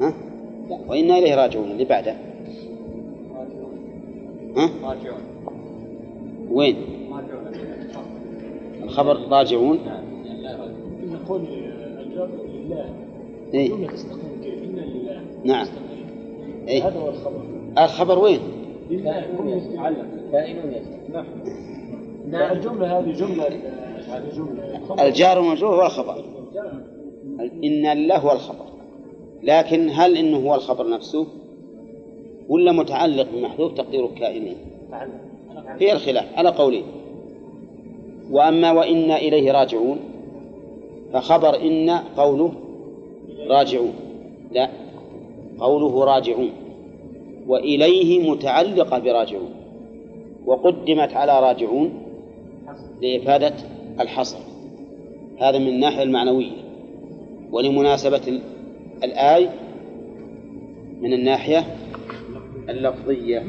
[0.00, 0.14] ها؟
[0.88, 2.16] وإنا إليه راجعون اللي بعده
[4.56, 5.20] ها؟ راجعون
[6.50, 6.76] وين؟
[8.82, 9.78] الخبر راجعون
[11.12, 11.40] نقول
[12.00, 12.86] الجر لله
[13.54, 13.70] إيه؟
[15.44, 15.66] نعم
[16.68, 17.42] إيه؟ هذا هو الخبر
[17.78, 18.40] الخبر وين؟
[18.90, 21.24] لله يتعلق كائن يسأل
[22.30, 23.46] نعم الجملة هذه جملة
[24.08, 25.06] هذه جملة.
[25.06, 26.24] الجار والمجرور هو الخبر.
[27.64, 28.64] إن الله هو الخبر.
[29.42, 31.26] لكن هل إنه هو الخبر نفسه؟
[32.48, 34.56] ولا متعلق بمحذوف تقدير كائنين
[35.78, 36.84] في الخلاف على قولين
[38.30, 39.98] وأما وإنا إليه راجعون
[41.12, 42.52] فخبر إن قوله
[43.48, 43.94] راجعون.
[44.52, 44.68] لا
[45.58, 46.50] قوله راجعون.
[47.46, 49.50] وإليه متعلقة براجعون.
[50.46, 52.03] وقدمت على راجعون.
[53.04, 53.54] لإفادة
[54.00, 54.38] الحصر.
[55.40, 56.52] هذا من الناحية المعنوية.
[57.52, 58.40] ولمناسبة ال-
[59.04, 59.54] الآية
[61.00, 61.76] من الناحية
[62.68, 63.40] اللفظية.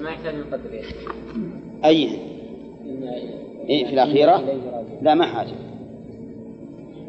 [0.00, 0.80] ما يحتاج من قدر
[1.84, 2.08] أي.
[3.68, 4.42] إيه في الأخيرة.
[5.02, 5.54] لا ما حاجة.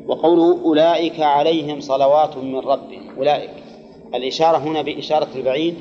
[0.08, 3.10] وقوله أولئك عليهم صلوات من ربهم.
[3.18, 3.50] أولئك.
[4.16, 5.76] الإشارة هنا بإشارة البعيد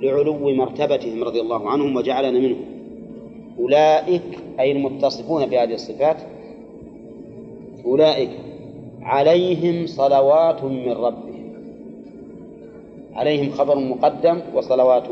[0.00, 2.71] لعلو مرتبتهم رضي الله عنهم وجعلنا منهم.
[3.62, 4.22] أولئك
[4.60, 6.16] أي المتصفون بهذه الصفات
[7.86, 8.30] أولئك
[9.02, 11.52] عليهم صلوات من ربهم.
[13.14, 15.04] عليهم خبر مقدم وصلوات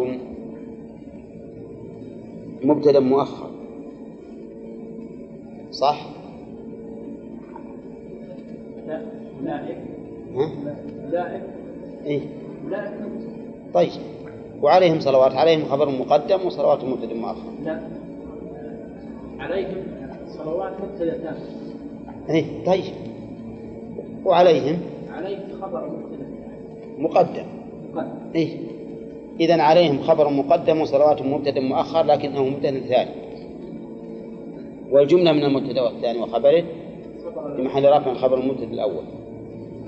[2.62, 3.50] مبتدأ مؤخر.
[5.70, 6.06] صح؟
[9.40, 9.76] أولئك؟
[10.34, 11.42] أولئك
[12.06, 12.20] إيه؟
[12.64, 12.90] أولئك
[13.74, 13.90] طيب.
[14.62, 17.50] وعليهم صلوات عليهم خبر مقدم وصلوات مبتدأ مؤخر.
[17.64, 17.80] لا
[19.40, 19.82] عليهم
[20.26, 21.34] صلوات مبتدأ
[22.30, 22.94] إيه طيب.
[24.24, 24.78] وعليهم
[25.10, 26.26] عليهم خبر مبتدأ.
[26.98, 27.46] مقدم.
[27.94, 28.08] مقدم.
[28.34, 28.56] إيه.
[29.40, 33.10] إذا عليهم خبر مقدم وصلوات مبتدأ مؤخر لكنه مبتدأ ثاني.
[34.90, 36.64] والجملة من المبتدأ والثاني وخبره
[37.56, 39.04] في محل رفع خبر المبتدأ الأول.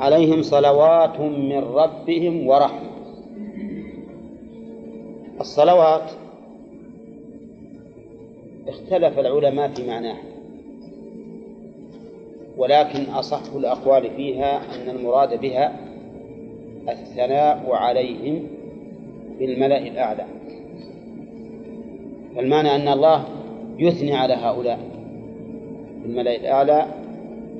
[0.01, 2.93] عليهم صلوات من ربهم ورحمة.
[5.41, 6.11] الصلوات
[8.69, 10.23] اختلف العلماء في معناها
[12.57, 15.77] ولكن أصح الأقوال فيها أن المراد بها
[16.89, 18.47] الثناء عليهم
[19.39, 20.25] في الملأ الأعلى.
[22.37, 23.25] فالمعنى أن الله
[23.79, 24.79] يثني على هؤلاء
[26.03, 26.87] في الملأ الأعلى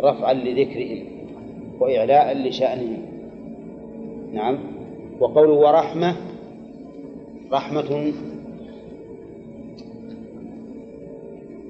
[0.01, 1.05] رفعا لذكرهم
[1.81, 3.03] وإعلاء لشأنهم.
[4.33, 4.59] نعم.
[5.21, 6.17] وقوله ورحمة
[7.53, 8.13] رحمة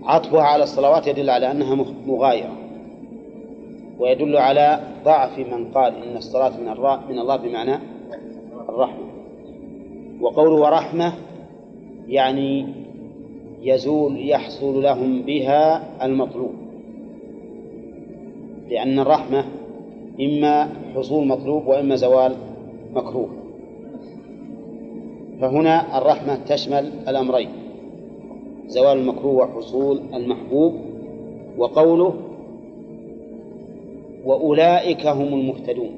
[0.05, 1.75] عطفها على الصلوات يدل على أنها
[2.07, 2.57] مغايرة
[3.99, 6.69] ويدل على ضعف من قال إن الصلاة من
[7.09, 7.79] من الله بمعنى
[8.69, 9.05] الرحمة.
[10.21, 11.13] وقوله ورحمة
[12.09, 12.67] يعني
[13.63, 16.55] يزول يحصل لهم بها المطلوب
[18.71, 19.45] لأن الرحمة
[20.21, 22.37] إما حصول مطلوب وإما زوال
[22.95, 23.29] مكروه.
[25.41, 27.62] فهنا الرحمة تشمل الأمرين.
[28.67, 30.75] زوال المكروه وحصول المحبوب
[31.59, 32.15] وقوله
[34.25, 35.91] وأولئك هم المهتدون.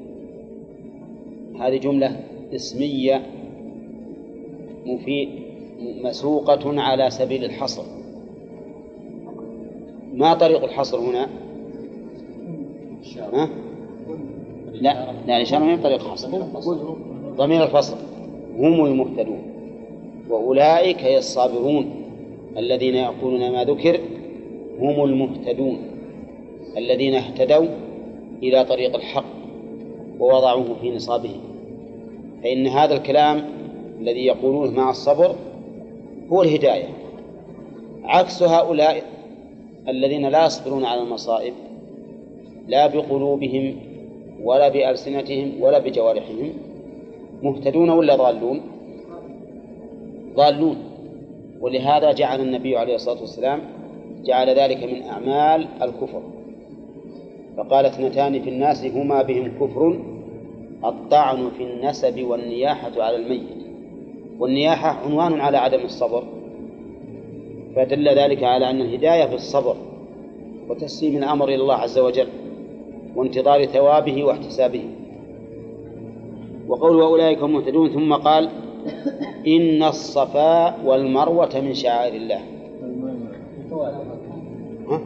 [1.60, 2.20] هذه جملة
[2.54, 3.22] اسمية
[4.86, 5.28] مفيد
[6.04, 7.82] مسوقة على سبيل الحصر.
[10.14, 11.28] ما طريق الحصر هنا؟
[13.32, 13.48] ها؟
[14.72, 16.28] لا لا الإشارة ما طريق الحصر.
[17.36, 17.96] ضمير الفصل.
[18.58, 19.42] هم المهتدون.
[20.30, 22.03] وأولئك هي الصابرون
[22.56, 24.00] الذين يقولون ما ذكر
[24.80, 25.78] هم المهتدون
[26.76, 27.66] الذين اهتدوا
[28.42, 29.24] إلى طريق الحق
[30.20, 31.40] ووضعوه في نصابهم.
[32.42, 33.44] فإن هذا الكلام
[34.00, 35.34] الذي يقولونه مع الصبر
[36.32, 36.88] هو الهداية.
[38.04, 39.02] عكس هؤلاء
[39.88, 41.54] الذين لا يصبرون على المصائب
[42.68, 43.76] لا بقلوبهم
[44.42, 46.52] ولا بألسنتهم ولا بجوارحهم
[47.42, 48.60] مهتدون ولا ضالون؟
[50.34, 50.76] ضالون.
[51.64, 53.60] ولهذا جعل النبي عليه الصلاة والسلام
[54.24, 56.22] جعل ذلك من أعمال الكفر.
[57.56, 60.00] فقال اثنتان في الناس هما بهم كفر
[60.84, 63.48] الطعن في النسب والنياحة على الميت.
[64.38, 66.24] والنياحة عنوان على عدم الصبر
[67.76, 69.76] فدل ذلك على أن الهداية في الصبر
[70.68, 72.28] وتسليم الأمر إلى الله عز وجل
[73.16, 74.84] وانتظار ثوابه واحتسابه.
[76.68, 78.48] وقول أولئك هم مهتدون ثم قال
[79.46, 82.40] إن الصفا والمروة من شعائر الله
[84.90, 85.00] ها؟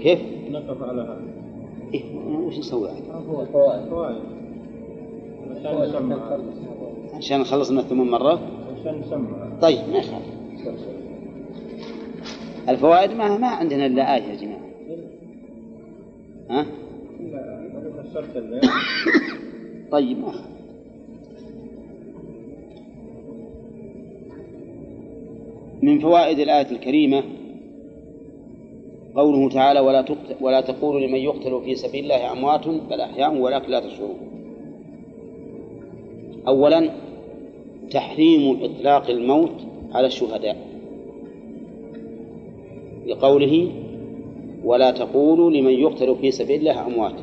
[0.00, 0.20] كيف؟
[0.50, 1.20] نقف على هذا
[1.94, 2.02] إيه
[2.46, 2.88] وش نسوي
[3.52, 4.18] فوائد
[5.56, 6.38] عشان نسمع
[7.14, 8.40] عشان نخلص من الثمن مرة
[8.80, 10.40] عشان نسمع طيب ما يخالف
[12.68, 14.60] الفوائد ما ما عندنا إلا آية يا جماعة
[16.50, 16.66] ها؟
[19.90, 20.59] طيب ما يخالف.
[25.82, 27.22] من فوائد الآية الكريمة
[29.14, 30.04] قوله تعالى ولا
[30.40, 34.18] ولا تقولوا لمن يقتل في سبيل الله أموات بل أحياء ولكن لا تشعرون.
[36.48, 36.90] أولا
[37.90, 39.52] تحريم إطلاق الموت
[39.92, 40.56] على الشهداء.
[43.06, 43.72] لقوله
[44.64, 47.14] ولا تقولوا لمن يقتل في سبيل الله أموات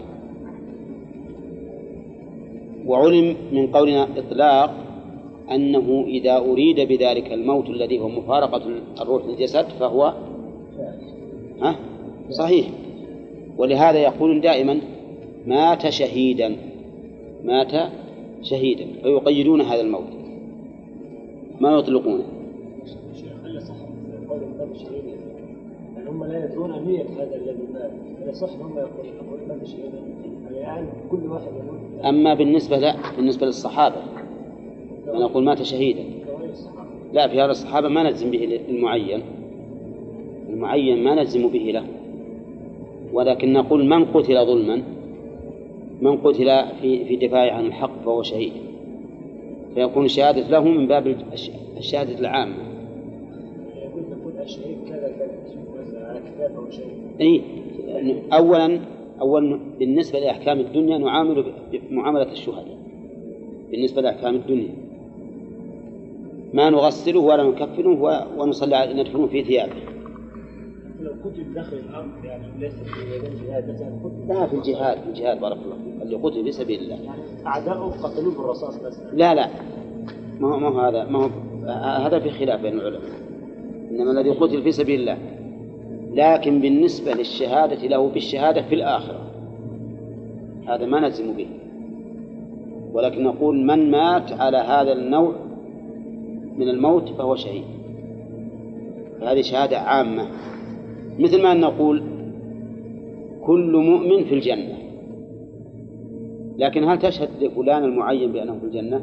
[2.86, 4.87] وعلم من قولنا إطلاق
[5.52, 8.62] أنه إذا أريد بذلك الموت الذي هو مفارقة
[9.02, 10.14] الروح للجسد فهو
[11.62, 11.76] ها؟
[12.30, 12.68] صحيح.
[13.58, 14.82] ولهذا يقول دائما
[15.46, 16.56] مات شهيدا.
[17.44, 17.72] مات
[18.42, 18.86] شهيدا.
[19.04, 20.04] فيقيدون هذا الموت.
[21.60, 22.24] ما يطلقونه؟
[25.96, 27.92] يعني هم لا يدرون نية هذا الذي مات.
[28.28, 30.02] هل صح هم يقولون يقول مات شهيدا؟
[30.52, 33.96] يعني كل واحد يقول أما بالنسبة لا بالنسبة للصحابة.
[35.08, 36.04] فنقول مات شهيدا.
[37.14, 39.22] لا في هذا الصحابة ما نجزم به المعين.
[40.50, 41.84] المعين ما نجزم به له.
[43.14, 44.84] ولكن نقول من قتل ظلما
[46.02, 48.52] من قتل في في دفاعه عن الحق فهو شهيد.
[49.76, 52.56] فيكون الشهادة له من باب الش- الشهادة العامة.
[57.22, 57.42] أي
[58.34, 58.80] أولا
[59.22, 62.78] أولا بالنسبة لأحكام الدنيا نعامل بمعاملة الشهداء.
[63.72, 64.70] بالنسبة لأحكام الدنيا.
[66.54, 69.74] ما نغسله ولا نكفنه ونصلي ندفنه في ثيابه.
[71.00, 72.90] لو قتل داخل الأرض يعني ليس في
[74.04, 76.02] قتل لا في الجهاد في الجهاد بارك الله فيك.
[76.02, 76.96] اللي قتل في سبيل الله.
[76.96, 79.00] يعني اعداؤه قتلوه بالرصاص بس.
[79.14, 79.48] لا لا.
[80.40, 81.30] ما هو ما هو هذا ما هو
[82.06, 83.02] هذا في خلاف بين العلماء.
[83.92, 85.18] إنما الذي قتل في سبيل الله.
[86.14, 89.22] لكن بالنسبة للشهادة له بالشهادة في الآخرة.
[90.68, 91.48] هذا ما نلزم به.
[92.94, 95.36] ولكن نقول من مات على هذا النوع
[96.58, 97.64] من الموت فهو شهيد.
[99.22, 100.28] هذه شهادة عامة.
[101.20, 102.04] مثل ما نقول
[103.46, 104.78] كل مؤمن في الجنة.
[106.58, 109.02] لكن هل تشهد لفلان المعين بأنه في الجنة؟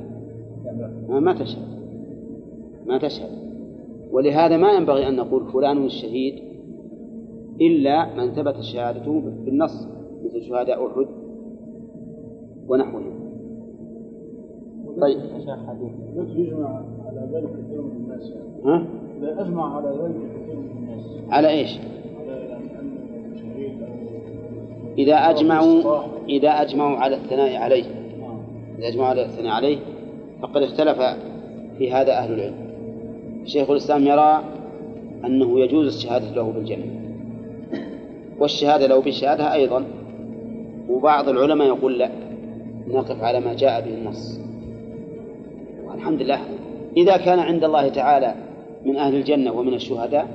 [1.09, 1.69] ما تشهد.
[2.87, 3.45] ما تشهد.
[4.11, 6.35] ولهذا ما ينبغي أن نقول فلان الشهيد
[7.61, 9.89] إلا من ثبت شهادته بالنص
[10.25, 11.07] مثل شهداء أحد
[12.69, 13.25] ونحوهم
[15.01, 15.19] طيب.
[17.33, 18.33] ذلك كثير من الناس
[18.65, 18.87] ها؟
[19.21, 21.79] لا أجمع على ذلك كثير من الناس على إيش؟
[24.99, 27.85] إذا أجمعوا إذا أجمعوا على الثناء عليه.
[28.79, 29.79] إذا أجمعوا على الثناء عليه
[30.43, 30.99] فقد اختلف
[31.79, 32.55] في هذا أهل العلم.
[33.45, 34.45] شيخ الإسلام يرى
[35.25, 36.85] أنه يجوز الشهادة له بالجنة.
[38.39, 39.85] والشهادة له بالشهادة أيضا
[40.91, 42.11] وبعض العلماء يقول لا
[42.89, 44.41] نقف على ما جاء به النص.
[45.87, 46.41] والحمد لله
[46.97, 48.35] إذا كان عند الله تعالى
[48.85, 50.29] من أهل الجنة ومن الشهداء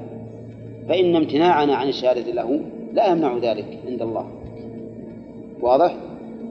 [0.90, 2.62] فإن امتناعنا عن الشهادة له
[2.94, 4.28] لا يمنع ذلك عند الله
[5.62, 5.96] واضح؟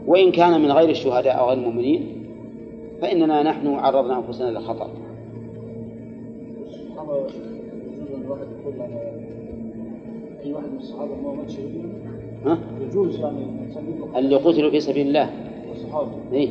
[0.06, 2.06] وإن كان من غير الشهداء أو غير المؤمنين
[3.02, 4.88] فإننا نحن عرضنا أنفسنا للخطر
[8.24, 8.74] الواحد يقول
[10.44, 11.52] اي واحد من الصحابه ما مات
[12.46, 13.46] ها؟ يجوز يعني
[14.16, 15.30] اللي قتلوا في سبيل الله
[15.72, 16.50] الصحابه إيه؟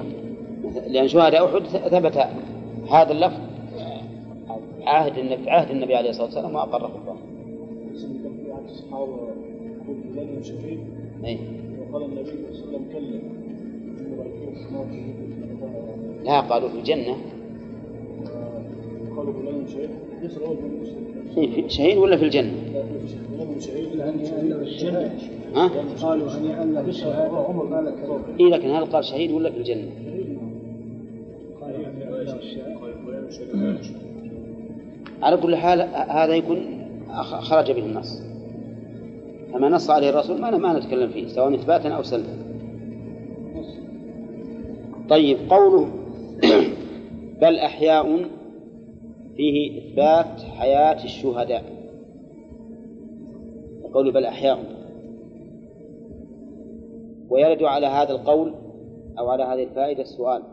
[0.87, 2.27] لأن شهداء أحد ثبت
[2.91, 3.39] هذا اللفظ
[4.83, 7.17] عهد النبي عهد النبي عليه الصلاة والسلام وأقره الله
[11.25, 11.37] إيه؟
[11.91, 13.19] وقال النبي صلى الله عليه وسلم كلا
[16.23, 17.15] لا قالوا في الجنة
[19.17, 19.89] قالوا فلان شهيد
[21.35, 22.51] في- شهيد ولا في الجنة
[25.55, 25.69] ها؟
[26.01, 27.93] قالوا هنيئا له بالشهاده عمر قال
[28.39, 29.89] إيه لكن هل قال شهيد ولا في الجنة؟
[35.21, 36.87] على كل حال هذا يكون
[37.21, 38.21] خرج به النص.
[39.53, 42.37] فما نص عليه الرسول ما ما نتكلم فيه سواء إثباتا أو سلبا.
[45.09, 45.87] طيب قوله
[47.41, 48.25] بل أحياء
[49.35, 51.63] فيه إثبات حياة الشهداء.
[53.93, 54.59] قوله بل أحياء.
[57.29, 58.53] ويرد على هذا القول
[59.19, 60.43] أو على هذه الفائدة السؤال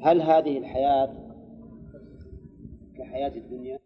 [0.00, 1.10] هل هذه الحياة
[3.00, 3.78] كحياة الدنيا.